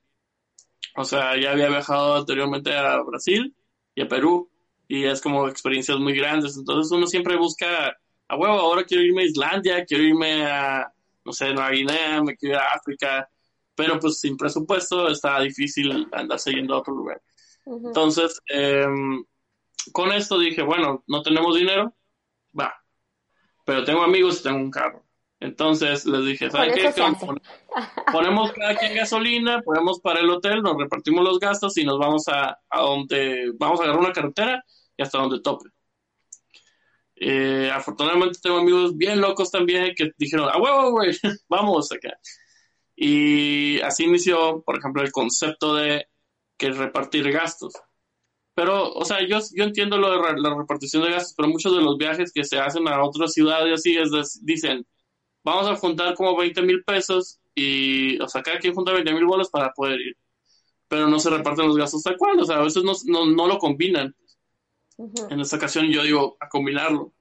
O 0.95 1.05
sea, 1.05 1.39
ya 1.39 1.51
había 1.51 1.69
viajado 1.69 2.17
anteriormente 2.17 2.75
a 2.75 3.01
Brasil 3.01 3.55
y 3.95 4.01
a 4.01 4.07
Perú 4.07 4.49
y 4.87 5.05
es 5.05 5.21
como 5.21 5.47
experiencias 5.47 5.97
muy 5.97 6.13
grandes. 6.13 6.57
Entonces 6.57 6.91
uno 6.91 7.07
siempre 7.07 7.37
busca, 7.37 7.97
a 8.27 8.35
huevo, 8.35 8.59
ahora 8.59 8.83
quiero 8.83 9.03
irme 9.03 9.23
a 9.23 9.25
Islandia, 9.25 9.85
quiero 9.85 10.03
irme 10.03 10.45
a, 10.45 10.91
no 11.23 11.31
sé, 11.31 11.53
Nueva 11.53 11.71
Guinea, 11.71 12.21
me 12.21 12.35
quiero 12.35 12.55
ir 12.55 12.61
a 12.61 12.75
África, 12.75 13.29
pero 13.75 13.97
pues 13.99 14.19
sin 14.19 14.35
presupuesto 14.35 15.07
está 15.07 15.39
difícil 15.39 16.07
andar 16.11 16.39
yendo 16.39 16.75
a 16.75 16.79
otro 16.79 16.93
lugar. 16.93 17.21
Entonces, 17.65 18.41
em, 18.49 19.23
con 19.93 20.11
esto 20.11 20.37
dije, 20.39 20.61
bueno, 20.61 21.03
no 21.07 21.21
tenemos 21.21 21.55
dinero, 21.55 21.93
va, 22.57 22.73
pero 23.65 23.83
tengo 23.85 24.03
amigos 24.03 24.39
y 24.39 24.43
tengo 24.43 24.57
un 24.57 24.71
carro. 24.71 25.06
Entonces 25.39 26.05
les 26.05 26.25
dije, 26.25 26.49
¿saben 26.49 26.73
qué? 26.73 26.91
Ponemos 28.11 28.51
cada 28.53 28.75
quien 28.75 28.95
gasolina, 28.95 29.61
ponemos 29.61 29.99
para 29.99 30.19
el 30.19 30.29
hotel, 30.29 30.63
nos 30.63 30.77
repartimos 30.77 31.23
los 31.23 31.39
gastos 31.39 31.77
y 31.77 31.83
nos 31.83 31.99
vamos 31.99 32.27
a, 32.27 32.57
a 32.69 32.81
donde, 32.81 33.51
vamos 33.57 33.79
a 33.79 33.83
agarrar 33.83 34.01
una 34.01 34.13
carretera 34.13 34.63
y 34.97 35.03
hasta 35.03 35.19
donde 35.19 35.41
tope. 35.41 35.69
Eh, 37.19 37.71
afortunadamente 37.73 38.39
tengo 38.41 38.57
amigos 38.57 38.95
bien 38.95 39.19
locos 39.19 39.49
también 39.49 39.93
que 39.95 40.11
dijeron, 40.17 40.49
¡a 40.49 40.57
huevo, 40.57 40.91
güey! 40.91 41.11
Vamos 41.49 41.91
acá. 41.91 42.13
Y 42.95 43.79
así 43.81 44.05
inició, 44.05 44.61
por 44.63 44.77
ejemplo, 44.77 45.01
el 45.01 45.11
concepto 45.11 45.75
de 45.75 46.07
que 46.57 46.71
repartir 46.71 47.31
gastos. 47.31 47.73
Pero, 48.53 48.91
o 48.91 49.05
sea, 49.05 49.21
yo, 49.27 49.39
yo 49.55 49.63
entiendo 49.63 49.97
lo 49.97 50.11
de 50.11 50.41
la 50.41 50.55
repartición 50.55 51.03
de 51.03 51.11
gastos, 51.11 51.33
pero 51.37 51.49
muchos 51.49 51.75
de 51.75 51.81
los 51.81 51.97
viajes 51.97 52.31
que 52.33 52.43
se 52.43 52.59
hacen 52.59 52.87
a 52.87 53.03
otras 53.03 53.33
ciudades 53.33 53.73
así 53.73 53.97
es 53.97 54.39
dicen, 54.43 54.85
vamos 55.47 55.67
a 55.67 55.75
juntar 55.77 56.13
como 56.15 56.35
20 56.35 56.61
mil 56.61 56.83
pesos 56.83 57.39
y, 57.55 58.19
o 58.21 58.27
sea, 58.27 58.43
cada 58.43 58.59
quien 58.59 58.73
junta 58.73 58.91
20 58.91 59.13
mil 59.13 59.25
bolas 59.25 59.49
para 59.49 59.71
poder 59.73 59.99
ir. 60.01 60.17
Pero 60.89 61.07
no 61.07 61.19
se 61.19 61.29
reparten 61.29 61.67
los 61.67 61.77
gastos 61.77 62.03
tal 62.03 62.17
cual, 62.17 62.39
o 62.39 62.45
sea, 62.45 62.57
a 62.57 62.63
veces 62.63 62.83
no, 62.83 62.93
no, 63.05 63.25
no 63.25 63.47
lo 63.47 63.57
combinan. 63.57 64.13
En 65.29 65.39
esta 65.39 65.57
ocasión 65.57 65.87
yo 65.87 66.03
digo 66.03 66.37
a 66.39 66.49
combinarlo. 66.49 67.13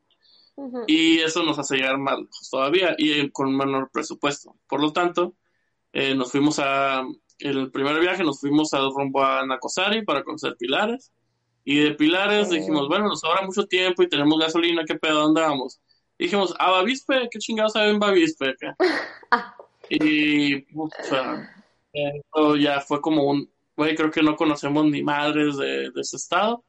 Y 0.87 1.18
eso 1.18 1.43
nos 1.43 1.59
hace 1.59 1.77
llegar 1.77 1.99
más 1.99 2.18
lejos 2.18 2.49
todavía 2.51 2.95
y 2.97 3.31
con 3.31 3.49
un 3.49 3.57
menor 3.59 3.91
presupuesto. 3.93 4.57
Por 4.66 4.81
lo 4.81 4.93
tanto, 4.93 5.35
eh, 5.93 6.14
nos 6.14 6.33
fuimos 6.33 6.59
a, 6.59 7.05
el 7.39 7.70
primer 7.70 8.01
viaje 8.01 8.24
nos 8.24 8.41
fuimos 8.41 8.72
a 8.72 8.79
rumbo 8.79 9.22
a 9.22 9.45
Nacosari 9.47 10.05
para 10.05 10.24
conocer 10.24 10.57
Pilares. 10.59 11.12
Y 11.64 11.81
de 11.81 11.93
Pilares 11.93 12.49
dijimos, 12.49 12.89
bueno, 12.89 13.07
nos 13.07 13.20
sobra 13.20 13.43
mucho 13.43 13.66
tiempo 13.66 14.03
y 14.03 14.09
tenemos 14.09 14.39
gasolina, 14.39 14.85
¿qué 14.87 14.95
pedo? 14.95 15.20
¿Dónde 15.20 15.43
vamos? 15.43 15.81
Dijimos, 16.19 16.55
¿a 16.59 16.71
Bavispe? 16.71 17.29
¿Qué 17.31 17.39
chingados 17.39 17.73
sabe 17.73 17.91
en 17.91 17.99
Bavispe? 17.99 18.55
y, 19.91 20.57
o 20.77 20.89
sea, 21.03 21.64
ya 22.59 22.81
fue 22.81 23.01
como 23.01 23.25
un, 23.25 23.51
güey, 23.77 23.95
creo 23.95 24.11
que 24.11 24.23
no 24.23 24.37
conocemos 24.37 24.85
ni 24.87 25.03
madres 25.03 25.57
de 25.57 25.91
ese 25.95 26.17
estado 26.17 26.64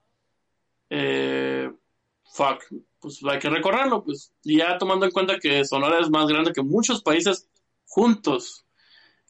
eh, 0.89 1.71
fuck, 2.33 2.63
pues 2.99 3.19
hay 3.29 3.39
que 3.39 3.49
recorrerlo, 3.49 4.03
pues, 4.03 4.33
y 4.43 4.57
ya 4.57 4.77
tomando 4.77 5.05
en 5.05 5.11
cuenta 5.11 5.39
que 5.39 5.65
Sonora 5.65 5.99
es 5.99 6.09
más 6.09 6.27
grande 6.27 6.53
que 6.53 6.61
muchos 6.61 7.01
países 7.01 7.47
juntos, 7.85 8.65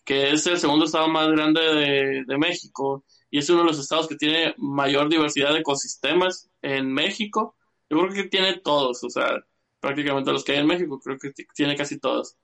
que 0.05 0.31
es 0.31 0.45
el 0.47 0.57
segundo 0.57 0.85
estado 0.85 1.07
más 1.07 1.27
grande 1.29 1.61
de, 2.25 2.37
México, 2.37 3.03
y 3.29 3.39
es 3.39 3.49
uno 3.49 3.59
de 3.59 3.67
los 3.67 3.79
estados 3.79 4.07
que 4.07 4.15
tiene 4.15 4.55
mayor 4.57 5.09
diversidad 5.09 5.53
de 5.53 5.59
ecosistemas 5.59 6.49
en 6.61 6.91
México, 6.91 7.55
yo 7.89 7.99
creo 7.99 8.13
que 8.13 8.23
tiene 8.25 8.59
todos, 8.59 9.03
o 9.03 9.09
sea, 9.09 9.45
prácticamente 9.79 10.31
los 10.31 10.43
que 10.43 10.53
hay 10.53 10.59
en 10.59 10.67
México, 10.67 10.99
creo 10.99 11.17
que 11.17 11.31
tiene 11.53 11.75
casi 11.75 11.99
todos. 11.99 12.35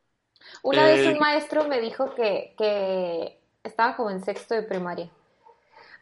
Una 0.62 0.86
vez 0.86 1.08
un 1.08 1.16
eh, 1.16 1.20
maestro 1.20 1.68
me 1.68 1.80
dijo 1.80 2.14
que, 2.16 2.54
que 2.58 3.40
estaba 3.64 3.96
como 3.96 4.10
en 4.10 4.24
sexto 4.24 4.56
de 4.56 4.64
primaria 4.64 5.10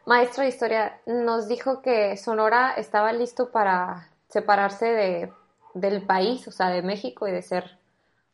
maestro 0.06 0.44
de 0.44 0.50
historia, 0.50 1.02
nos 1.06 1.48
dijo 1.48 1.82
que 1.82 2.18
Sonora 2.18 2.74
estaba 2.78 3.14
listo 3.14 3.52
para 3.52 4.10
separarse 4.30 4.86
de, 4.86 5.34
del 5.74 6.04
país, 6.04 6.48
o 6.48 6.52
sea, 6.52 6.70
de 6.70 6.82
México 6.82 7.28
y 7.28 7.32
de 7.32 7.42
ser 7.42 7.78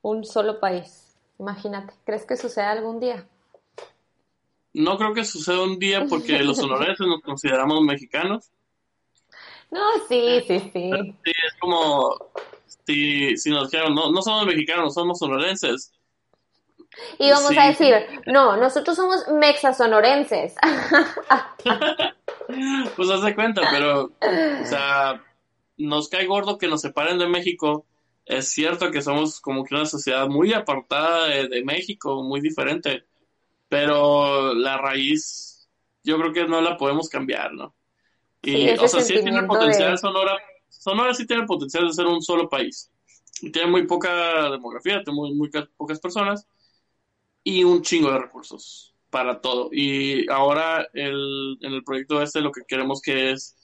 un 0.01 0.23
solo 0.23 0.59
país. 0.59 1.17
Imagínate, 1.39 1.93
¿crees 2.05 2.25
que 2.25 2.37
suceda 2.37 2.71
algún 2.71 2.99
día? 2.99 3.27
No 4.73 4.97
creo 4.97 5.13
que 5.13 5.25
suceda 5.25 5.63
un 5.63 5.79
día 5.79 6.05
porque 6.07 6.39
los 6.43 6.57
sonorenses 6.57 7.05
nos 7.05 7.21
consideramos 7.21 7.81
mexicanos. 7.81 8.51
No, 9.69 9.81
sí, 10.07 10.41
sí, 10.47 10.59
sí. 10.59 10.91
sí, 10.91 11.31
es 11.45 11.53
como 11.59 12.26
si, 12.87 13.35
si 13.35 13.49
nos 13.49 13.69
dijeron, 13.69 13.93
no, 13.93 14.11
no 14.11 14.21
somos 14.21 14.45
mexicanos, 14.45 14.93
somos 14.93 15.19
sonorenses. 15.19 15.91
Y 17.19 17.29
vamos 17.29 17.51
a 17.57 17.67
decir, 17.67 17.93
no, 18.25 18.55
nosotros 18.55 18.95
somos 18.95 19.27
mexasonorenses. 19.27 20.55
pues 22.95 23.09
haz 23.09 23.23
de 23.23 23.35
cuenta, 23.35 23.61
pero, 23.69 24.05
o 24.05 24.65
sea, 24.65 25.21
nos 25.77 26.07
cae 26.07 26.25
gordo 26.25 26.57
que 26.57 26.69
nos 26.69 26.81
separen 26.81 27.19
de 27.19 27.27
México. 27.27 27.85
Es 28.25 28.49
cierto 28.49 28.89
que 28.89 29.01
somos 29.01 29.41
como 29.41 29.65
que 29.65 29.75
una 29.75 29.85
sociedad 29.85 30.27
muy 30.27 30.53
apartada 30.53 31.27
de, 31.27 31.63
México, 31.65 32.23
muy 32.23 32.39
diferente, 32.39 33.03
pero 33.67 34.53
la 34.53 34.77
raíz 34.77 35.67
yo 36.03 36.17
creo 36.17 36.31
que 36.31 36.45
no 36.45 36.61
la 36.61 36.77
podemos 36.77 37.09
cambiar, 37.09 37.51
¿no? 37.51 37.75
Y, 38.41 38.69
o 38.69 38.87
sea, 38.87 39.01
sí 39.01 39.21
tiene 39.21 39.43
potencial 39.43 39.97
Sonora, 39.97 40.37
Sonora 40.87 41.13
sí 41.13 41.27
tiene 41.27 41.41
el 41.41 41.47
potencial 41.47 41.85
de 41.85 41.91
ser 41.91 42.05
un 42.05 42.21
solo 42.21 42.47
país. 42.47 42.89
Tiene 43.51 43.69
muy 43.69 43.85
poca 43.85 44.49
demografía, 44.49 45.03
tiene 45.03 45.19
muy, 45.19 45.33
muy 45.33 45.49
pocas 45.75 45.99
personas, 45.99 46.47
y 47.43 47.65
un 47.65 47.81
chingo 47.81 48.09
de 48.09 48.19
recursos 48.19 48.95
para 49.09 49.41
todo. 49.41 49.69
Y 49.73 50.31
ahora 50.31 50.87
el, 50.93 51.57
en 51.59 51.73
el 51.73 51.83
proyecto 51.83 52.21
este 52.21 52.39
lo 52.39 52.53
que 52.53 52.61
queremos 52.65 53.01
que 53.01 53.31
es 53.31 53.57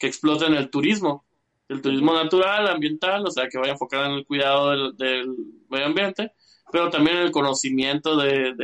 que 0.00 0.08
exploten 0.08 0.54
el 0.54 0.68
turismo, 0.68 1.24
el 1.68 1.80
turismo 1.80 2.12
natural, 2.12 2.66
ambiental, 2.66 3.24
o 3.24 3.30
sea, 3.30 3.48
que 3.48 3.58
vaya 3.58 3.74
enfocado 3.74 4.06
en 4.06 4.12
el 4.14 4.26
cuidado 4.26 4.92
del, 4.94 5.36
medio 5.68 5.86
ambiente, 5.86 6.32
pero 6.72 6.90
también 6.90 7.18
en 7.18 7.22
el 7.22 7.30
conocimiento 7.30 8.16
del, 8.16 8.56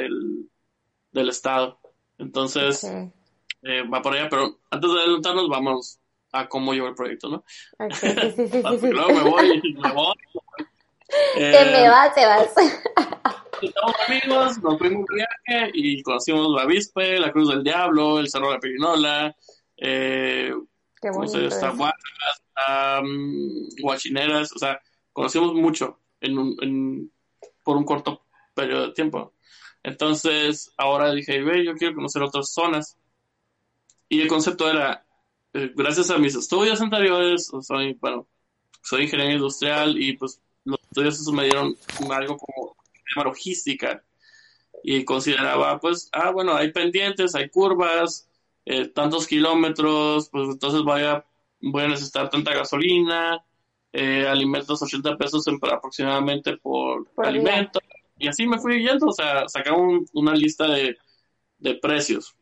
del 1.12 1.28
Estado. 1.28 1.78
Entonces, 2.18 2.84
eh, 3.62 3.82
va 3.82 4.02
por 4.02 4.14
allá, 4.14 4.28
pero 4.28 4.58
antes 4.68 4.92
de 4.92 4.98
adelantarnos, 4.98 5.48
vamos 5.48 5.99
a 6.32 6.48
cómo 6.48 6.72
lleva 6.72 6.88
el 6.88 6.94
proyecto, 6.94 7.28
¿no? 7.28 7.44
Sí, 7.92 8.06
sí, 8.20 8.48
sí, 8.80 8.86
luego 8.90 9.12
me 9.12 9.22
voy, 9.22 9.62
me 9.78 9.92
voy. 9.92 10.14
te 11.34 11.64
me 11.64 11.88
vas, 11.88 12.14
te 12.14 12.24
vas. 12.26 12.52
Estamos 13.62 13.94
amigos, 14.08 14.58
nos 14.62 14.78
fuimos 14.78 15.00
un 15.10 15.16
viaje 15.16 15.70
y 15.74 16.02
conocimos 16.02 16.48
la 16.56 16.64
Vispe, 16.64 17.18
la 17.18 17.30
Cruz 17.30 17.50
del 17.50 17.62
Diablo, 17.62 18.18
el 18.18 18.30
Cerro 18.30 18.46
de 18.48 18.54
la 18.54 18.60
Pirinola, 18.60 19.36
eh, 19.76 20.54
Qué 21.00 21.08
no 21.10 21.14
bonito. 21.16 21.38
am, 22.66 23.68
Guachineras, 23.82 24.52
o 24.54 24.58
sea, 24.58 24.80
conocimos 25.12 25.52
mucho 25.54 25.98
en 26.22 26.38
un, 26.38 26.56
en- 26.62 27.12
por 27.62 27.76
un 27.76 27.84
corto 27.84 28.24
periodo 28.54 28.86
de 28.88 28.92
tiempo. 28.94 29.34
Entonces, 29.82 30.72
ahora 30.78 31.12
dije, 31.12 31.42
ve, 31.42 31.64
yo 31.64 31.74
quiero 31.74 31.94
conocer 31.94 32.22
otras 32.22 32.52
zonas. 32.52 32.96
Y 34.08 34.20
el 34.22 34.28
concepto 34.28 34.68
era, 34.70 35.04
eh, 35.52 35.72
gracias 35.74 36.10
a 36.10 36.18
mis 36.18 36.34
estudios 36.34 36.80
anteriores, 36.80 37.50
soy, 37.62 37.94
bueno, 37.94 38.26
soy 38.82 39.02
ingeniero 39.04 39.32
industrial 39.32 40.00
y 40.00 40.16
pues 40.16 40.40
los 40.64 40.78
estudios 40.82 41.32
me 41.32 41.44
dieron 41.44 41.74
algo 42.12 42.38
como 42.38 42.76
logística 43.24 44.02
y 44.82 45.04
consideraba 45.04 45.78
pues, 45.80 46.08
ah, 46.12 46.30
bueno, 46.30 46.54
hay 46.54 46.72
pendientes, 46.72 47.34
hay 47.34 47.48
curvas, 47.50 48.28
eh, 48.64 48.88
tantos 48.88 49.26
kilómetros, 49.26 50.28
pues 50.30 50.48
entonces 50.50 50.82
voy 50.82 51.02
a, 51.02 51.24
voy 51.60 51.82
a 51.84 51.88
necesitar 51.88 52.30
tanta 52.30 52.54
gasolina, 52.54 53.44
eh, 53.92 54.26
alimentos 54.28 54.80
80 54.80 55.16
pesos 55.16 55.46
en, 55.48 55.58
aproximadamente 55.62 56.56
por, 56.58 57.06
Por 57.12 57.24
día. 57.24 57.30
alimento. 57.30 57.80
Y 58.18 58.28
así 58.28 58.46
me 58.46 58.58
fui 58.58 58.82
yendo, 58.86 59.06
o 59.06 59.12
sea, 59.12 59.48
sacaba 59.48 59.78
un- 59.78 60.06
una 60.12 60.34
lista 60.34 60.66
de, 60.68 60.96
de 61.58 61.74
precios. 61.76 62.34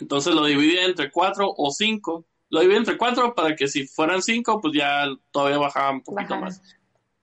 Entonces 0.00 0.34
lo 0.34 0.44
dividí 0.44 0.78
entre 0.78 1.10
cuatro 1.10 1.52
o 1.56 1.70
cinco. 1.70 2.26
Lo 2.48 2.60
dividí 2.60 2.78
entre 2.78 2.98
cuatro 2.98 3.34
para 3.34 3.54
que 3.54 3.68
si 3.68 3.86
fueran 3.86 4.22
cinco, 4.22 4.60
pues 4.60 4.74
ya 4.74 5.06
todavía 5.30 5.58
bajaba 5.58 5.90
un 5.90 6.02
poquito 6.02 6.34
Bajara. 6.34 6.40
más. 6.40 6.62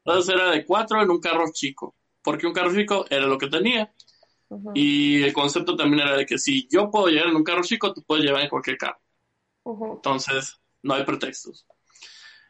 Entonces 0.05 0.33
era 0.33 0.49
de 0.49 0.65
cuatro 0.65 1.01
en 1.01 1.09
un 1.09 1.19
carro 1.19 1.45
chico, 1.53 1.95
porque 2.23 2.47
un 2.47 2.53
carro 2.53 2.73
chico 2.73 3.05
era 3.09 3.27
lo 3.27 3.37
que 3.37 3.47
tenía. 3.47 3.93
Y 4.73 5.21
el 5.21 5.31
concepto 5.31 5.75
también 5.75 6.01
era 6.07 6.17
de 6.17 6.25
que 6.25 6.39
si 6.39 6.67
yo 6.71 6.89
puedo 6.89 7.07
llegar 7.07 7.27
en 7.27 7.35
un 7.35 7.43
carro 7.43 7.61
chico, 7.61 7.93
tú 7.93 8.01
puedes 8.01 8.25
llevar 8.25 8.41
en 8.41 8.49
cualquier 8.49 8.77
carro. 8.77 8.99
Entonces, 9.63 10.59
no 10.81 10.95
hay 10.95 11.03
pretextos. 11.03 11.67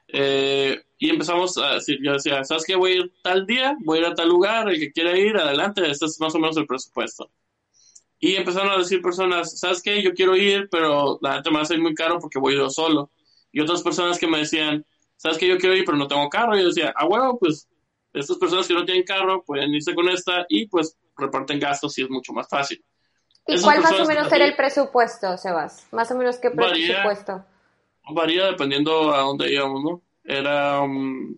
Eh, 0.08 0.82
y 0.98 1.10
empezamos 1.10 1.58
a 1.58 1.76
decir, 1.76 2.00
yo 2.02 2.14
decía, 2.14 2.44
¿sabes 2.44 2.64
qué? 2.66 2.76
Voy 2.76 2.92
a 2.92 2.96
ir 2.96 3.14
tal 3.22 3.46
día, 3.46 3.76
voy 3.82 4.00
a 4.00 4.02
ir 4.02 4.08
a 4.08 4.16
tal 4.16 4.30
lugar, 4.30 4.70
el 4.70 4.80
que 4.80 4.92
quiera 4.92 5.18
ir, 5.18 5.38
adelante, 5.38 5.88
este 5.90 6.06
es 6.06 6.20
más 6.20 6.34
o 6.34 6.40
menos 6.40 6.58
el 6.58 6.66
presupuesto. 6.66 7.30
Y 8.20 8.36
empezaron 8.36 8.70
a 8.70 8.78
decir 8.78 9.02
personas, 9.02 9.58
¿sabes 9.60 9.82
qué? 9.82 10.02
Yo 10.02 10.14
quiero 10.14 10.36
ir, 10.36 10.68
pero 10.70 11.18
la 11.22 11.38
neta 11.38 11.50
me 11.50 11.58
va 11.58 11.62
a 11.62 11.66
salir 11.66 11.82
muy 11.82 11.96
caro 11.96 12.20
porque 12.20 12.40
voy 12.40 12.56
yo 12.56 12.70
solo. 12.70 13.12
Y 13.52 13.62
otras 13.62 13.82
personas 13.82 14.20
que 14.20 14.28
me 14.28 14.40
decían, 14.40 14.86
¿sabes 15.16 15.38
qué? 15.38 15.48
Yo 15.48 15.58
quiero 15.58 15.76
ir, 15.76 15.86
pero 15.86 15.98
no 15.98 16.08
tengo 16.08 16.30
carro. 16.30 16.58
Y 16.58 16.62
yo 16.62 16.68
decía, 16.68 16.94
ah, 16.96 17.06
bueno, 17.06 17.38
pues 17.40 17.68
estas 18.14 18.38
personas 18.38 18.68
que 18.68 18.74
no 18.74 18.86
tienen 18.86 19.04
carro 19.04 19.44
pueden 19.44 19.74
irse 19.74 19.96
con 19.96 20.10
esta 20.10 20.46
y 20.50 20.68
pues 20.68 20.98
reparten 21.18 21.60
gastos 21.60 21.98
y 21.98 22.04
es 22.04 22.10
mucho 22.10 22.34
más 22.34 22.48
fácil. 22.50 22.84
¿Y 23.48 23.54
Esas 23.54 23.66
cuál 23.66 23.82
más 23.82 24.00
o 24.00 24.06
menos 24.06 24.32
era 24.32 24.46
el 24.46 24.56
presupuesto, 24.56 25.38
Sebas? 25.38 25.88
Más 25.92 26.12
o 26.12 26.16
menos 26.16 26.38
qué 26.38 26.50
Varía. 26.50 27.04
presupuesto. 27.04 27.46
Varía 28.12 28.46
dependiendo 28.48 29.14
a 29.14 29.22
dónde 29.22 29.52
íbamos, 29.52 29.84
¿no? 29.84 30.02
Era, 30.24 30.82
um, 30.82 31.36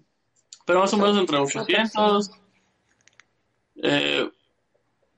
pero 0.66 0.80
más 0.80 0.94
o 0.94 0.98
menos 0.98 1.18
entre 1.18 1.38
800. 1.38 2.32
Eh, 3.84 4.30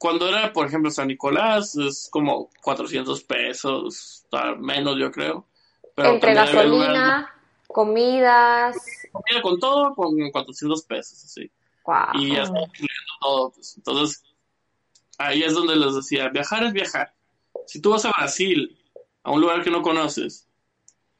cuando 0.03 0.27
era, 0.27 0.51
por 0.51 0.67
ejemplo, 0.67 0.91
San 0.91 1.07
Nicolás, 1.07 1.77
es 1.77 2.09
como 2.11 2.49
400 2.61 3.23
pesos, 3.23 4.25
menos 4.59 4.97
yo 4.99 5.09
creo. 5.09 5.47
Pero 5.95 6.09
Entre 6.09 6.33
gasolina, 6.33 7.33
comidas. 7.67 8.75
comida 9.13 9.41
con 9.41 9.61
todo, 9.61 9.95
con 9.95 10.13
400 10.29 10.83
pesos, 10.83 11.23
así. 11.23 11.49
Y 12.15 12.35
ya 12.35 12.43
está 12.43 12.59
incluyendo 12.59 13.13
todo. 13.21 13.51
Pues. 13.51 13.77
Entonces, 13.77 14.21
ahí 15.17 15.41
es 15.41 15.53
donde 15.53 15.77
les 15.77 15.95
decía, 15.95 16.27
viajar 16.27 16.65
es 16.65 16.73
viajar. 16.73 17.13
Si 17.65 17.79
tú 17.79 17.91
vas 17.91 18.03
a 18.03 18.11
Brasil, 18.11 18.77
a 19.23 19.31
un 19.31 19.39
lugar 19.39 19.63
que 19.63 19.71
no 19.71 19.81
conoces, 19.81 20.49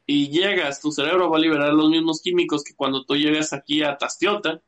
y 0.05 0.27
llegas, 0.27 0.81
tu 0.81 0.91
cerebro 0.91 1.29
va 1.29 1.37
a 1.37 1.39
liberar 1.39 1.71
los 1.71 1.89
mismos 1.89 2.21
químicos 2.21 2.65
que 2.65 2.75
cuando 2.75 3.05
tú 3.05 3.15
llegas 3.15 3.53
aquí 3.53 3.81
a 3.81 3.97
Tastiota. 3.97 4.59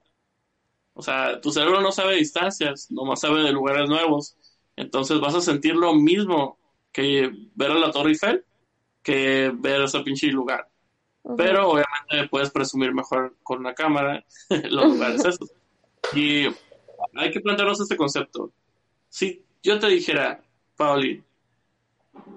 O 0.95 1.01
sea, 1.01 1.41
tu 1.41 1.51
cerebro 1.51 1.81
no 1.81 1.91
sabe 1.91 2.15
distancias, 2.15 2.89
nomás 2.89 3.19
sabe 3.19 3.43
de 3.43 3.51
lugares 3.51 3.89
nuevos. 3.89 4.37
Entonces 4.77 5.19
vas 5.19 5.35
a 5.35 5.41
sentir 5.41 5.75
lo 5.75 5.93
mismo 5.93 6.57
que 6.91 7.29
ver 7.53 7.71
a 7.71 7.75
la 7.75 7.91
Torre 7.91 8.11
Eiffel 8.11 8.45
que 9.03 9.51
ver 9.53 9.81
ese 9.81 9.99
pinche 9.99 10.27
lugar. 10.27 10.67
Pero 11.37 11.69
obviamente 11.69 12.29
puedes 12.29 12.49
presumir 12.49 12.93
mejor 12.93 13.35
con 13.43 13.59
una 13.59 13.73
cámara 13.73 14.23
los 14.69 14.85
lugares 14.85 15.25
esos. 15.25 15.51
Y 16.13 16.45
hay 17.15 17.31
que 17.31 17.41
plantearnos 17.41 17.81
este 17.81 17.97
concepto. 17.97 18.51
Si 19.09 19.43
yo 19.61 19.77
te 19.79 19.87
dijera, 19.87 20.41
Pauli, 20.77 21.21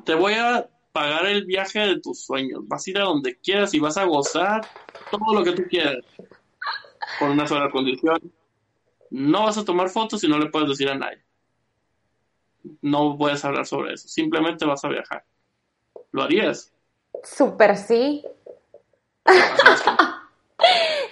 te 0.05 0.15
voy 0.15 0.35
a 0.35 0.69
pagar 0.93 1.27
el 1.27 1.45
viaje 1.45 1.79
de 1.79 2.01
tus 2.01 2.25
sueños, 2.25 2.67
vas 2.67 2.87
a 2.87 2.91
ir 2.91 2.99
a 2.99 3.05
donde 3.05 3.37
quieras 3.37 3.73
y 3.75 3.79
vas 3.79 3.97
a 3.97 4.05
gozar 4.05 4.67
todo 5.11 5.33
lo 5.33 5.45
que 5.45 5.53
tú 5.53 5.63
quieras 5.69 6.05
con 7.21 7.31
una 7.31 7.47
sola 7.47 7.71
condición. 7.71 8.19
No 9.11 9.45
vas 9.45 9.59
a 9.59 9.65
tomar 9.65 9.89
fotos 9.89 10.23
y 10.25 10.29
no 10.29 10.39
le 10.39 10.51
puedes 10.51 10.69
decir 10.69 10.89
a 10.89 10.95
nadie. 10.95 11.23
No 12.83 13.17
puedes 13.17 13.45
hablar 13.45 13.67
sobre 13.67 13.95
eso. 13.95 14.09
Simplemente 14.09 14.67
vas 14.67 14.85
a 14.85 14.89
viajar. 14.89 15.25
¿Lo 16.13 16.23
harías? 16.23 16.73
Súper 17.23 17.77
sí. 17.77 18.25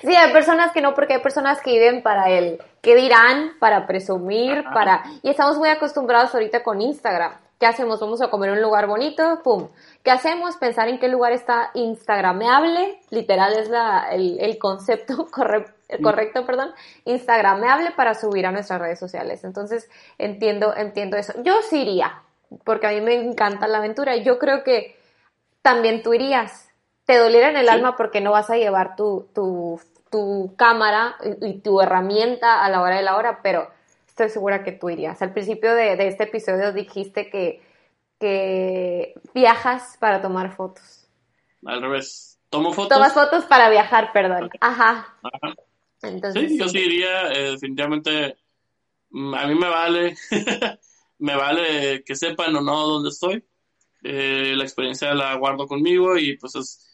Sí, 0.03 0.15
hay 0.15 0.33
personas 0.33 0.73
que 0.73 0.81
no, 0.81 0.95
porque 0.95 1.15
hay 1.15 1.21
personas 1.21 1.61
que 1.61 1.73
viven 1.73 2.03
para 2.03 2.31
el 2.31 2.63
qué 2.81 2.95
dirán, 2.95 3.55
para 3.59 3.87
presumir, 3.87 4.59
Ajá. 4.59 4.71
para... 4.73 5.05
Y 5.23 5.31
estamos 5.31 5.59
muy 5.59 5.69
acostumbrados 5.69 6.35
ahorita 6.35 6.63
con 6.63 6.81
Instagram. 6.81 7.33
¿Qué 7.59 7.67
hacemos? 7.67 7.99
Vamos 8.01 8.21
a 8.21 8.29
comer 8.29 8.51
en 8.51 8.57
un 8.57 8.63
lugar 8.63 8.87
bonito, 8.87 9.41
¡pum! 9.43 9.69
¿Qué 10.05 10.11
hacemos? 10.11 10.57
Pensar 10.59 10.89
en 10.89 11.01
qué 11.01 11.09
lugar 11.09 11.33
está 11.33 11.71
instagrameable, 11.75 13.01
literal 13.11 13.55
es 13.55 13.69
la, 13.69 14.11
el, 14.13 14.39
el 14.41 14.59
concepto 14.59 15.27
corre- 15.89 16.03
correcto, 16.03 16.47
perdón, 16.47 16.73
instagrameable 17.05 17.91
para 17.93 18.15
subir 18.15 18.47
a 18.47 18.53
nuestras 18.53 18.81
redes 18.81 18.99
sociales. 18.99 19.45
Entonces, 19.45 19.89
entiendo, 20.19 20.75
entiendo 20.77 21.17
eso. 21.17 21.33
Yo 21.43 21.63
sí 21.63 21.83
iría, 21.83 22.23
porque 22.65 22.87
a 22.87 22.91
mí 22.91 23.01
me 23.01 23.15
encanta 23.15 23.67
la 23.69 23.79
aventura. 23.79 24.17
Yo 24.17 24.39
creo 24.39 24.63
que 24.65 24.97
también 25.63 26.03
tú 26.03 26.15
irías. 26.15 26.71
Te 27.05 27.19
doliera 27.19 27.49
en 27.51 27.57
el 27.57 27.67
Sí. 27.67 27.73
alma 27.73 27.97
porque 27.97 28.21
no 28.21 28.33
vas 28.33 28.51
a 28.51 28.57
llevar 28.57 28.97
tu, 28.97 29.29
tu, 29.35 29.81
tu 30.11 30.55
cámara 30.57 31.17
y, 31.41 31.47
y 31.51 31.61
tu 31.61 31.81
herramienta 31.81 32.65
a 32.65 32.69
la 32.69 32.81
hora 32.81 32.97
de 32.97 33.03
la 33.03 33.17
hora, 33.17 33.41
pero 33.43 33.71
estoy 34.09 34.29
segura 34.29 34.65
que 34.65 34.73
tú 34.73 34.91
irías. 34.91 35.23
Al 35.23 35.33
principio 35.33 35.75
de, 35.75 35.95
de 35.97 36.09
este 36.09 36.25
episodio 36.25 36.73
dijiste 36.73 37.31
que, 37.31 37.63
que 38.19 39.15
viajas 39.35 39.97
para 40.01 40.21
tomar 40.21 40.51
fotos. 40.57 41.07
Al 41.65 41.81
revés. 41.81 42.39
Tomo 42.49 42.73
fotos. 42.73 42.91
Tomas 42.97 43.13
fotos 43.13 43.45
para 43.45 43.69
viajar, 43.69 44.13
perdón. 44.13 44.51
Ajá. 44.61 45.15
Ajá. 45.23 45.55
Entonces, 46.03 46.51
Sí, 46.51 46.59
yo 46.59 46.69
sí. 46.69 46.79
iría, 46.79 47.33
eh, 47.33 47.51
definitivamente, 47.53 48.37
mm, 49.11 49.35
a 49.35 49.47
mí 49.47 49.55
me 49.57 49.69
vale, 49.69 50.17
me 51.19 51.37
vale 51.37 52.05
que 52.05 52.17
sepan 52.17 52.57
o 52.57 52.61
no 52.63 52.87
dónde 52.89 53.11
estoy, 53.11 53.45
Eh, 54.05 54.55
la 54.57 54.65
experiencia 54.65 55.15
la 55.15 55.35
guardo 55.37 55.67
conmigo 55.69 56.19
y 56.19 56.37
pues 56.39 56.55
es, 56.57 56.89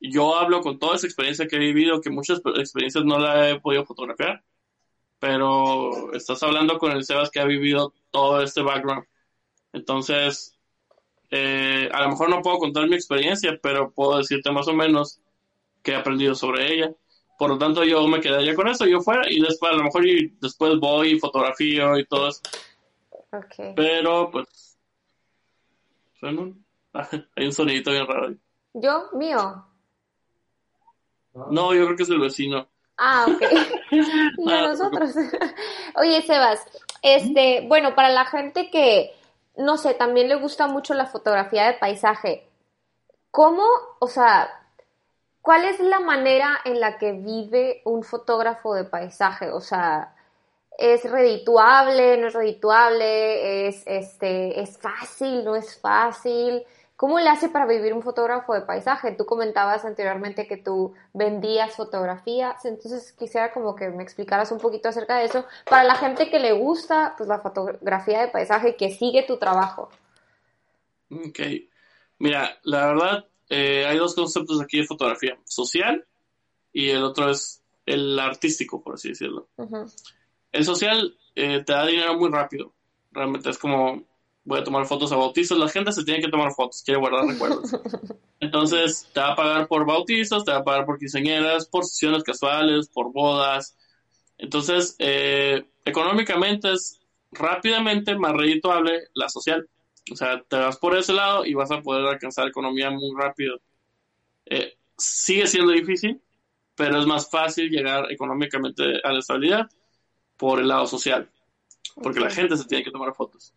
yo 0.00 0.36
hablo 0.36 0.60
con 0.62 0.78
toda 0.78 0.96
esa 0.96 1.06
experiencia 1.06 1.46
que 1.48 1.56
he 1.56 1.60
vivido, 1.60 2.00
que 2.02 2.10
muchas 2.10 2.40
pe- 2.42 2.50
experiencias 2.60 3.04
no 3.06 3.18
la 3.18 3.50
he 3.50 3.60
podido 3.60 3.86
fotografiar, 3.86 4.44
pero 5.18 6.12
estás 6.14 6.42
hablando 6.42 6.78
con 6.78 6.92
el 6.92 7.04
Sebas 7.04 7.30
que 7.30 7.40
ha 7.40 7.44
vivido 7.44 7.94
todo 8.10 8.42
este 8.42 8.62
background, 8.62 9.04
entonces, 9.72 10.58
eh, 11.30 11.88
a 11.92 12.02
lo 12.02 12.10
mejor 12.10 12.30
no 12.30 12.42
puedo 12.42 12.58
contar 12.58 12.88
mi 12.88 12.96
experiencia, 12.96 13.58
pero 13.62 13.92
puedo 13.92 14.18
decirte 14.18 14.50
más 14.52 14.68
o 14.68 14.74
menos 14.74 15.20
que 15.82 15.92
he 15.92 15.96
aprendido 15.96 16.34
sobre 16.34 16.72
ella. 16.74 16.92
Por 17.40 17.48
lo 17.48 17.56
tanto, 17.56 17.82
yo 17.84 18.06
me 18.06 18.20
quedaría 18.20 18.54
con 18.54 18.68
eso, 18.68 18.84
yo 18.84 19.00
fuera, 19.00 19.22
y 19.26 19.40
después, 19.40 19.72
a 19.72 19.76
lo 19.76 19.84
mejor, 19.84 20.06
y 20.06 20.28
después 20.42 20.78
voy 20.78 21.12
y 21.12 21.18
fotografío 21.18 21.98
y 21.98 22.04
todo 22.04 22.28
eso. 22.28 22.42
ok. 23.32 23.74
Pero, 23.74 24.30
pues, 24.30 24.76
suena 26.18 26.42
un- 26.42 26.66
hay 27.34 27.46
un 27.46 27.52
sonidito 27.54 27.92
bien 27.92 28.06
raro. 28.06 28.34
¿Yo? 28.74 29.04
¿Mío? 29.14 29.64
No, 31.32 31.72
yo 31.72 31.86
creo 31.86 31.96
que 31.96 32.02
es 32.02 32.10
el 32.10 32.20
vecino. 32.20 32.68
Ah, 32.98 33.24
ok. 33.26 33.40
y 34.38 34.52
a 34.52 34.58
Ah, 34.58 34.66
nosotros. 34.68 35.14
Oye, 35.94 36.20
Sebas, 36.20 36.60
este, 37.00 37.64
bueno, 37.68 37.94
para 37.94 38.10
la 38.10 38.26
gente 38.26 38.68
que, 38.70 39.14
no 39.56 39.78
sé, 39.78 39.94
también 39.94 40.28
le 40.28 40.34
gusta 40.34 40.66
mucho 40.66 40.92
la 40.92 41.06
fotografía 41.06 41.68
de 41.68 41.78
paisaje, 41.78 42.46
¿cómo, 43.30 43.64
o 43.98 44.08
sea, 44.08 44.59
cuál 45.42 45.64
es 45.64 45.80
la 45.80 46.00
manera 46.00 46.58
en 46.64 46.80
la 46.80 46.98
que 46.98 47.12
vive 47.12 47.82
un 47.84 48.02
fotógrafo 48.02 48.74
de 48.74 48.84
paisaje? 48.84 49.50
O 49.50 49.60
sea, 49.60 50.14
¿es 50.78 51.08
redituable, 51.10 52.16
no 52.18 52.28
es 52.28 52.34
redituable? 52.34 53.68
¿Es, 53.68 53.82
este, 53.86 54.60
es 54.60 54.78
fácil, 54.78 55.44
no 55.44 55.56
es 55.56 55.78
fácil? 55.80 56.64
¿Cómo 56.96 57.18
le 57.18 57.30
hace 57.30 57.48
para 57.48 57.64
vivir 57.64 57.94
un 57.94 58.02
fotógrafo 58.02 58.52
de 58.52 58.60
paisaje? 58.60 59.12
Tú 59.12 59.24
comentabas 59.24 59.86
anteriormente 59.86 60.46
que 60.46 60.58
tú 60.58 60.92
vendías 61.14 61.74
fotografías, 61.74 62.62
entonces 62.66 63.12
quisiera 63.12 63.52
como 63.52 63.74
que 63.74 63.88
me 63.88 64.02
explicaras 64.02 64.52
un 64.52 64.58
poquito 64.58 64.90
acerca 64.90 65.16
de 65.16 65.24
eso 65.24 65.46
para 65.64 65.84
la 65.84 65.94
gente 65.94 66.28
que 66.28 66.38
le 66.38 66.52
gusta 66.52 67.14
pues 67.16 67.26
la 67.26 67.38
fotografía 67.38 68.20
de 68.20 68.28
paisaje 68.28 68.76
que 68.76 68.90
sigue 68.90 69.22
tu 69.22 69.38
trabajo. 69.38 69.88
Ok, 71.10 71.40
mira, 72.18 72.58
la 72.64 72.86
verdad 72.88 73.29
eh, 73.50 73.84
hay 73.86 73.98
dos 73.98 74.14
conceptos 74.14 74.60
aquí 74.60 74.78
de 74.78 74.86
fotografía, 74.86 75.38
social 75.44 76.06
y 76.72 76.88
el 76.88 77.02
otro 77.02 77.30
es 77.30 77.62
el 77.84 78.18
artístico, 78.18 78.82
por 78.82 78.94
así 78.94 79.10
decirlo. 79.10 79.48
El 80.52 80.64
social 80.64 81.16
eh, 81.34 81.62
te 81.64 81.72
da 81.72 81.84
dinero 81.86 82.16
muy 82.16 82.30
rápido, 82.30 82.72
realmente 83.12 83.50
es 83.50 83.58
como 83.58 84.04
voy 84.44 84.60
a 84.60 84.64
tomar 84.64 84.86
fotos 84.86 85.12
a 85.12 85.16
bautizos, 85.16 85.58
la 85.58 85.68
gente 85.68 85.92
se 85.92 86.04
tiene 86.04 86.20
que 86.20 86.28
tomar 86.28 86.52
fotos, 86.52 86.82
quiere 86.82 87.00
guardar 87.00 87.26
recuerdos. 87.26 87.70
Entonces, 88.40 89.08
te 89.12 89.20
va 89.20 89.32
a 89.32 89.36
pagar 89.36 89.68
por 89.68 89.84
bautizos, 89.84 90.44
te 90.44 90.52
va 90.52 90.58
a 90.58 90.64
pagar 90.64 90.86
por 90.86 90.98
quinceañeras, 90.98 91.66
por 91.66 91.84
sesiones 91.84 92.22
casuales, 92.22 92.88
por 92.88 93.12
bodas. 93.12 93.76
Entonces, 94.38 94.96
eh, 94.98 95.64
económicamente 95.84 96.72
es 96.72 97.00
rápidamente 97.32 98.16
más 98.16 98.32
redituable 98.32 99.08
la 99.14 99.28
social. 99.28 99.68
O 100.10 100.16
sea, 100.16 100.42
te 100.42 100.56
vas 100.56 100.76
por 100.76 100.96
ese 100.96 101.12
lado 101.12 101.44
y 101.44 101.54
vas 101.54 101.70
a 101.70 101.80
poder 101.82 102.06
alcanzar 102.06 102.48
economía 102.48 102.90
muy 102.90 103.10
rápido. 103.16 103.60
Eh, 104.46 104.76
sigue 104.96 105.46
siendo 105.46 105.72
difícil, 105.72 106.20
pero 106.74 106.98
es 106.98 107.06
más 107.06 107.30
fácil 107.30 107.70
llegar 107.70 108.10
económicamente 108.10 109.00
a 109.04 109.12
la 109.12 109.18
estabilidad 109.18 109.70
por 110.36 110.60
el 110.60 110.68
lado 110.68 110.86
social, 110.86 111.30
porque 112.02 112.20
la 112.20 112.30
gente 112.30 112.56
se 112.56 112.64
tiene 112.64 112.82
que 112.82 112.90
tomar 112.90 113.14
fotos 113.14 113.52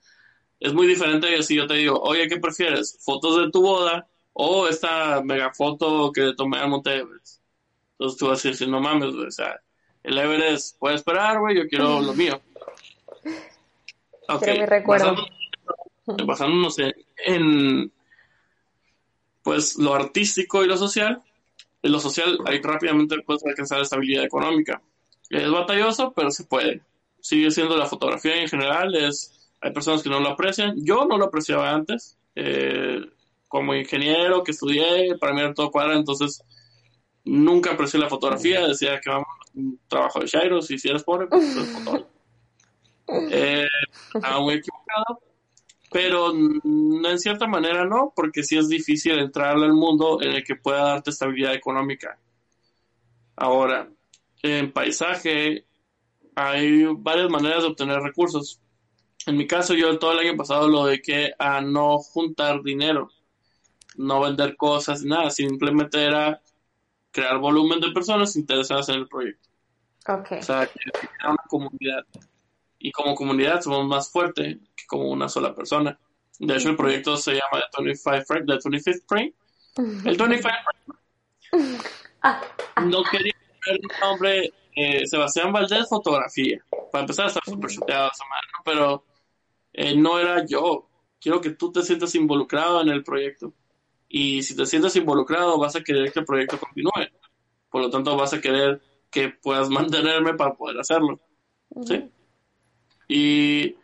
es 0.64 0.74
muy 0.74 0.88
diferente 0.88 1.44
si 1.44 1.56
yo 1.56 1.68
te 1.68 1.74
digo, 1.74 2.00
oye, 2.00 2.28
¿qué 2.30 2.38
prefieres? 2.38 2.98
¿Fotos 3.02 3.38
de 3.38 3.52
tu 3.52 3.62
boda 3.62 4.08
o 4.32 4.66
esta 4.68 5.22
mega 5.22 5.54
foto 5.54 6.10
que 6.14 6.34
tomé 6.38 6.58
al 6.58 6.70
Monte 6.70 6.96
Everest? 6.96 7.42
Entonces 7.92 8.18
tú 8.18 8.28
vas 8.30 8.44
a 8.46 8.48
decir, 8.48 8.70
no 8.70 8.80
mames, 8.80 9.14
o 9.14 9.30
sea, 9.30 9.60
el 10.04 10.18
Everest 10.18 10.80
puede 10.80 10.96
esperar, 10.96 11.40
güey, 11.40 11.58
yo 11.58 11.68
quiero 11.68 12.00
lo 12.02 12.14
mío. 12.16 12.42
Ok, 14.30 14.48
me 14.48 14.66
recuerdo. 14.66 15.18
Basándonos, 16.06 16.78
en, 17.26 17.92
pues, 19.42 19.78
lo 19.78 19.94
artístico 19.94 20.64
y 20.64 20.68
lo 20.68 20.78
social, 20.78 21.22
en 21.82 21.92
lo 21.92 22.00
social 22.00 22.40
ahí 22.46 22.62
rápidamente 22.62 23.22
puedes 23.26 23.46
alcanzar 23.46 23.82
estabilidad 23.82 24.24
económica. 24.24 24.82
Es 25.30 25.50
batalloso, 25.50 26.14
pero 26.16 26.32
se 26.32 26.46
puede. 26.46 26.82
Sigue 27.20 27.52
siendo 27.52 27.78
la 27.78 27.86
fotografía 27.86 28.36
en 28.42 28.48
general, 28.48 28.96
es 28.96 29.44
hay 29.64 29.72
personas 29.72 30.04
que 30.04 30.10
no 30.10 30.20
lo 30.20 30.30
aprecian. 30.30 30.76
Yo 30.84 31.06
no 31.06 31.18
lo 31.18 31.26
apreciaba 31.26 31.72
antes. 31.72 32.18
Eh, 32.36 33.02
como 33.48 33.74
ingeniero 33.74 34.44
que 34.44 34.52
estudié, 34.52 35.18
para 35.18 35.34
mí 35.34 35.40
era 35.40 35.54
todo 35.54 35.72
cuadra, 35.72 35.96
entonces 35.96 36.44
nunca 37.24 37.72
aprecié 37.72 38.00
la 38.00 38.10
fotografía. 38.10 38.68
Decía 38.68 39.00
que 39.00 39.10
vamos 39.10 39.28
un 39.56 39.80
trabajo 39.88 40.20
de 40.20 40.28
Shairo, 40.28 40.62
si 40.62 40.76
eres 40.88 41.04
pobre, 41.04 41.28
pues 41.28 41.56
eres 41.56 41.70
fotógrafo. 41.70 42.08
Eh, 43.10 43.68
estaba 44.16 44.40
muy 44.40 44.54
equivocado, 44.54 45.20
pero 45.94 46.32
en 46.34 47.20
cierta 47.20 47.48
manera 47.48 47.86
no, 47.86 48.12
porque 48.16 48.44
sí 48.44 48.58
es 48.58 48.68
difícil 48.68 49.20
entrar 49.20 49.56
al 49.56 49.74
mundo 49.74 50.22
en 50.22 50.32
el 50.32 50.44
que 50.44 50.56
pueda 50.56 50.84
darte 50.84 51.12
estabilidad 51.12 51.54
económica. 51.54 52.18
Ahora, 53.36 53.88
en 54.42 54.72
paisaje 54.72 55.66
hay 56.36 56.86
varias 56.98 57.30
maneras 57.30 57.62
de 57.62 57.70
obtener 57.70 58.00
recursos. 58.00 58.60
En 59.28 59.38
mi 59.38 59.46
caso, 59.46 59.76
yo 59.76 59.98
todo 60.00 60.14
el 60.14 60.28
año 60.28 60.36
pasado 60.36 60.68
lo 60.68 60.86
dediqué 60.86 61.34
a 61.38 61.62
no 61.62 62.00
juntar 62.00 62.64
dinero, 62.64 63.10
no 63.96 64.20
vender 64.22 64.58
cosas, 64.58 65.04
nada, 65.04 65.30
simplemente 65.30 66.04
era 66.04 66.42
crear 67.12 67.38
volumen 67.38 67.80
de 67.80 67.92
personas 67.92 68.36
interesadas 68.36 68.90
en 68.90 68.96
el 68.96 69.08
proyecto. 69.08 69.48
Okay. 70.06 70.40
O 70.40 70.44
sea, 70.44 70.68
crear 70.68 71.32
una 71.32 71.44
comunidad. 71.48 72.04
Y 72.86 72.92
como 72.92 73.16
comunidad 73.16 73.62
somos 73.62 73.88
más 73.88 74.12
fuertes 74.12 74.58
que 74.76 74.86
como 74.88 75.10
una 75.10 75.30
sola 75.30 75.56
persona. 75.56 75.98
De 76.38 76.54
hecho, 76.54 76.70
el 76.70 76.76
proyecto 76.76 77.16
se 77.16 77.32
llama 77.32 77.64
The 77.72 77.82
25 77.82 78.26
Frame, 78.28 78.46
The 78.46 78.54
25th 78.60 79.04
Frame. 79.08 79.34
El 79.78 80.18
25 80.18 80.42
Frame. 80.42 81.80
Ah, 82.26 82.42
ah. 82.76 82.82
No 82.86 83.04
quería 83.04 83.34
poner 83.66 83.82
el 83.82 84.00
nombre 84.00 84.54
eh, 84.76 85.06
Sebastián 85.06 85.52
Valdés 85.52 85.90
Fotografía. 85.90 86.64
Para 86.92 87.02
empezar, 87.02 87.28
está 87.28 87.42
súper 87.44 87.70
chuteado 87.70 88.10
esa 88.14 88.24
mano, 88.26 88.64
pero 88.64 89.06
eh, 89.74 89.96
no 89.96 90.20
era 90.20 90.46
yo. 90.46 90.90
Quiero 91.20 91.42
que 91.42 91.52
tú 91.52 91.72
te 91.72 91.84
sientas 91.84 92.16
involucrado 92.16 92.82
en 92.82 92.90
el 92.90 93.04
proyecto. 93.04 93.54
Y 94.08 94.42
si 94.44 94.56
te 94.56 94.66
sientes 94.66 94.96
involucrado, 94.96 95.58
vas 95.58 95.76
a 95.76 95.84
querer 95.84 96.14
que 96.14 96.20
el 96.20 96.26
proyecto 96.26 96.58
continúe. 96.58 97.08
Por 97.70 97.82
lo 97.82 97.90
tanto, 97.90 98.16
vas 98.16 98.34
a 98.34 98.42
querer 98.42 98.82
que 99.12 99.30
puedas 99.30 99.70
mantenerme 99.70 100.34
para 100.34 100.54
poder 100.54 100.80
hacerlo. 100.80 101.20
¿Sí? 101.86 102.10
Y 103.14 103.76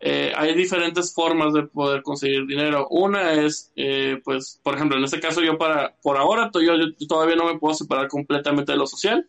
eh, 0.00 0.32
hay 0.36 0.54
diferentes 0.54 1.12
formas 1.12 1.52
de 1.52 1.64
poder 1.64 2.02
conseguir 2.02 2.46
dinero. 2.46 2.86
Una 2.88 3.32
es, 3.32 3.72
eh, 3.76 4.20
pues, 4.24 4.60
por 4.62 4.74
ejemplo, 4.74 4.96
en 4.96 5.04
este 5.04 5.20
caso 5.20 5.40
yo 5.42 5.58
para, 5.58 5.96
por 6.02 6.16
ahora 6.16 6.50
yo, 6.54 6.76
yo 6.76 7.06
todavía 7.08 7.36
no 7.36 7.44
me 7.44 7.58
puedo 7.58 7.74
separar 7.74 8.08
completamente 8.08 8.72
de 8.72 8.78
lo 8.78 8.86
social. 8.86 9.28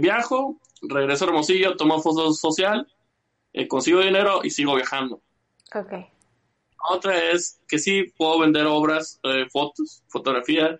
viajo, 0.00 0.60
regreso 0.82 1.24
a 1.24 1.28
Hermosillo, 1.28 1.76
tomo 1.76 2.00
fotos 2.00 2.38
social, 2.38 2.86
eh, 3.54 3.68
consigo 3.68 4.00
dinero 4.00 4.40
y 4.42 4.50
sigo 4.50 4.74
viajando. 4.74 5.22
Ok. 5.74 5.92
Otra 6.90 7.30
es 7.30 7.60
que 7.68 7.78
sí 7.78 8.12
puedo 8.16 8.40
vender 8.40 8.66
obras, 8.66 9.20
eh, 9.22 9.46
fotos, 9.50 10.02
fotografía, 10.08 10.78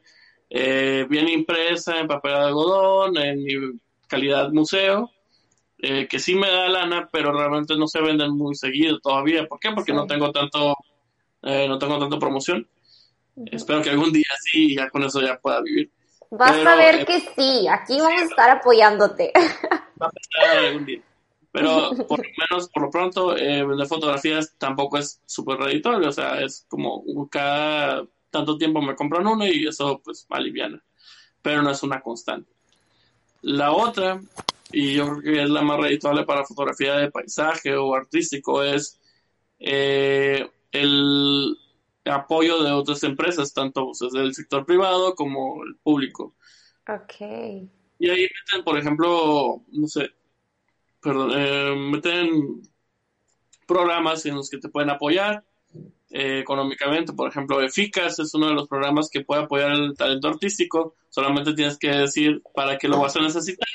eh, 0.50 1.06
bien 1.08 1.28
impresa 1.28 1.98
en 1.98 2.08
papel 2.08 2.32
de 2.32 2.38
algodón, 2.38 3.16
en 3.16 3.80
calidad 4.08 4.50
museo, 4.50 5.10
que 6.08 6.18
sí 6.18 6.34
me 6.34 6.50
da 6.50 6.68
lana, 6.68 7.08
pero 7.12 7.32
realmente 7.32 7.76
no 7.76 7.86
se 7.86 8.00
venden 8.00 8.36
muy 8.36 8.54
seguido 8.54 8.98
todavía. 9.00 9.46
¿Por 9.46 9.58
qué? 9.58 9.70
Porque 9.72 9.92
no 9.92 10.06
tengo 10.06 10.30
tanto, 10.32 10.76
no 11.42 11.78
tengo 11.78 11.98
tanto 11.98 12.18
promoción. 12.18 12.66
Espero 13.46 13.82
que 13.82 13.90
algún 13.90 14.12
día 14.12 14.28
sí, 14.40 14.76
ya 14.76 14.88
con 14.90 15.02
eso 15.02 15.20
ya 15.20 15.38
pueda 15.38 15.60
vivir. 15.60 15.90
Vas 16.30 16.66
a 16.66 16.76
ver 16.76 17.04
que 17.04 17.20
sí, 17.20 17.66
aquí 17.68 18.00
vamos 18.00 18.22
a 18.22 18.24
estar 18.24 18.50
apoyándote. 18.50 19.32
Va 20.00 20.06
a 20.06 20.10
pasar 20.10 20.64
algún 20.64 20.86
día. 20.86 21.02
Pero 21.52 21.90
por 22.08 22.18
lo 22.18 22.30
menos, 22.50 22.68
por 22.68 22.82
lo 22.82 22.90
pronto, 22.90 23.36
eh, 23.36 23.64
vender 23.64 23.86
fotografías 23.86 24.54
tampoco 24.58 24.98
es 24.98 25.20
súper 25.24 25.58
reditorio. 25.58 26.08
O 26.08 26.12
sea, 26.12 26.40
es 26.40 26.66
como 26.68 27.04
cada 27.30 28.04
tanto 28.30 28.58
tiempo 28.58 28.82
me 28.82 28.96
compran 28.96 29.24
uno 29.24 29.46
y 29.46 29.68
eso 29.68 30.00
pues 30.04 30.26
aliviana. 30.30 30.82
Pero 31.40 31.62
no 31.62 31.70
es 31.70 31.80
una 31.84 32.00
constante. 32.00 32.50
La 33.42 33.70
otra, 33.70 34.20
y 34.74 34.94
yo 34.94 35.06
creo 35.06 35.22
que 35.22 35.42
es 35.42 35.50
la 35.50 35.62
más 35.62 35.80
redituable 35.80 36.24
para 36.24 36.44
fotografía 36.44 36.96
de 36.96 37.10
paisaje 37.10 37.76
o 37.76 37.94
artístico, 37.94 38.62
es 38.62 39.00
eh, 39.58 40.46
el 40.72 41.56
apoyo 42.04 42.62
de 42.62 42.72
otras 42.72 43.02
empresas, 43.04 43.54
tanto 43.54 43.92
desde 43.98 44.20
el 44.20 44.34
sector 44.34 44.66
privado 44.66 45.14
como 45.14 45.62
el 45.64 45.76
público. 45.76 46.34
Ok. 46.88 47.14
Y 47.98 48.10
ahí 48.10 48.22
meten, 48.22 48.64
por 48.64 48.76
ejemplo, 48.76 49.62
no 49.70 49.86
sé, 49.86 50.10
perdón, 51.00 51.30
eh, 51.34 51.74
meten 51.76 52.62
programas 53.66 54.26
en 54.26 54.34
los 54.34 54.50
que 54.50 54.58
te 54.58 54.68
pueden 54.68 54.90
apoyar 54.90 55.44
eh, 56.10 56.40
económicamente. 56.40 57.12
Por 57.12 57.28
ejemplo, 57.28 57.62
Eficas 57.62 58.18
es 58.18 58.34
uno 58.34 58.48
de 58.48 58.54
los 58.54 58.68
programas 58.68 59.08
que 59.08 59.22
puede 59.22 59.44
apoyar 59.44 59.72
el 59.72 59.96
talento 59.96 60.28
artístico. 60.28 60.94
Solamente 61.08 61.54
tienes 61.54 61.78
que 61.78 61.88
decir 61.88 62.42
para 62.54 62.76
qué 62.76 62.88
lo 62.88 63.00
vas 63.00 63.16
a 63.16 63.22
necesitar. 63.22 63.68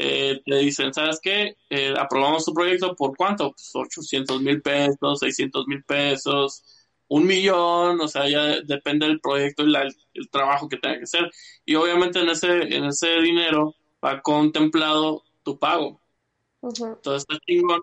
Eh, 0.00 0.40
te 0.46 0.56
dicen, 0.58 0.94
¿sabes 0.94 1.18
qué? 1.20 1.56
aprobamos 1.98 2.44
tu 2.44 2.54
proyecto 2.54 2.94
por 2.94 3.16
cuánto? 3.16 3.50
Pues 3.50 3.70
800 3.74 4.40
mil 4.40 4.62
pesos, 4.62 5.18
600 5.18 5.66
mil 5.66 5.82
pesos, 5.82 6.62
un 7.08 7.26
millón, 7.26 8.00
o 8.00 8.08
sea, 8.08 8.28
ya 8.28 8.60
depende 8.60 9.06
del 9.06 9.20
proyecto 9.20 9.66
y 9.66 9.74
el 9.74 10.30
trabajo 10.30 10.68
que 10.68 10.76
tenga 10.76 10.98
que 10.98 11.04
hacer. 11.04 11.30
Y 11.64 11.74
obviamente 11.74 12.20
en 12.20 12.28
ese, 12.28 12.76
en 12.76 12.84
ese 12.84 13.20
dinero 13.20 13.74
va 14.04 14.20
contemplado 14.20 15.24
tu 15.42 15.58
pago. 15.58 16.00
Entonces 16.62 17.26
está 17.28 17.38
chingón 17.46 17.82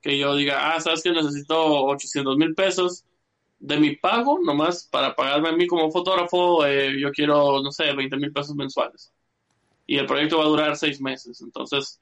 que 0.00 0.18
yo 0.18 0.34
diga, 0.34 0.74
ah, 0.74 0.80
sabes 0.80 1.02
que 1.02 1.12
necesito 1.12 1.56
800 1.56 2.36
mil 2.36 2.54
pesos 2.54 3.04
de 3.60 3.78
mi 3.78 3.94
pago, 3.96 4.40
nomás 4.40 4.88
para 4.90 5.14
pagarme 5.14 5.50
a 5.50 5.52
mí 5.52 5.66
como 5.68 5.90
fotógrafo, 5.92 6.66
eh, 6.66 6.98
yo 7.00 7.12
quiero, 7.12 7.62
no 7.62 7.70
sé, 7.70 7.92
20 7.94 8.16
mil 8.16 8.32
pesos 8.32 8.56
mensuales. 8.56 9.11
Y 9.92 9.98
el 9.98 10.06
proyecto 10.06 10.38
va 10.38 10.44
a 10.44 10.48
durar 10.48 10.74
seis 10.74 11.02
meses. 11.02 11.42
Entonces, 11.42 12.00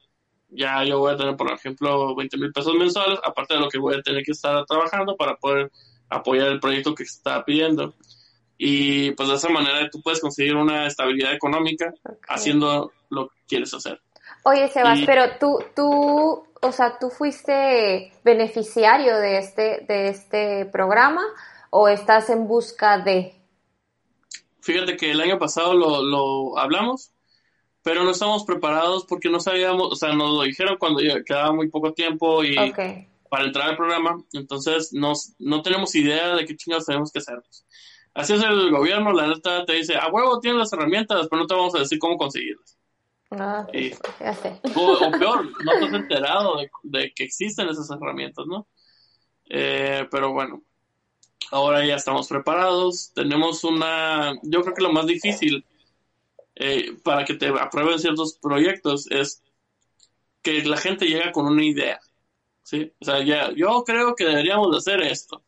ya 0.48 0.84
yo 0.84 1.00
voy 1.00 1.12
a 1.12 1.16
tener, 1.16 1.34
por 1.34 1.50
ejemplo, 1.50 2.14
20 2.14 2.36
mil 2.36 2.52
pesos 2.52 2.72
mensuales, 2.74 3.18
aparte 3.24 3.54
de 3.54 3.60
lo 3.60 3.68
que 3.68 3.80
voy 3.80 3.96
a 3.96 4.00
tener 4.00 4.22
que 4.22 4.30
estar 4.30 4.64
trabajando 4.64 5.16
para 5.16 5.34
poder 5.34 5.72
apoyar 6.08 6.46
el 6.46 6.60
proyecto 6.60 6.94
que 6.94 7.02
está 7.02 7.44
pidiendo. 7.44 7.92
Y 8.56 9.10
pues 9.10 9.28
de 9.28 9.34
esa 9.34 9.48
manera 9.48 9.90
tú 9.90 10.00
puedes 10.02 10.20
conseguir 10.20 10.54
una 10.54 10.86
estabilidad 10.86 11.34
económica 11.34 11.92
haciendo 12.28 12.92
lo 13.08 13.26
que 13.26 13.34
quieres 13.48 13.74
hacer. 13.74 14.00
Oye, 14.44 14.68
Sebas, 14.68 15.00
pero 15.04 15.24
tú, 15.40 15.58
tú, 15.74 16.44
o 16.62 16.72
sea, 16.72 16.96
tú 16.96 17.10
fuiste 17.10 18.12
beneficiario 18.22 19.16
de 19.16 19.38
este, 19.38 19.84
de 19.88 20.10
este 20.10 20.64
programa 20.66 21.22
o 21.70 21.88
estás 21.88 22.30
en 22.30 22.46
busca 22.46 22.98
de? 22.98 23.34
Fíjate 24.60 24.96
que 24.96 25.10
el 25.10 25.20
año 25.20 25.40
pasado 25.40 25.74
lo, 25.74 26.04
lo 26.04 26.56
hablamos, 26.56 27.10
pero 27.82 28.04
no 28.04 28.10
estamos 28.10 28.44
preparados 28.44 29.04
porque 29.06 29.30
no 29.30 29.40
sabíamos, 29.40 29.92
o 29.92 29.96
sea, 29.96 30.12
nos 30.12 30.30
lo 30.30 30.42
dijeron 30.42 30.76
cuando 30.78 31.00
quedaba 31.24 31.52
muy 31.52 31.68
poco 31.68 31.92
tiempo 31.92 32.44
y 32.44 32.56
para 33.30 33.44
entrar 33.44 33.70
al 33.70 33.76
programa, 33.76 34.22
entonces 34.32 34.92
nos, 34.92 35.34
no 35.38 35.62
tenemos 35.62 35.94
idea 35.94 36.34
de 36.34 36.44
qué 36.44 36.56
chingados 36.56 36.86
tenemos 36.86 37.12
que 37.12 37.20
hacer. 37.20 37.40
Así 38.12 38.34
es 38.34 38.42
el 38.42 38.70
gobierno, 38.70 39.12
la 39.12 39.28
neta 39.28 39.64
te 39.64 39.74
dice, 39.74 39.96
a 39.96 40.08
huevo 40.08 40.40
tienes 40.40 40.58
las 40.58 40.72
herramientas, 40.72 41.28
pero 41.30 41.42
no 41.42 41.46
te 41.46 41.54
vamos 41.54 41.74
a 41.74 41.78
decir 41.78 41.98
cómo 41.98 42.18
conseguirlas. 42.18 42.76
Ah, 43.30 43.64
ya 43.72 44.34
sé. 44.34 44.60
O, 44.74 45.10
peor, 45.12 45.44
no 45.64 45.72
te 45.78 45.84
has 45.86 45.92
enterado 45.92 46.56
de, 46.82 47.12
que 47.14 47.22
existen 47.22 47.68
esas 47.68 47.88
herramientas, 47.90 48.44
¿no? 48.46 48.66
Eh, 49.48 50.08
pero 50.10 50.32
bueno, 50.32 50.62
ahora 51.52 51.84
ya 51.86 51.94
estamos 51.94 52.26
preparados, 52.26 53.12
tenemos 53.14 53.62
una, 53.62 54.34
yo 54.42 54.62
creo 54.62 54.74
que 54.74 54.82
lo 54.82 54.92
más 54.92 55.06
difícil 55.06 55.64
eh, 56.62 56.94
para 57.02 57.24
que 57.24 57.32
te 57.32 57.48
aprueben 57.48 57.98
ciertos 57.98 58.34
proyectos 58.34 59.10
es 59.10 59.42
que 60.42 60.62
la 60.62 60.76
gente 60.76 61.06
llega 61.06 61.32
con 61.32 61.46
una 61.46 61.64
idea, 61.64 61.98
¿sí? 62.62 62.92
O 63.00 63.04
sea, 63.06 63.24
ya, 63.24 63.50
yo 63.52 63.82
creo 63.82 64.14
que 64.14 64.26
deberíamos 64.26 64.76
hacer 64.76 65.00
esto 65.00 65.42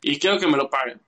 y 0.00 0.20
quiero 0.20 0.38
que 0.38 0.46
me 0.46 0.56
lo 0.56 0.70
paguen, 0.70 1.02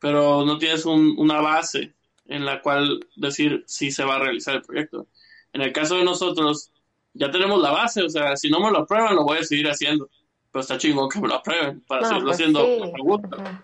pero 0.00 0.44
no 0.44 0.58
tienes 0.58 0.84
una 0.84 1.40
base 1.40 1.94
en 2.26 2.44
la 2.44 2.60
cual 2.60 3.06
decir 3.14 3.62
si 3.68 3.92
se 3.92 4.02
va 4.02 4.16
a 4.16 4.18
realizar 4.18 4.56
el 4.56 4.62
proyecto. 4.62 5.06
En 5.52 5.62
el 5.62 5.72
caso 5.72 5.98
de 5.98 6.04
nosotros, 6.04 6.72
ya 7.14 7.30
tenemos 7.30 7.62
la 7.62 7.70
base, 7.70 8.02
o 8.02 8.08
sea, 8.08 8.34
si 8.36 8.50
no 8.50 8.58
me 8.58 8.72
lo 8.72 8.78
aprueban, 8.78 9.14
lo 9.14 9.22
voy 9.22 9.38
a 9.38 9.44
seguir 9.44 9.68
haciendo. 9.68 10.10
Pero 10.50 10.60
está 10.60 10.76
chingón 10.76 11.08
que 11.08 11.20
me 11.20 11.28
lo 11.28 11.36
aprueben 11.36 11.82
para 11.82 12.02
seguirlo 12.08 12.30
pues 12.30 12.40
haciendo 12.40 12.66
me 12.92 13.00
gusta. 13.00 13.62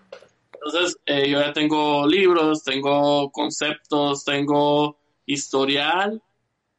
Entonces, 0.53 0.97
eh, 1.05 1.29
yo 1.29 1.41
ya 1.41 1.51
tengo 1.51 2.07
libros, 2.07 2.63
tengo 2.63 3.29
conceptos, 3.31 4.23
tengo 4.23 4.98
historial 5.29 6.23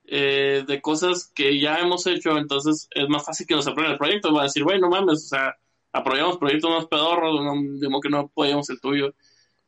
eh, 0.06 0.64
de 0.66 0.82
cosas 0.82 1.30
que 1.34 1.60
ya 1.60 1.78
hemos 1.78 2.06
hecho, 2.08 2.36
entonces 2.36 2.88
es 2.90 3.08
más 3.08 3.24
fácil 3.24 3.46
que 3.46 3.54
nos 3.54 3.66
aprueben 3.68 3.92
el 3.92 3.98
proyecto. 3.98 4.34
Va 4.34 4.42
a 4.42 4.44
decir, 4.44 4.64
bueno, 4.64 4.88
no 4.88 4.90
mames, 4.90 5.24
o 5.24 5.28
sea, 5.28 5.56
aprobamos 5.92 6.38
proyectos 6.38 6.70
más 6.70 6.86
pedorros, 6.86 7.44
no, 7.44 8.00
que 8.00 8.08
no 8.08 8.18
apoyamos 8.18 8.68
el 8.70 8.80
tuyo. 8.80 9.14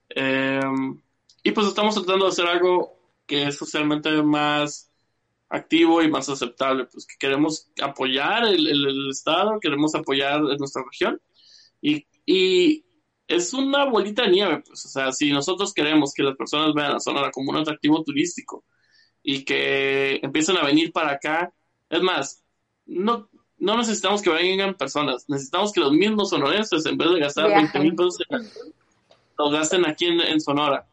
Em, 0.09 1.01
y 1.45 1.53
pues 1.53 1.69
estamos 1.69 1.95
tratando 1.95 2.27
de 2.27 2.33
hacer 2.33 2.47
algo 2.47 2.99
que 3.27 3.45
es 3.49 3.57
socialmente 3.57 4.11
más 4.23 4.91
activo 5.49 6.03
y 6.03 6.11
más 6.11 6.29
aceptable, 6.29 6.87
pues 6.87 7.07
que 7.07 7.17
queremos 7.19 7.71
apoyar 7.81 8.45
el, 8.47 9.11
Estado, 9.11 9.61
queremos 9.61 9.95
apoyar 9.95 10.41
nuestra 10.59 10.83
región 10.83 11.21
y, 11.81 12.07
y 12.27 12.85
es 13.29 13.53
una 13.55 13.85
bolita 13.85 14.25
de 14.25 14.31
nieve, 14.31 14.63
pues, 14.67 14.85
o 14.87 14.89
sea, 14.89 15.13
si 15.13 15.31
nosotros 15.33 15.73
queremos 15.75 16.13
que 16.15 16.23
las 16.23 16.37
personas 16.37 16.75
vean 16.75 16.95
la 16.95 17.01
zona 17.01 17.31
como 17.31 17.51
un 17.51 17.59
atractivo 17.59 18.03
turístico 18.03 18.65
y 19.23 19.45
que 19.45 20.21
empiecen 20.23 20.57
a 20.57 20.65
venir 20.65 20.93
para 20.93 21.13
acá, 21.13 21.53
es 21.89 22.03
más, 22.03 22.43
no, 22.87 23.29
no 23.59 23.77
necesitamos 23.77 24.23
que 24.23 24.31
vengan 24.31 24.75
personas, 24.75 25.25
necesitamos 25.29 25.73
que 25.73 25.81
los 25.81 25.93
mismos 25.93 26.31
sonorenses, 26.31 26.85
en 26.87 26.97
vez 26.97 27.11
de 27.13 27.21
gastar 27.21 27.49
20 27.49 27.79
mil 27.81 27.95
pesos, 27.95 28.19
los 29.39 29.53
gasten 29.53 29.87
aquí 29.87 30.07
en, 30.07 30.41
Sonora. 30.41 30.87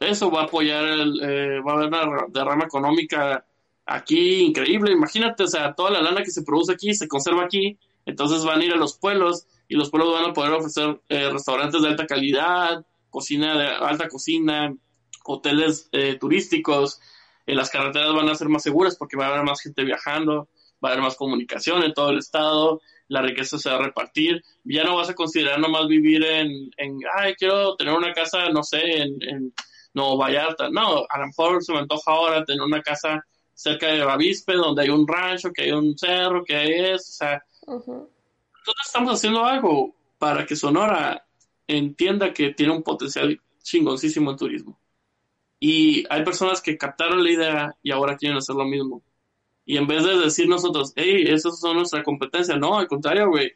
Eso 0.00 0.30
va 0.30 0.42
a 0.42 0.44
apoyar, 0.44 0.84
el, 0.84 1.20
eh, 1.22 1.60
va 1.60 1.72
a 1.72 1.74
haber 1.76 1.88
una 1.88 2.26
derrama 2.28 2.64
económica 2.64 3.44
aquí 3.86 4.42
increíble. 4.42 4.92
Imagínate, 4.92 5.44
o 5.44 5.46
sea, 5.46 5.74
toda 5.74 5.90
la 5.90 6.02
lana 6.02 6.22
que 6.22 6.30
se 6.30 6.42
produce 6.42 6.72
aquí 6.72 6.94
se 6.94 7.08
conserva 7.08 7.44
aquí, 7.44 7.78
entonces 8.04 8.44
van 8.44 8.60
a 8.60 8.64
ir 8.64 8.72
a 8.72 8.76
los 8.76 8.96
pueblos 8.96 9.46
y 9.68 9.76
los 9.76 9.90
pueblos 9.90 10.12
van 10.12 10.30
a 10.30 10.32
poder 10.32 10.52
ofrecer 10.52 11.00
eh, 11.08 11.30
restaurantes 11.30 11.82
de 11.82 11.88
alta 11.88 12.06
calidad, 12.06 12.84
cocina 13.10 13.56
de 13.56 13.66
alta 13.66 14.08
cocina, 14.08 14.74
hoteles 15.24 15.88
eh, 15.92 16.16
turísticos, 16.18 17.00
eh, 17.46 17.54
las 17.54 17.70
carreteras 17.70 18.14
van 18.14 18.28
a 18.28 18.34
ser 18.34 18.48
más 18.48 18.62
seguras 18.62 18.96
porque 18.96 19.16
va 19.16 19.26
a 19.26 19.28
haber 19.30 19.44
más 19.44 19.60
gente 19.60 19.84
viajando, 19.84 20.48
va 20.84 20.88
a 20.88 20.92
haber 20.92 21.02
más 21.02 21.16
comunicación 21.16 21.82
en 21.82 21.92
todo 21.92 22.10
el 22.10 22.18
estado, 22.18 22.80
la 23.08 23.22
riqueza 23.22 23.58
se 23.58 23.70
va 23.70 23.76
a 23.76 23.82
repartir, 23.82 24.42
ya 24.64 24.84
no 24.84 24.96
vas 24.96 25.10
a 25.10 25.14
considerar 25.14 25.60
nomás 25.60 25.86
vivir 25.86 26.24
en, 26.24 26.70
en 26.76 26.98
ay, 27.14 27.34
quiero 27.34 27.76
tener 27.76 27.94
una 27.94 28.12
casa, 28.12 28.48
no 28.50 28.62
sé, 28.62 29.02
en, 29.02 29.22
en 29.22 29.54
Nuevo 29.94 30.16
Vallarta, 30.16 30.70
no, 30.70 31.04
a 31.08 31.18
lo 31.18 31.26
mejor 31.26 31.62
se 31.62 31.72
me 31.72 31.80
antoja 31.80 32.10
ahora 32.10 32.44
tener 32.44 32.62
una 32.62 32.80
casa 32.80 33.24
cerca 33.54 33.88
de 33.88 34.04
Bavispe, 34.04 34.54
donde 34.54 34.82
hay 34.82 34.88
un 34.88 35.06
rancho, 35.06 35.52
que 35.52 35.62
hay 35.62 35.72
un 35.72 35.96
cerro, 35.96 36.44
que 36.44 36.56
hay 36.56 36.72
eso, 36.72 37.10
o 37.10 37.14
sea, 37.14 37.44
nosotros 37.66 38.86
estamos 38.86 39.14
haciendo 39.14 39.44
algo 39.44 39.94
para 40.18 40.46
que 40.46 40.56
Sonora 40.56 41.24
entienda 41.66 42.32
que 42.32 42.54
tiene 42.54 42.72
un 42.72 42.82
potencial 42.82 43.40
chingoncísimo 43.62 44.30
en 44.30 44.36
turismo. 44.36 44.78
Y 45.64 46.04
hay 46.10 46.24
personas 46.24 46.60
que 46.60 46.76
captaron 46.76 47.22
la 47.22 47.30
idea 47.30 47.76
y 47.84 47.92
ahora 47.92 48.16
quieren 48.16 48.36
hacer 48.36 48.56
lo 48.56 48.64
mismo. 48.64 49.00
Y 49.64 49.76
en 49.76 49.86
vez 49.86 50.02
de 50.02 50.18
decir 50.18 50.48
nosotros, 50.48 50.92
hey, 50.96 51.22
esas 51.28 51.60
son 51.60 51.76
nuestra 51.76 52.02
competencia, 52.02 52.56
no, 52.56 52.76
al 52.80 52.88
contrario, 52.88 53.28
güey, 53.28 53.52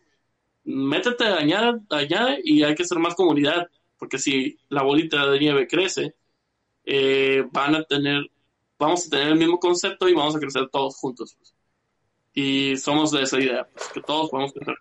métete, 0.62 1.24
añade, 1.24 1.80
añade 1.90 2.40
y 2.44 2.62
hay 2.62 2.76
que 2.76 2.84
hacer 2.84 3.00
más 3.00 3.16
comunidad. 3.16 3.68
Porque 3.98 4.18
si 4.18 4.56
la 4.68 4.84
bolita 4.84 5.28
de 5.28 5.40
nieve 5.40 5.66
crece, 5.66 6.14
eh, 6.84 7.44
van 7.50 7.74
a 7.74 7.82
tener, 7.82 8.30
vamos 8.78 9.04
a 9.04 9.10
tener 9.10 9.26
el 9.26 9.36
mismo 9.36 9.58
concepto 9.58 10.08
y 10.08 10.14
vamos 10.14 10.36
a 10.36 10.38
crecer 10.38 10.68
todos 10.70 10.94
juntos. 10.94 11.34
Pues 11.36 11.56
y 12.34 12.76
somos 12.76 13.10
de 13.10 13.22
esa 13.22 13.40
idea, 13.40 13.66
pues, 13.74 13.88
que 13.88 14.00
todos 14.00 14.30
podemos 14.30 14.52
pensar. 14.52 14.76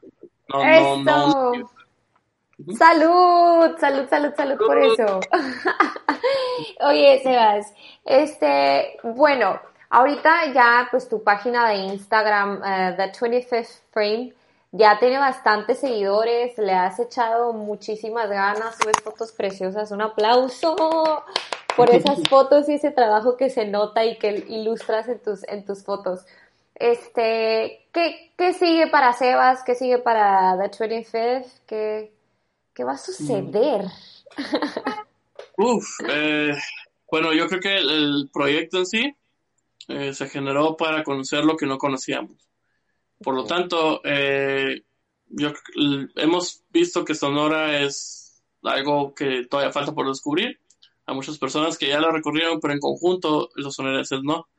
No, 0.48 0.64
no, 0.64 1.04
no. 1.04 1.72
Salud, 2.78 3.78
salud, 3.80 4.08
salud, 4.10 4.34
salud 4.36 4.58
por 4.58 4.78
eso. 4.78 5.20
Oye, 6.88 7.20
Sebas, 7.22 7.74
este, 8.06 8.98
bueno, 9.04 9.60
ahorita 9.90 10.54
ya 10.54 10.88
pues 10.90 11.10
tu 11.10 11.22
página 11.22 11.68
de 11.68 11.76
Instagram, 11.76 12.60
uh, 12.60 12.96
The 12.96 13.12
25th 13.12 13.82
Frame, 13.92 14.34
ya 14.72 14.98
tiene 15.00 15.20
bastantes 15.20 15.80
seguidores, 15.80 16.58
le 16.58 16.72
has 16.72 16.98
echado 17.00 17.52
muchísimas 17.52 18.30
ganas, 18.30 18.78
subes 18.78 19.02
fotos 19.04 19.34
preciosas, 19.34 19.92
un 19.92 20.02
aplauso 20.02 21.26
por 21.76 21.90
esas 21.94 22.20
fotos 22.30 22.70
y 22.70 22.76
ese 22.76 22.92
trabajo 22.92 23.36
que 23.36 23.50
se 23.50 23.66
nota 23.66 24.06
y 24.06 24.18
que 24.18 24.46
ilustras 24.48 25.10
en 25.10 25.20
tus, 25.20 25.44
en 25.50 25.66
tus 25.66 25.84
fotos. 25.84 26.26
Este, 26.74 27.86
¿qué, 27.92 28.32
¿qué, 28.38 28.54
sigue 28.54 28.88
para 28.88 29.14
Sebas? 29.14 29.64
¿Qué 29.64 29.76
sigue 29.76 29.98
para 29.98 30.58
The 30.58 30.72
25th? 30.72 31.62
¿Qué, 31.66 32.15
qué 32.76 32.84
va 32.84 32.92
a 32.92 32.98
suceder? 32.98 33.86
Uf, 35.58 35.88
eh, 36.08 36.54
bueno, 37.10 37.34
yo 37.34 37.48
creo 37.48 37.62
que 37.62 37.78
el, 37.78 38.30
proyecto 38.32 38.80
en 38.80 38.86
sí 38.86 39.16
eh, 39.88 40.14
se 40.14 40.28
generó 40.28 40.76
para 40.76 41.04
conocer 41.04 41.46
lo 41.46 41.56
que 41.56 41.66
no 41.66 41.78
conocíamos. 41.78 42.38
Por 43.24 43.34
lo 43.34 43.46
tanto, 43.46 44.02
eh, 44.04 44.84
yo, 45.30 45.54
hemos 46.16 46.64
visto 46.70 47.06
que 47.06 47.16
Sonora 47.16 47.80
es 47.80 48.44
algo 48.62 49.16
que 49.16 49.46
todavía 49.50 49.72
falta 49.72 49.94
por 49.94 50.08
descubrir. 50.08 50.60
Hay 51.06 51.16
muchas 51.16 51.38
personas 51.38 51.78
que 51.78 51.88
ya 51.88 52.02
lo 52.02 52.12
recorrieron, 52.12 52.60
pero 52.60 52.74
en 52.74 52.80
conjunto 52.80 53.50
los 53.56 53.74
sonorenses 53.74 54.20
no. 54.22 54.50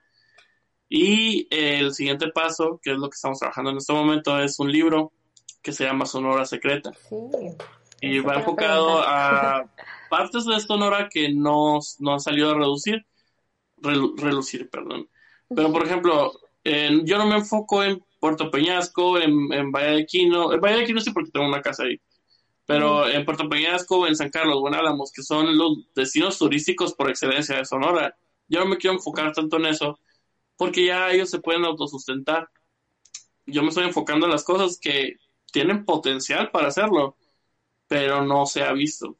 Y 0.88 1.48
el 1.50 1.92
siguiente 1.92 2.28
paso, 2.28 2.80
que 2.82 2.92
es 2.92 2.96
lo 2.96 3.10
que 3.10 3.16
estamos 3.16 3.40
trabajando 3.40 3.72
en 3.72 3.76
este 3.76 3.92
momento, 3.92 4.38
es 4.38 4.58
un 4.58 4.72
libro 4.72 5.12
que 5.60 5.72
se 5.72 5.84
llama 5.84 6.06
Sonora 6.06 6.46
Secreta. 6.46 6.92
Y 8.00 8.20
va 8.20 8.36
enfocado 8.36 9.02
a 9.02 9.66
partes 10.10 10.44
de 10.44 10.60
Sonora 10.60 11.08
que 11.10 11.32
no, 11.32 11.78
no 11.98 12.12
han 12.12 12.20
salido 12.20 12.50
a 12.50 12.54
reducir, 12.54 13.04
relucir, 13.78 14.68
perdón. 14.70 15.08
Pero, 15.54 15.72
por 15.72 15.84
ejemplo, 15.84 16.32
yo 16.64 17.18
no 17.18 17.26
me 17.26 17.36
enfoco 17.36 17.82
en 17.82 18.02
Puerto 18.20 18.50
Peñasco, 18.50 19.18
en, 19.18 19.52
en 19.52 19.70
Valle 19.70 19.96
de 19.96 20.06
Quino. 20.06 20.52
En 20.52 20.60
Valle 20.60 20.80
de 20.80 20.86
Quino 20.86 21.00
sí 21.00 21.10
porque 21.12 21.30
tengo 21.30 21.46
una 21.46 21.62
casa 21.62 21.84
ahí. 21.84 22.00
Pero 22.66 23.08
en 23.08 23.24
Puerto 23.24 23.48
Peñasco, 23.48 24.06
en 24.08 24.16
San 24.16 24.30
Carlos, 24.30 24.60
Buen 24.60 24.74
Álamos, 24.74 25.12
que 25.12 25.22
son 25.22 25.56
los 25.56 25.86
destinos 25.94 26.36
turísticos 26.38 26.94
por 26.94 27.08
excelencia 27.08 27.56
de 27.56 27.64
Sonora, 27.64 28.16
yo 28.48 28.60
no 28.60 28.66
me 28.66 28.76
quiero 28.76 28.96
enfocar 28.96 29.32
tanto 29.32 29.56
en 29.58 29.66
eso, 29.66 30.00
porque 30.56 30.84
ya 30.86 31.10
ellos 31.10 31.30
se 31.30 31.38
pueden 31.38 31.64
autosustentar. 31.64 32.48
Yo 33.46 33.62
me 33.62 33.68
estoy 33.68 33.84
enfocando 33.84 34.26
en 34.26 34.32
las 34.32 34.42
cosas 34.42 34.78
que 34.80 35.14
tienen 35.52 35.84
potencial 35.84 36.50
para 36.50 36.68
hacerlo, 36.68 37.16
pero 37.88 38.22
no 38.24 38.46
se 38.46 38.62
ha 38.62 38.72
visto. 38.72 39.16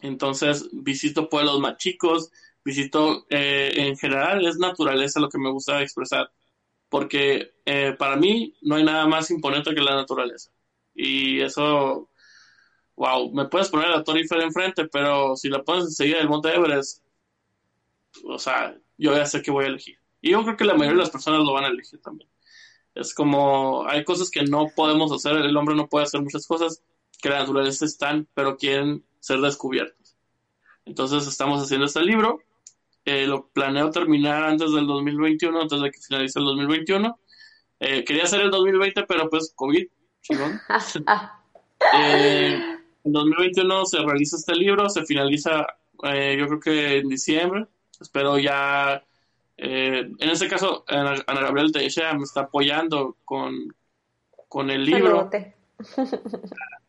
Entonces 0.00 0.68
visito 0.72 1.28
pueblos 1.28 1.60
más 1.60 1.76
chicos, 1.76 2.30
visito 2.64 3.26
eh, 3.30 3.72
en 3.76 3.96
general 3.96 4.46
es 4.46 4.58
naturaleza 4.58 5.20
lo 5.20 5.28
que 5.28 5.38
me 5.38 5.50
gusta 5.50 5.82
expresar, 5.82 6.32
porque 6.88 7.54
eh, 7.64 7.94
para 7.98 8.16
mí 8.16 8.54
no 8.62 8.76
hay 8.76 8.84
nada 8.84 9.06
más 9.06 9.30
imponente 9.30 9.74
que 9.74 9.80
la 9.80 9.94
naturaleza. 9.94 10.50
Y 10.94 11.40
eso, 11.40 12.10
wow, 12.96 13.32
me 13.32 13.46
puedes 13.46 13.68
poner 13.68 13.88
la 13.90 14.04
Torre 14.04 14.20
Eiffel 14.20 14.42
enfrente, 14.42 14.86
pero 14.88 15.36
si 15.36 15.48
la 15.48 15.62
pones 15.62 15.84
enseguida 15.84 16.18
del 16.18 16.28
Monte 16.28 16.54
Everest, 16.54 17.02
o 18.24 18.38
sea, 18.38 18.76
yo 18.98 19.16
ya 19.16 19.26
sé 19.26 19.42
que 19.42 19.50
voy 19.50 19.64
a 19.64 19.68
elegir. 19.68 19.98
Y 20.20 20.30
yo 20.32 20.42
creo 20.42 20.56
que 20.56 20.64
la 20.64 20.74
mayoría 20.74 20.98
de 20.98 21.04
las 21.04 21.10
personas 21.10 21.40
lo 21.40 21.52
van 21.52 21.64
a 21.64 21.68
elegir 21.68 22.00
también. 22.00 22.28
Es 22.94 23.14
como, 23.14 23.86
hay 23.88 24.04
cosas 24.04 24.30
que 24.30 24.42
no 24.42 24.68
podemos 24.76 25.10
hacer, 25.12 25.36
el 25.36 25.56
hombre 25.56 25.74
no 25.74 25.88
puede 25.88 26.04
hacer 26.04 26.20
muchas 26.20 26.46
cosas, 26.46 26.82
que 27.22 27.30
la 27.30 27.38
naturaleza 27.38 27.86
están, 27.86 28.28
pero 28.34 28.56
quieren 28.58 29.04
ser 29.20 29.40
descubiertos. 29.40 30.16
Entonces 30.84 31.26
estamos 31.26 31.62
haciendo 31.62 31.86
este 31.86 32.02
libro. 32.02 32.40
Eh, 33.04 33.26
lo 33.26 33.48
planeo 33.48 33.90
terminar 33.90 34.44
antes 34.44 34.72
del 34.72 34.86
2021, 34.86 35.62
antes 35.62 35.80
de 35.80 35.90
que 35.90 36.00
finalice 36.00 36.38
el 36.38 36.44
2021. 36.44 37.18
Eh, 37.80 38.04
quería 38.04 38.24
hacer 38.24 38.40
el 38.42 38.50
2020, 38.50 39.04
pero 39.04 39.30
pues 39.30 39.52
COVID, 39.56 39.86
chingón. 40.20 40.60
eh, 41.94 42.60
en 43.04 43.12
2021 43.12 43.86
se 43.86 43.98
realiza 43.98 44.36
este 44.36 44.54
libro, 44.54 44.90
se 44.90 45.06
finaliza 45.06 45.66
eh, 46.02 46.36
yo 46.38 46.46
creo 46.46 46.60
que 46.60 46.98
en 46.98 47.08
diciembre. 47.08 47.66
Espero 48.00 48.38
ya, 48.38 49.02
eh, 49.56 50.10
en 50.18 50.30
este 50.30 50.48
caso, 50.48 50.84
Ana, 50.88 51.22
Ana 51.26 51.40
Gabriel 51.42 51.70
Teixeira 51.70 52.14
me 52.14 52.24
está 52.24 52.42
apoyando 52.42 53.16
con, 53.24 53.54
con 54.48 54.70
el 54.70 54.84
libro. 54.84 55.30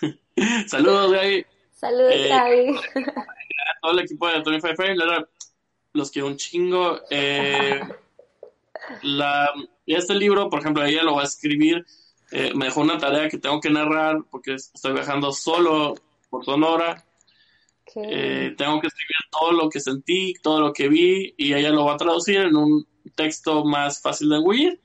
Saludos, 0.66 1.12
Gaby. 1.12 1.46
Saludos, 1.72 2.14
Eh, 2.14 2.28
Gaby. 2.28 2.68
A 2.76 3.80
todo 3.82 3.92
el 3.92 3.98
equipo 4.00 4.28
de 4.28 4.42
Tony 4.42 4.58
verdad, 4.60 5.28
los 5.92 6.10
quiero 6.10 6.28
un 6.28 6.36
chingo. 6.36 7.00
Eh, 7.10 7.80
la, 9.02 9.50
este 9.86 10.14
libro, 10.14 10.48
por 10.50 10.60
ejemplo, 10.60 10.84
ella 10.84 11.02
lo 11.02 11.14
va 11.16 11.22
a 11.22 11.24
escribir. 11.26 11.84
eh, 12.32 12.52
me 12.54 12.66
dejó 12.66 12.80
una 12.82 12.96
tarea 12.98 13.28
que 13.28 13.38
tengo 13.38 13.60
que 13.60 13.70
narrar 13.70 14.18
porque 14.30 14.54
estoy 14.54 14.92
viajando 14.92 15.32
solo 15.32 15.94
por 16.28 16.44
Sonora. 16.44 17.04
Eh, 17.96 18.54
tengo 18.56 18.80
que 18.80 18.86
escribir 18.86 19.16
todo 19.32 19.52
lo 19.52 19.68
que 19.68 19.80
sentí, 19.80 20.34
todo 20.42 20.60
lo 20.60 20.72
que 20.72 20.88
vi, 20.88 21.34
y 21.36 21.54
ella 21.54 21.70
lo 21.70 21.86
va 21.86 21.94
a 21.94 21.96
traducir 21.96 22.36
en 22.42 22.54
un 22.54 22.86
texto 23.16 23.64
más 23.64 24.00
fácil 24.00 24.28
de 24.28 24.38
huir. 24.38 24.80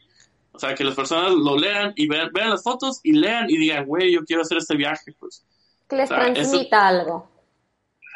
O 0.55 0.59
sea, 0.59 0.73
que 0.73 0.83
las 0.83 0.95
personas 0.95 1.33
lo 1.33 1.57
lean 1.57 1.93
y 1.95 2.07
vean, 2.07 2.31
vean 2.33 2.49
las 2.51 2.63
fotos 2.63 3.01
y 3.03 3.11
lean 3.11 3.49
y 3.49 3.57
digan, 3.57 3.85
güey, 3.85 4.13
yo 4.13 4.23
quiero 4.23 4.41
hacer 4.41 4.57
este 4.57 4.75
viaje, 4.75 5.13
pues. 5.19 5.45
que 5.89 5.97
les 5.97 6.09
o 6.09 6.15
sea, 6.15 6.27
eso- 6.27 6.33
transmita 6.33 6.87
algo. 6.87 7.29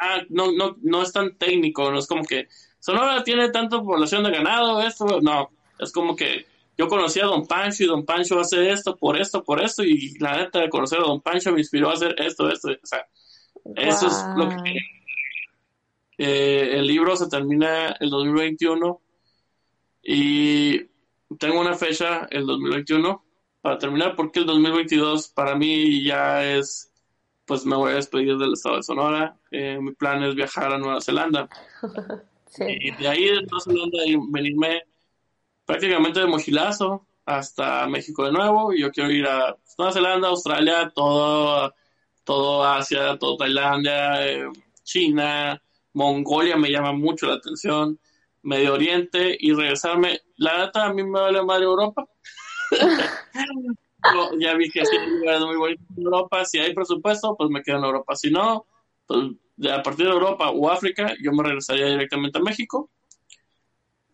Ah, 0.02 0.22
no, 0.30 0.52
no, 0.54 0.78
no 0.82 1.02
es 1.04 1.12
tan 1.12 1.38
técnico, 1.38 1.92
no 1.92 2.00
es 2.00 2.08
como 2.08 2.24
que 2.24 2.48
Sonora 2.80 3.22
tiene 3.24 3.50
tanta 3.50 3.82
población 3.82 4.24
de 4.24 4.32
ganado, 4.32 4.82
esto, 4.82 5.20
no, 5.22 5.50
es 5.78 5.92
como 5.92 6.16
que 6.16 6.46
yo 6.78 6.88
conocí 6.88 7.20
a 7.20 7.26
Don 7.26 7.46
Pancho 7.46 7.84
y 7.84 7.88
Don 7.88 8.06
Pancho 8.06 8.40
hace 8.40 8.72
esto, 8.72 8.96
por 8.96 9.20
esto, 9.20 9.44
por 9.44 9.62
esto, 9.62 9.84
y 9.84 10.18
la 10.20 10.38
neta 10.38 10.60
de 10.60 10.70
conocer 10.70 11.00
a 11.00 11.04
Don 11.04 11.20
Pancho 11.20 11.52
me 11.52 11.60
inspiró 11.60 11.90
a 11.90 11.94
hacer 11.94 12.16
esto, 12.20 12.50
esto, 12.50 12.70
o 12.70 12.86
sea, 12.86 13.06
eso 13.76 14.08
es 14.08 14.16
lo 14.38 14.48
que 14.64 14.78
eh, 16.18 16.80
el 16.80 16.88
libro 16.88 17.16
se 17.16 17.28
termina 17.28 17.96
el 18.00 18.10
2021 18.10 19.02
y 20.04 20.82
tengo 21.38 21.60
una 21.60 21.76
fecha, 21.76 22.28
el 22.32 22.46
2021, 22.46 23.24
para 23.62 23.78
terminar, 23.78 24.16
porque 24.16 24.40
el 24.40 24.46
2022 24.46 25.30
para 25.30 25.56
mí 25.56 26.04
ya 26.04 26.44
es, 26.46 26.92
pues 27.46 27.66
me 27.66 27.76
voy 27.76 27.92
a 27.92 27.96
despedir 27.96 28.38
del 28.38 28.54
estado 28.54 28.78
de 28.78 28.84
Sonora. 28.84 29.38
Eh, 29.52 29.78
mi 29.82 29.92
plan 29.92 30.24
es 30.24 30.36
viajar 30.36 30.72
a 30.74 30.78
Nueva 30.78 31.02
Zelanda 31.02 31.50
Sí. 32.48 32.64
y 32.68 32.92
de 32.92 33.08
ahí 33.08 33.26
de 33.26 33.42
Nueva 33.44 33.60
Zelanda 33.64 33.98
y 34.06 34.18
venirme 34.30 34.82
prácticamente 35.66 36.20
de 36.20 36.26
mochilazo 36.26 37.06
hasta 37.26 37.86
México 37.88 38.26
de 38.26 38.32
nuevo. 38.32 38.74
Y 38.74 38.82
yo 38.82 38.92
quiero 38.92 39.12
ir 39.12 39.28
a 39.28 39.56
Nueva 39.78 39.94
Zelanda, 39.94 40.28
Australia, 40.30 40.92
todo, 40.96 41.74
todo 42.24 42.64
Asia, 42.64 43.18
todo 43.20 43.38
Tailandia, 43.38 44.26
eh, 44.28 44.50
China, 44.84 45.62
Mongolia 45.94 46.58
me 46.58 46.72
llama 46.72 46.92
mucho 46.94 47.28
la 47.28 47.36
atención, 47.36 48.00
Medio 48.44 48.74
Oriente 48.74 49.36
y 49.40 49.54
regresarme. 49.54 50.20
La 50.38 50.66
neta 50.66 50.86
a 50.86 50.94
mí 50.94 51.04
me 51.04 51.20
vale 51.20 51.44
madre 51.44 51.66
Europa. 51.66 52.06
No, 54.14 54.30
ya 54.40 54.54
vi 54.56 54.70
que 54.70 54.86
sí 54.86 54.96
hay 54.96 55.10
lugares 55.12 55.42
muy 55.42 55.58
bonitos 55.58 55.86
en 55.98 56.04
Europa. 56.04 56.46
Si 56.46 56.58
hay 56.58 56.74
presupuesto, 56.74 57.36
pues 57.36 57.50
me 57.50 57.62
quedo 57.62 57.78
en 57.80 57.84
Europa. 57.84 58.16
Si 58.16 58.32
no, 58.32 58.66
pues 59.06 59.20
de- 59.58 59.72
a 59.74 59.84
partir 59.84 60.06
de 60.06 60.14
Europa 60.14 60.50
o 60.52 60.70
África, 60.72 61.14
yo 61.22 61.32
me 61.34 61.44
regresaría 61.44 61.86
directamente 61.88 62.40
a 62.40 62.42
México 62.42 62.90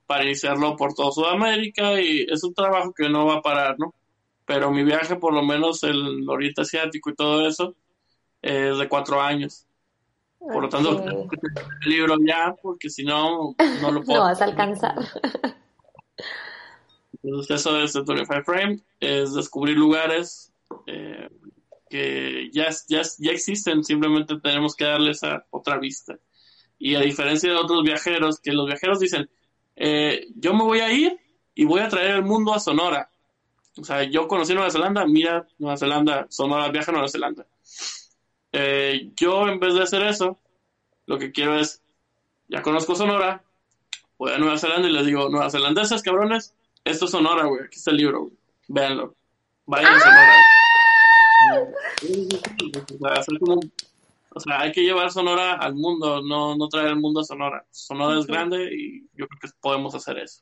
para 0.08 0.24
iniciarlo 0.24 0.76
por 0.76 0.94
toda 0.94 1.12
Sudamérica 1.12 2.02
y 2.02 2.26
es 2.30 2.44
un 2.44 2.54
trabajo 2.54 2.94
que 2.94 3.10
no 3.10 3.28
va 3.28 3.36
a 3.36 3.42
parar, 3.42 3.76
¿no? 3.78 3.94
Pero 4.46 4.72
mi 4.72 4.84
viaje, 4.84 5.16
por 5.16 5.34
lo 5.34 5.44
menos 5.44 5.84
el 5.84 6.28
Oriente 6.28 6.62
Asiático 6.62 7.10
y 7.12 7.16
todo 7.16 7.48
eso, 7.48 7.76
es 8.42 8.78
de 8.78 8.90
cuatro 8.90 9.22
años. 9.22 9.65
Por 10.52 10.64
lo 10.64 10.70
tanto, 10.70 11.02
tengo 11.02 11.28
que 11.28 11.38
tener 11.38 11.64
el 11.84 11.90
libro 11.90 12.16
ya, 12.26 12.56
porque 12.62 12.90
si 12.90 13.04
no, 13.04 13.56
no 13.82 13.92
lo 13.92 14.02
puedo. 14.04 14.20
No 14.20 14.26
vas 14.26 14.42
a 14.42 14.46
alcanzar. 14.46 14.96
Entonces 17.24 17.60
eso 17.60 17.80
es 17.80 17.96
el 17.96 18.04
25 18.04 18.44
Frame, 18.44 18.80
es 19.00 19.34
descubrir 19.34 19.76
lugares 19.78 20.54
eh, 20.86 21.28
que 21.90 22.50
ya, 22.52 22.70
ya, 22.88 23.02
ya 23.18 23.32
existen, 23.32 23.84
simplemente 23.84 24.40
tenemos 24.40 24.76
que 24.76 24.86
darles 24.86 25.24
a 25.24 25.46
otra 25.50 25.80
vista. 25.80 26.18
Y 26.78 26.96
a 26.96 27.00
diferencia 27.00 27.50
de 27.50 27.56
otros 27.56 27.84
viajeros, 27.84 28.40
que 28.40 28.52
los 28.52 28.68
viajeros 28.68 29.00
dicen, 29.00 29.30
eh, 29.76 30.28
yo 30.36 30.54
me 30.54 30.64
voy 30.64 30.80
a 30.80 30.92
ir 30.92 31.18
y 31.56 31.66
voy 31.66 31.82
a 31.82 31.90
traer 31.90 32.18
el 32.18 32.24
mundo 32.24 32.54
a 32.54 32.60
Sonora. 32.60 33.10
O 33.78 33.84
sea, 33.84 34.04
yo 34.04 34.28
conocí 34.28 34.54
Nueva 34.54 34.70
Zelanda, 34.70 35.06
mira 35.06 35.48
Nueva 35.58 35.78
Zelanda, 35.78 36.28
Sonora, 36.30 36.70
viaja 36.70 36.92
a 36.92 36.94
Nueva 36.94 37.10
Zelanda. 37.10 37.46
Eh, 38.58 39.12
yo 39.18 39.50
en 39.50 39.60
vez 39.60 39.74
de 39.74 39.84
hacer 39.84 40.02
eso, 40.04 40.40
lo 41.08 41.20
que 41.20 41.34
quiero 41.34 41.60
es, 41.60 41.82
ya 42.48 42.62
conozco 42.62 42.96
Sonora, 42.96 43.44
voy 44.18 44.32
a 44.32 44.38
Nueva 44.38 44.58
Zelanda 44.58 44.88
y 44.88 44.94
les 44.94 45.06
digo, 45.06 45.28
Nueva 45.30 45.50
Zelandeses, 45.50 46.02
cabrones, 46.02 46.54
esto 46.86 47.04
es 47.04 47.12
Sonora, 47.12 47.46
güey. 47.48 47.66
Aquí 47.66 47.78
está 47.78 47.92
el 47.92 47.98
libro, 47.98 48.22
güey. 48.22 48.34
Véanlo. 48.70 49.14
Vayan 49.66 49.94
a 49.94 50.00
Sonora. 50.00 50.36
güey. 51.52 52.28
O 53.02 53.24
sea, 53.24 53.38
como 53.40 53.60
o 54.36 54.40
sea, 54.40 54.62
hay 54.62 54.72
que 54.72 54.84
llevar 54.84 55.12
Sonora 55.12 55.56
al 55.56 55.76
mundo, 55.76 56.22
no, 56.22 56.56
no 56.56 56.70
traer 56.70 56.88
el 56.88 57.00
mundo 57.00 57.20
a 57.20 57.24
Sonora. 57.26 57.66
Sonora 57.72 58.20
es 58.20 58.26
grande 58.26 58.70
y 58.74 59.02
yo 59.18 59.28
creo 59.28 59.40
que 59.42 59.50
podemos 59.60 59.96
hacer 59.96 60.18
eso. 60.20 60.42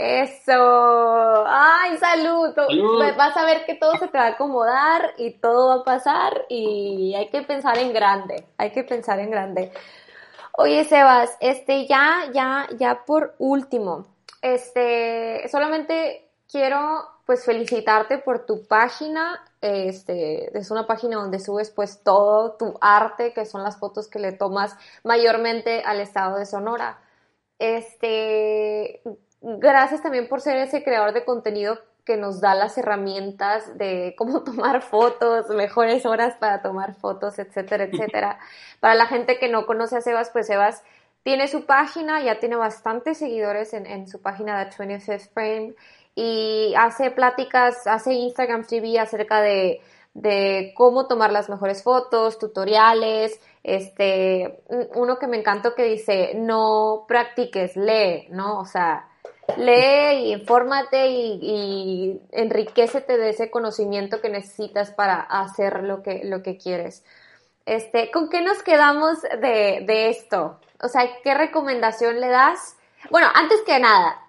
Eso. 0.00 1.44
Ay, 1.46 1.98
salud. 1.98 2.54
Salud. 2.54 3.04
Vas 3.18 3.36
a 3.36 3.44
ver 3.44 3.66
que 3.66 3.74
todo 3.74 3.98
se 3.98 4.08
te 4.08 4.16
va 4.16 4.24
a 4.24 4.28
acomodar 4.28 5.12
y 5.18 5.32
todo 5.32 5.68
va 5.68 5.82
a 5.82 5.84
pasar 5.84 6.46
y 6.48 7.14
hay 7.14 7.28
que 7.28 7.42
pensar 7.42 7.76
en 7.76 7.92
grande. 7.92 8.46
Hay 8.56 8.70
que 8.70 8.82
pensar 8.82 9.18
en 9.18 9.30
grande. 9.30 9.72
Oye, 10.56 10.84
Sebas, 10.84 11.36
este, 11.40 11.86
ya, 11.86 12.30
ya, 12.32 12.66
ya 12.78 13.04
por 13.04 13.34
último, 13.38 14.06
este, 14.40 15.46
solamente 15.50 16.30
quiero, 16.50 17.06
pues, 17.26 17.44
felicitarte 17.44 18.16
por 18.16 18.46
tu 18.46 18.66
página. 18.66 19.44
Este, 19.60 20.56
es 20.56 20.70
una 20.70 20.86
página 20.86 21.16
donde 21.16 21.40
subes, 21.40 21.70
pues, 21.70 22.02
todo 22.02 22.52
tu 22.52 22.74
arte, 22.80 23.34
que 23.34 23.44
son 23.44 23.62
las 23.62 23.78
fotos 23.78 24.08
que 24.08 24.18
le 24.18 24.32
tomas 24.32 24.76
mayormente 25.04 25.82
al 25.84 26.00
estado 26.00 26.38
de 26.38 26.46
Sonora. 26.46 27.00
Este, 27.58 29.02
gracias 29.40 30.02
también 30.02 30.28
por 30.28 30.40
ser 30.40 30.56
ese 30.56 30.82
creador 30.82 31.12
de 31.12 31.24
contenido 31.24 31.78
que 32.04 32.16
nos 32.16 32.40
da 32.40 32.54
las 32.54 32.76
herramientas 32.78 33.76
de 33.78 34.14
cómo 34.16 34.42
tomar 34.44 34.82
fotos, 34.82 35.48
mejores 35.50 36.06
horas 36.06 36.36
para 36.36 36.62
tomar 36.62 36.94
fotos, 36.94 37.38
etcétera, 37.38 37.84
etcétera. 37.84 38.38
Para 38.80 38.94
la 38.94 39.06
gente 39.06 39.38
que 39.38 39.48
no 39.48 39.66
conoce 39.66 39.96
a 39.96 40.00
Sebas, 40.00 40.30
pues 40.30 40.46
Sebas 40.46 40.82
tiene 41.22 41.48
su 41.48 41.66
página, 41.66 42.22
ya 42.22 42.38
tiene 42.38 42.56
bastantes 42.56 43.18
seguidores 43.18 43.74
en, 43.74 43.86
en 43.86 44.08
su 44.08 44.22
página 44.22 44.58
de 44.58 44.70
25th 44.70 45.30
Frame 45.32 45.74
y 46.14 46.74
hace 46.76 47.10
pláticas, 47.10 47.86
hace 47.86 48.14
Instagram 48.14 48.64
TV 48.64 48.98
acerca 48.98 49.40
de, 49.40 49.80
de 50.14 50.72
cómo 50.76 51.06
tomar 51.06 51.30
las 51.30 51.48
mejores 51.48 51.82
fotos, 51.82 52.38
tutoriales, 52.38 53.40
este, 53.62 54.62
uno 54.94 55.18
que 55.18 55.26
me 55.26 55.38
encantó 55.38 55.74
que 55.74 55.84
dice, 55.84 56.32
no 56.34 57.04
practiques, 57.06 57.76
lee, 57.76 58.26
¿no? 58.30 58.58
O 58.58 58.64
sea, 58.64 59.09
lee 59.56 60.24
y 60.24 60.32
infórmate 60.32 61.08
y, 61.08 61.38
y 61.42 62.20
enriquecete 62.32 63.16
de 63.16 63.30
ese 63.30 63.50
conocimiento 63.50 64.20
que 64.20 64.28
necesitas 64.28 64.90
para 64.90 65.20
hacer 65.20 65.82
lo 65.82 66.02
que, 66.02 66.22
lo 66.24 66.42
que 66.42 66.56
quieres. 66.56 67.04
Este, 67.66 68.10
¿con 68.10 68.28
qué 68.28 68.42
nos 68.42 68.62
quedamos 68.62 69.22
de, 69.22 69.84
de 69.86 70.08
esto? 70.10 70.60
O 70.82 70.88
sea, 70.88 71.08
¿qué 71.22 71.34
recomendación 71.34 72.20
le 72.20 72.28
das? 72.28 72.76
Bueno, 73.10 73.28
antes 73.34 73.60
que 73.62 73.78
nada, 73.78 74.20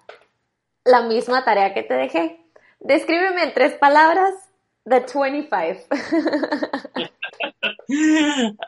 la 0.84 1.02
misma 1.02 1.44
tarea 1.44 1.74
que 1.74 1.82
te 1.82 1.94
dejé. 1.94 2.40
Descríbeme 2.80 3.44
en 3.44 3.54
tres 3.54 3.74
palabras 3.74 4.34
The 4.84 5.00
25. 5.06 5.86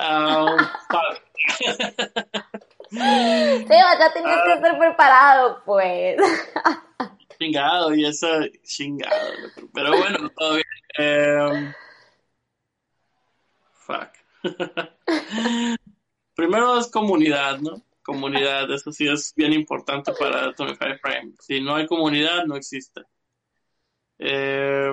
Um, 0.00 0.58
fuck. 0.90 2.44
Seba, 2.94 3.98
ya 3.98 4.12
tenías 4.12 4.42
que 4.44 4.52
estar 4.54 4.78
preparado, 4.78 5.62
pues. 5.64 6.16
chingado 7.38 7.94
y 7.94 8.06
eso, 8.06 8.28
chingado. 8.62 9.14
Pero 9.72 9.90
bueno, 9.96 10.30
todo 10.36 10.54
bien. 10.54 10.64
Em, 10.96 11.74
fuck. 13.72 14.10
Primero 16.34 16.78
es 16.78 16.88
comunidad, 16.88 17.58
¿no? 17.58 17.82
Comunidad, 18.02 18.70
eso 18.70 18.92
sí 18.92 19.08
es 19.08 19.32
bien 19.34 19.52
importante 19.52 20.12
para 20.12 20.52
25 20.58 20.98
Frame. 21.00 21.34
Si 21.40 21.60
no 21.60 21.76
hay 21.76 21.86
comunidad, 21.86 22.44
no 22.44 22.56
existe. 22.56 23.02
Eh, 24.18 24.92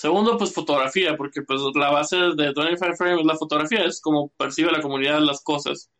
Segundo, 0.00 0.38
pues 0.38 0.54
fotografía, 0.54 1.14
porque 1.14 1.42
pues 1.42 1.60
la 1.74 1.90
base 1.90 2.16
de 2.16 2.54
25 2.54 2.96
Frame 2.96 3.20
es 3.20 3.26
la 3.26 3.36
fotografía, 3.36 3.84
es 3.84 4.00
como 4.00 4.28
percibe 4.30 4.72
la 4.72 4.80
comunidad 4.80 5.20
las 5.20 5.42
cosas. 5.42 5.90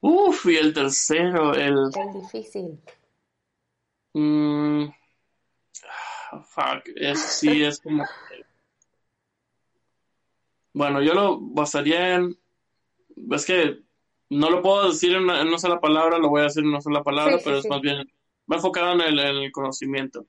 Uf, 0.00 0.46
y 0.46 0.56
el 0.56 0.72
tercero, 0.72 1.54
el... 1.54 1.88
Es 1.88 2.14
difícil. 2.14 2.80
Mm, 4.14 4.86
fuck, 6.44 6.88
es, 6.96 7.20
sí, 7.20 7.62
es 7.62 7.80
como... 7.80 8.04
Bueno, 10.72 11.02
yo 11.02 11.14
lo 11.14 11.38
basaría 11.40 12.14
en... 12.14 12.38
Es 13.30 13.44
que 13.44 13.80
no 14.30 14.50
lo 14.50 14.62
puedo 14.62 14.88
decir 14.88 15.14
en 15.14 15.24
una, 15.24 15.58
sola 15.58 15.80
palabra, 15.80 16.18
lo 16.18 16.28
voy 16.28 16.40
a 16.40 16.44
decir 16.44 16.62
en 16.62 16.70
una 16.70 16.80
sola 16.80 17.02
palabra, 17.02 17.38
pero 17.44 17.58
es 17.58 17.68
más 17.68 17.80
bien... 17.80 18.10
Va 18.50 18.56
enfocado 18.56 18.92
en 18.92 19.00
el, 19.00 19.52
conocimiento. 19.52 20.26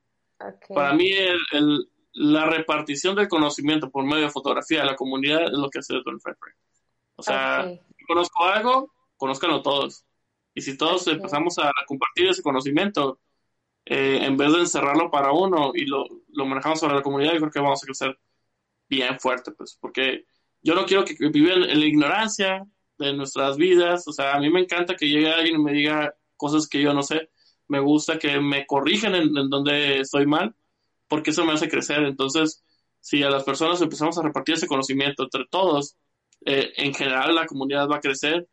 Para 0.70 0.94
mí, 0.94 1.12
el, 1.12 1.90
la 2.14 2.46
repartición 2.46 3.16
del 3.16 3.28
conocimiento 3.28 3.90
por 3.90 4.04
medio 4.06 4.24
de 4.24 4.30
fotografía 4.30 4.82
a 4.82 4.86
la 4.86 4.96
comunidad 4.96 5.44
es 5.46 5.52
lo 5.52 5.70
que 5.70 5.80
hace 5.80 5.94
de 5.94 6.02
Frame. 6.02 6.38
O 7.16 7.24
sea, 7.24 7.68
si 7.98 8.06
conozco 8.06 8.44
algo, 8.44 8.92
conózcanlo 9.22 9.62
todos. 9.62 10.04
Y 10.56 10.62
si 10.62 10.76
todos 10.76 11.06
empezamos 11.08 11.60
a 11.60 11.72
compartir 11.86 12.28
ese 12.28 12.42
conocimiento, 12.42 13.20
eh, 13.86 14.20
en 14.24 14.36
vez 14.36 14.52
de 14.52 14.62
encerrarlo 14.62 15.12
para 15.12 15.32
uno 15.32 15.74
y 15.76 15.86
lo, 15.86 16.06
lo, 16.30 16.46
manejamos 16.48 16.80
sobre 16.80 16.96
la 16.96 17.04
comunidad, 17.04 17.34
yo 17.34 17.40
creo 17.40 17.52
que 17.52 17.60
vamos 17.60 17.84
a 17.84 17.86
crecer 17.86 18.20
bien 18.90 19.20
fuerte, 19.20 19.52
pues, 19.52 19.78
porque 19.80 20.26
yo 20.64 20.74
no 20.74 20.86
quiero 20.88 21.06
que, 21.06 21.16
vivan 21.30 21.64
en 21.64 21.80
la 21.80 21.86
ignorancia 21.86 22.66
de 22.98 23.14
nuestras 23.14 23.58
vidas, 23.58 24.08
o 24.08 24.12
sea, 24.12 24.34
a 24.34 24.40
mí 24.40 24.50
me 24.50 24.62
encanta 24.62 24.96
que 24.96 25.08
llegue 25.08 25.32
alguien 25.32 25.60
y 25.60 25.64
me 25.64 25.72
diga 25.72 26.16
cosas 26.36 26.68
que 26.68 26.82
yo 26.82 26.92
no 26.92 27.04
sé, 27.04 27.30
me 27.68 27.80
gusta 27.80 28.18
que 28.18 28.40
me 28.40 28.66
corrijan 28.66 29.14
en, 29.14 29.34
donde 29.50 30.00
estoy 30.00 30.26
mal, 30.26 30.56
porque 31.08 31.30
eso 31.30 31.46
me 31.46 31.54
hace 31.54 31.70
crecer, 31.70 32.04
entonces, 32.06 32.64
si 33.00 33.22
a 33.22 33.30
las 33.30 33.44
personas 33.44 33.82
empezamos 33.82 34.18
a 34.18 34.24
repartir 34.24 34.56
ese 34.56 34.68
conocimiento 34.68 35.24
entre 35.24 35.46
todos, 35.46 35.96
eh, 36.44 36.74
en 36.78 36.94
general 36.96 37.36
la 37.36 37.46
comunidad 37.46 37.88
va 37.88 37.98
a 37.98 38.02
crecer, 38.02 38.48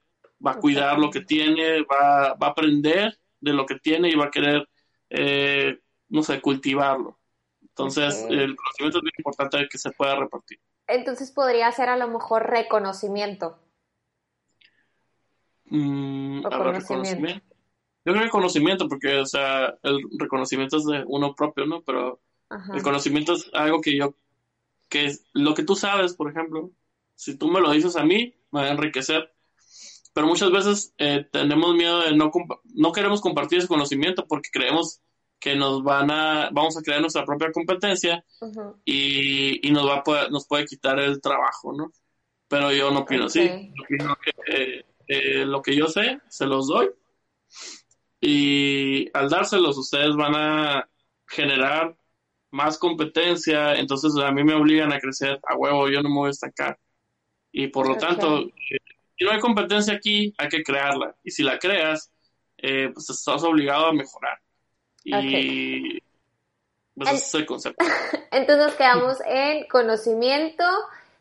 va 0.44 0.52
a 0.52 0.58
cuidar 0.58 0.98
lo 0.98 1.10
que 1.10 1.20
tiene, 1.20 1.82
va, 1.82 2.34
va 2.34 2.48
a 2.48 2.50
aprender 2.50 3.18
de 3.40 3.52
lo 3.52 3.66
que 3.66 3.76
tiene 3.76 4.08
y 4.08 4.14
va 4.14 4.26
a 4.26 4.30
querer 4.30 4.68
eh, 5.10 5.78
no 6.08 6.22
sé, 6.22 6.40
cultivarlo. 6.40 7.18
Entonces, 7.62 8.26
el 8.28 8.56
conocimiento 8.56 8.98
es 8.98 9.02
muy 9.02 9.12
importante 9.18 9.68
que 9.70 9.78
se 9.78 9.90
pueda 9.92 10.16
repartir. 10.16 10.58
Entonces 10.86 11.30
podría 11.30 11.70
ser 11.70 11.90
a 11.90 11.96
lo 11.96 12.08
mejor 12.08 12.48
reconocimiento. 12.48 13.58
Mm, 15.66 16.44
reconocimiento. 16.44 17.44
Yo 18.04 18.12
creo 18.14 18.24
que 18.24 18.30
conocimiento, 18.30 18.88
porque, 18.88 19.18
o 19.18 19.26
sea, 19.26 19.78
el 19.82 20.00
reconocimiento 20.18 20.78
es 20.78 20.86
de 20.86 21.04
uno 21.06 21.34
propio, 21.34 21.66
¿no? 21.66 21.82
Pero 21.82 22.20
el 22.72 22.82
conocimiento 22.82 23.34
es 23.34 23.50
algo 23.52 23.80
que 23.82 23.96
yo, 23.96 24.14
que 24.88 25.04
es 25.04 25.26
lo 25.34 25.54
que 25.54 25.62
tú 25.62 25.76
sabes, 25.76 26.14
por 26.14 26.30
ejemplo, 26.30 26.70
si 27.14 27.36
tú 27.36 27.48
me 27.48 27.60
lo 27.60 27.70
dices 27.70 27.96
a 27.96 28.04
mí, 28.04 28.34
me 28.50 28.62
va 28.62 28.66
a 28.66 28.70
enriquecer 28.70 29.34
pero 30.12 30.26
muchas 30.26 30.50
veces 30.50 30.94
eh, 30.98 31.26
tenemos 31.30 31.74
miedo 31.74 32.00
de 32.00 32.16
no, 32.16 32.30
no 32.74 32.92
queremos 32.92 33.20
compartir 33.20 33.58
ese 33.58 33.68
conocimiento 33.68 34.26
porque 34.26 34.50
creemos 34.52 35.00
que 35.38 35.54
nos 35.54 35.82
van 35.82 36.10
a, 36.10 36.50
vamos 36.52 36.76
a 36.76 36.82
crear 36.82 37.00
nuestra 37.00 37.24
propia 37.24 37.52
competencia 37.52 38.24
y, 38.84 39.66
y, 39.66 39.70
nos 39.70 39.86
va 39.86 40.02
a 40.04 40.28
nos 40.30 40.46
puede 40.46 40.66
quitar 40.66 40.98
el 40.98 41.20
trabajo, 41.20 41.72
¿no? 41.72 41.92
Pero 42.48 42.72
yo 42.72 42.90
no 42.90 43.00
opino 43.00 43.26
así. 43.26 43.46
Yo 43.46 43.84
opino 43.84 44.16
que 44.24 44.84
eh, 45.06 45.44
lo 45.44 45.62
que 45.62 45.76
yo 45.76 45.86
sé, 45.86 46.20
se 46.28 46.46
los 46.46 46.68
doy. 46.68 46.90
Y 48.20 49.08
al 49.16 49.28
dárselos, 49.28 49.78
ustedes 49.78 50.16
van 50.16 50.34
a 50.34 50.88
generar 51.26 51.96
más 52.50 52.78
competencia, 52.78 53.74
entonces 53.74 54.12
a 54.16 54.32
mí 54.32 54.42
me 54.42 54.54
obligan 54.54 54.92
a 54.92 55.00
crecer 55.00 55.38
a 55.46 55.54
huevo, 55.54 55.88
yo 55.88 56.02
no 56.02 56.08
me 56.08 56.16
voy 56.16 56.26
a 56.26 56.28
destacar. 56.28 56.78
Y 57.52 57.68
por 57.68 57.88
lo 57.88 57.96
tanto, 57.96 58.46
si 59.18 59.24
no 59.24 59.32
hay 59.32 59.40
competencia 59.40 59.94
aquí, 59.94 60.32
hay 60.38 60.48
que 60.48 60.62
crearla. 60.62 61.14
Y 61.24 61.32
si 61.32 61.42
la 61.42 61.58
creas, 61.58 62.10
eh, 62.58 62.90
pues 62.94 63.10
estás 63.10 63.42
obligado 63.42 63.86
a 63.86 63.92
mejorar. 63.92 64.38
Y 65.04 66.00
pues 66.94 67.10
ese 67.10 67.16
es 67.16 67.34
el 67.34 67.46
concepto. 67.46 67.84
Entonces 68.30 68.66
nos 68.66 68.74
quedamos 68.76 69.18
en 69.26 69.66
conocimiento, 69.68 70.64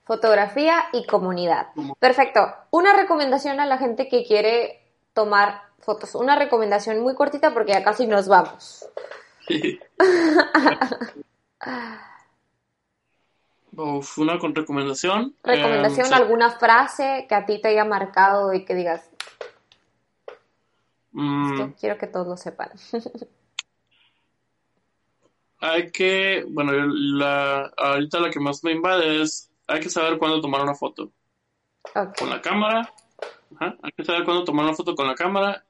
fotografía 0.03 0.85
y 0.93 1.05
comunidad. 1.05 1.67
Perfecto. 1.99 2.53
Una 2.69 2.95
recomendación 2.95 3.59
a 3.59 3.65
la 3.65 3.77
gente 3.77 4.07
que 4.07 4.25
quiere 4.25 4.79
tomar 5.13 5.63
fotos. 5.79 6.15
Una 6.15 6.37
recomendación 6.37 6.99
muy 6.99 7.15
cortita 7.15 7.53
porque 7.53 7.73
ya 7.73 7.83
casi 7.83 8.05
nos 8.05 8.27
vamos. 8.27 8.87
una 13.77 14.39
con 14.39 14.55
recomendación. 14.55 15.35
¿Recomendación? 15.43 16.07
Em, 16.07 16.13
¿Alguna 16.13 16.51
frase 16.51 17.25
que 17.29 17.35
a 17.35 17.45
ti 17.45 17.61
te 17.61 17.69
haya 17.69 17.85
marcado 17.85 18.53
y 18.53 18.65
que 18.65 18.75
digas? 18.75 19.09
Mm. 21.11 21.71
quiero 21.79 21.97
que 21.97 22.07
todos 22.07 22.27
lo 22.27 22.37
sepan. 22.37 22.69
hay 25.59 25.91
que, 25.91 26.45
bueno, 26.47 26.71
la, 26.73 27.71
ahorita 27.77 28.19
la 28.19 28.29
que 28.29 28.39
más 28.39 28.63
me 28.63 28.71
invade 28.71 29.21
es, 29.21 29.51
hay 29.67 29.79
que 29.79 29.89
saber 29.89 30.17
cuándo 30.17 30.41
tomar 30.41 30.61
una 30.61 30.75
foto. 30.75 31.11
Con 32.19 32.29
la 32.29 32.41
cámara. 32.41 32.93
hay 33.59 33.91
que 33.95 34.03
saber 34.03 34.25
cuándo 34.25 34.43
tomar 34.43 34.65
una 34.65 34.75
foto 34.75 34.93
con 34.93 35.07
la 35.07 35.15
cámara 35.15 35.65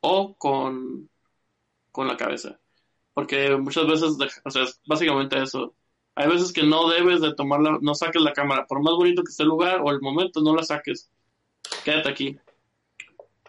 o 0.00 0.34
con, 0.34 1.08
con 1.90 2.06
la 2.06 2.16
cabeza. 2.16 2.58
Porque 3.14 3.56
muchas 3.56 3.86
veces, 3.86 4.16
o 4.44 4.50
sea, 4.50 4.62
es 4.62 4.80
básicamente 4.86 5.42
eso 5.42 5.74
hay 6.16 6.28
veces 6.28 6.52
que 6.52 6.62
no 6.62 6.88
debes 6.88 7.20
de 7.20 7.34
tomarla, 7.34 7.78
no 7.82 7.94
saques 7.94 8.22
la 8.22 8.32
cámara, 8.32 8.66
por 8.66 8.82
más 8.82 8.94
bonito 8.94 9.22
que 9.22 9.30
esté 9.30 9.42
el 9.42 9.50
lugar 9.50 9.82
o 9.84 9.90
el 9.90 10.00
momento, 10.00 10.40
no 10.40 10.56
la 10.56 10.62
saques. 10.62 11.10
Quédate 11.84 12.08
aquí. 12.08 12.38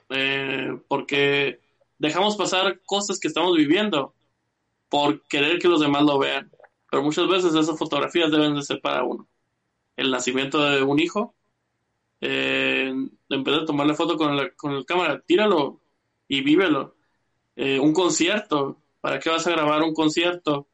Eh, 0.09 0.77
porque 0.89 1.61
dejamos 1.97 2.35
pasar 2.35 2.81
cosas 2.85 3.19
que 3.19 3.29
estamos 3.29 3.55
viviendo 3.55 4.13
por 4.89 5.21
querer 5.27 5.59
que 5.59 5.69
los 5.69 5.79
demás 5.79 6.03
lo 6.03 6.19
vean. 6.19 6.51
Pero 6.91 7.03
muchas 7.03 7.29
veces 7.29 7.55
esas 7.55 7.79
fotografías 7.79 8.29
deben 8.31 8.55
de 8.55 8.61
ser 8.61 8.81
para 8.81 9.03
uno. 9.03 9.29
El 9.95 10.11
nacimiento 10.11 10.61
de 10.61 10.83
un 10.83 10.99
hijo, 10.99 11.35
eh, 12.19 12.89
en 12.89 13.43
vez 13.43 13.59
de 13.59 13.65
tomarle 13.65 13.93
foto 13.93 14.17
con 14.17 14.35
la, 14.35 14.51
con 14.55 14.83
cámara, 14.83 15.21
tíralo 15.25 15.79
y 16.27 16.41
vívelo. 16.41 16.95
Eh, 17.55 17.79
un 17.79 17.93
concierto, 17.93 18.81
¿para 18.99 19.19
qué 19.19 19.29
vas 19.29 19.47
a 19.47 19.51
grabar 19.51 19.83
un 19.83 19.93
concierto 19.93 20.67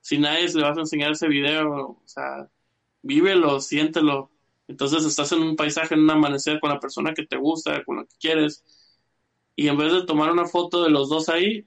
si 0.00 0.18
nadie 0.18 0.48
le 0.52 0.62
vas 0.62 0.76
a 0.76 0.80
enseñar 0.80 1.12
ese 1.12 1.28
video, 1.28 1.72
o 1.72 2.02
sea, 2.04 2.48
vívelo, 3.02 3.60
siéntelo. 3.60 4.30
Entonces 4.68 5.04
estás 5.04 5.32
en 5.32 5.42
un 5.42 5.56
paisaje, 5.56 5.94
en 5.94 6.00
un 6.00 6.10
amanecer 6.10 6.60
con 6.60 6.70
la 6.70 6.80
persona 6.80 7.14
que 7.14 7.26
te 7.26 7.36
gusta, 7.36 7.84
con 7.84 7.98
la 7.98 8.04
que 8.04 8.16
quieres, 8.20 8.64
y 9.56 9.68
en 9.68 9.76
vez 9.76 9.92
de 9.92 10.06
tomar 10.06 10.30
una 10.32 10.46
foto 10.46 10.82
de 10.82 10.90
los 10.90 11.08
dos 11.08 11.28
ahí, 11.28 11.66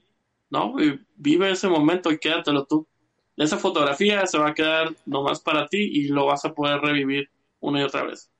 no, 0.50 0.74
vive 1.16 1.50
ese 1.50 1.68
momento 1.68 2.10
y 2.10 2.18
quédatelo 2.18 2.66
tú. 2.66 2.88
Esa 3.36 3.58
fotografía 3.58 4.26
se 4.26 4.38
va 4.38 4.48
a 4.50 4.54
quedar 4.54 4.94
nomás 5.06 5.40
para 5.40 5.68
ti 5.68 5.78
y 5.78 6.08
lo 6.08 6.26
vas 6.26 6.44
a 6.44 6.54
poder 6.54 6.80
revivir 6.80 7.30
una 7.60 7.80
y 7.80 7.84
otra 7.84 8.04
vez. 8.04 8.30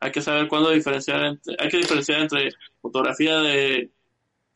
Hay 0.00 0.12
que 0.12 0.20
saber 0.20 0.48
cuándo 0.48 0.70
diferenciar 0.70 1.24
entre, 1.24 1.56
hay 1.58 1.68
que 1.68 1.78
diferenciar 1.78 2.20
entre 2.20 2.50
fotografía 2.80 3.38
de 3.38 3.90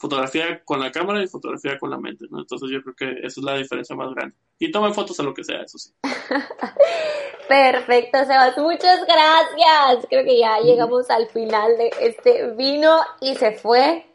fotografía 0.00 0.64
con 0.64 0.80
la 0.80 0.90
cámara 0.90 1.22
y 1.22 1.28
fotografía 1.28 1.78
con 1.78 1.90
la 1.90 1.98
mente, 1.98 2.24
¿no? 2.30 2.38
Entonces 2.40 2.70
yo 2.70 2.82
creo 2.82 2.94
que 2.96 3.26
esa 3.26 3.40
es 3.40 3.44
la 3.44 3.56
diferencia 3.56 3.94
más 3.94 4.14
grande. 4.14 4.34
Y 4.58 4.72
tomen 4.72 4.94
fotos 4.94 5.20
a 5.20 5.22
lo 5.22 5.34
que 5.34 5.44
sea, 5.44 5.60
eso 5.60 5.78
sí. 5.78 5.92
Perfecto, 7.48 8.18
Sebas, 8.24 8.56
muchas 8.56 9.00
gracias. 9.04 10.06
Creo 10.08 10.24
que 10.24 10.38
ya 10.38 10.58
llegamos 10.60 11.10
al 11.10 11.26
final 11.28 11.76
de 11.76 11.90
este 12.00 12.50
vino 12.52 12.98
y 13.20 13.34
se 13.34 13.52
fue. 13.52 14.06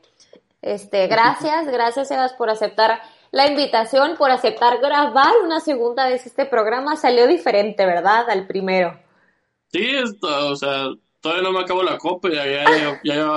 Este, 0.64 1.06
gracias, 1.06 1.68
gracias 1.68 2.08
Sebas 2.08 2.34
por 2.34 2.50
aceptar 2.50 3.00
la 3.30 3.48
invitación, 3.48 4.16
por 4.18 4.32
aceptar 4.32 4.80
grabar 4.80 5.34
una 5.44 5.60
segunda 5.60 6.08
vez 6.08 6.26
este 6.26 6.48
programa. 6.48 6.96
Salió 6.96 7.28
diferente, 7.28 7.86
¿verdad? 7.86 8.28
Al 8.28 8.48
primero. 8.48 9.00
Sí, 9.68 9.86
esto, 9.96 10.50
o 10.50 10.56
sea, 10.56 10.88
todavía 11.22 11.44
no 11.44 11.52
me 11.52 11.60
acabo 11.60 11.84
la 11.84 12.00
copa 12.00 12.30
y 12.30 12.36
ya, 12.36 12.46
ya, 12.46 13.02
ya, 13.04 13.32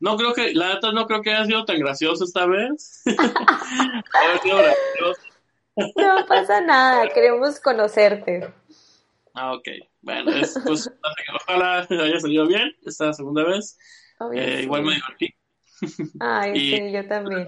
no 0.00 0.16
creo 0.16 0.34
que, 0.34 0.54
la 0.54 0.74
neta 0.74 0.92
no 0.92 1.06
creo 1.06 1.22
que 1.22 1.30
haya 1.30 1.46
sido 1.46 1.64
tan 1.64 1.78
gracioso 1.78 2.24
esta 2.24 2.46
vez. 2.46 3.02
No 5.76 6.26
pasa 6.26 6.60
nada, 6.60 7.08
queremos 7.08 7.58
conocerte. 7.58 8.52
Ah, 9.32 9.54
ok. 9.54 9.68
Bueno, 10.02 10.32
pues 10.66 10.90
ojalá 11.46 11.86
haya 11.88 12.20
salido 12.20 12.46
bien 12.46 12.76
esta 12.84 13.12
segunda 13.14 13.44
vez. 13.44 13.78
Eh, 14.34 14.62
igual 14.64 14.82
me 14.82 14.94
divertí. 14.94 15.34
Ay, 16.18 16.52
sí, 16.54 16.92
yo 16.92 17.06
también. 17.06 17.46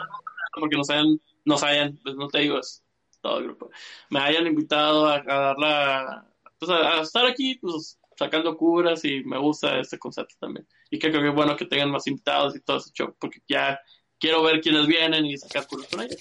Porque 0.58 0.76
nos 0.76 0.88
hayan, 0.88 1.20
nos 1.44 1.62
hayan, 1.62 1.98
pues 2.02 2.14
no 2.16 2.28
te 2.28 2.40
digo, 2.40 2.58
es 2.58 2.82
todo 3.20 3.38
el 3.38 3.44
grupo, 3.44 3.70
me 4.10 4.20
hayan 4.20 4.46
invitado 4.46 5.06
a, 5.06 5.22
dar 5.22 5.58
la, 5.58 6.26
pues 6.58 6.70
a, 6.70 7.00
estar 7.00 7.24
aquí, 7.24 7.54
pues 7.56 7.98
sacando 8.16 8.56
curas 8.56 9.04
y 9.04 9.22
me 9.24 9.38
gusta 9.38 9.78
este 9.78 9.98
concepto 9.98 10.34
también. 10.38 10.66
Y 10.92 10.98
creo 10.98 11.22
que 11.22 11.28
es 11.28 11.34
bueno 11.34 11.56
que 11.56 11.64
tengan 11.64 11.90
más 11.90 12.06
invitados 12.06 12.54
y 12.54 12.60
todo 12.60 12.76
ese 12.76 12.90
show, 12.92 13.16
porque 13.18 13.38
ya 13.48 13.80
quiero 14.20 14.42
ver 14.42 14.60
quiénes 14.60 14.86
vienen 14.86 15.24
y 15.24 15.38
sacar 15.38 15.66
curas 15.66 15.88
con 15.88 16.02
ellos. 16.02 16.20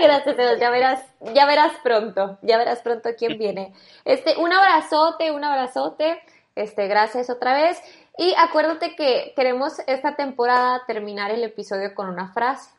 Gracias, 0.00 0.36
Dios. 0.36 0.60
Ya 0.60 0.70
verás, 0.70 1.04
ya 1.34 1.44
verás 1.44 1.72
pronto. 1.82 2.38
Ya 2.42 2.56
verás 2.56 2.82
pronto 2.82 3.10
quién 3.18 3.36
viene. 3.36 3.74
Este, 4.04 4.36
un 4.36 4.52
abrazote, 4.52 5.32
un 5.32 5.42
abrazote. 5.42 6.22
Este, 6.54 6.86
gracias 6.86 7.28
otra 7.28 7.52
vez. 7.52 7.82
Y 8.16 8.32
acuérdate 8.38 8.94
que 8.94 9.32
queremos 9.34 9.80
esta 9.88 10.14
temporada 10.14 10.84
terminar 10.86 11.32
el 11.32 11.42
episodio 11.42 11.96
con 11.96 12.08
una 12.08 12.32
frase, 12.32 12.70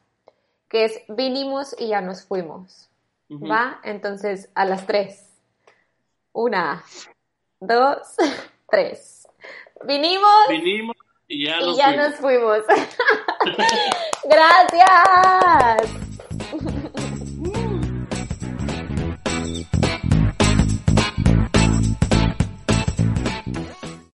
que 0.70 0.86
es 0.86 1.02
vinimos 1.10 1.76
y 1.78 1.90
ya 1.90 2.00
nos 2.00 2.24
fuimos. 2.24 2.90
¿Va? 3.30 3.82
Entonces, 3.84 4.50
a 4.56 4.64
las 4.64 4.88
tres. 4.88 5.30
Una, 6.32 6.86
dos, 7.60 8.16
tres. 8.70 9.17
Vinimos. 9.86 10.48
Vinimos 10.50 10.96
y 11.28 11.46
ya, 11.46 11.60
y 11.60 11.76
ya 11.78 11.96
nos 11.96 12.16
fuimos. 12.16 12.60
Gracias. 14.24 15.97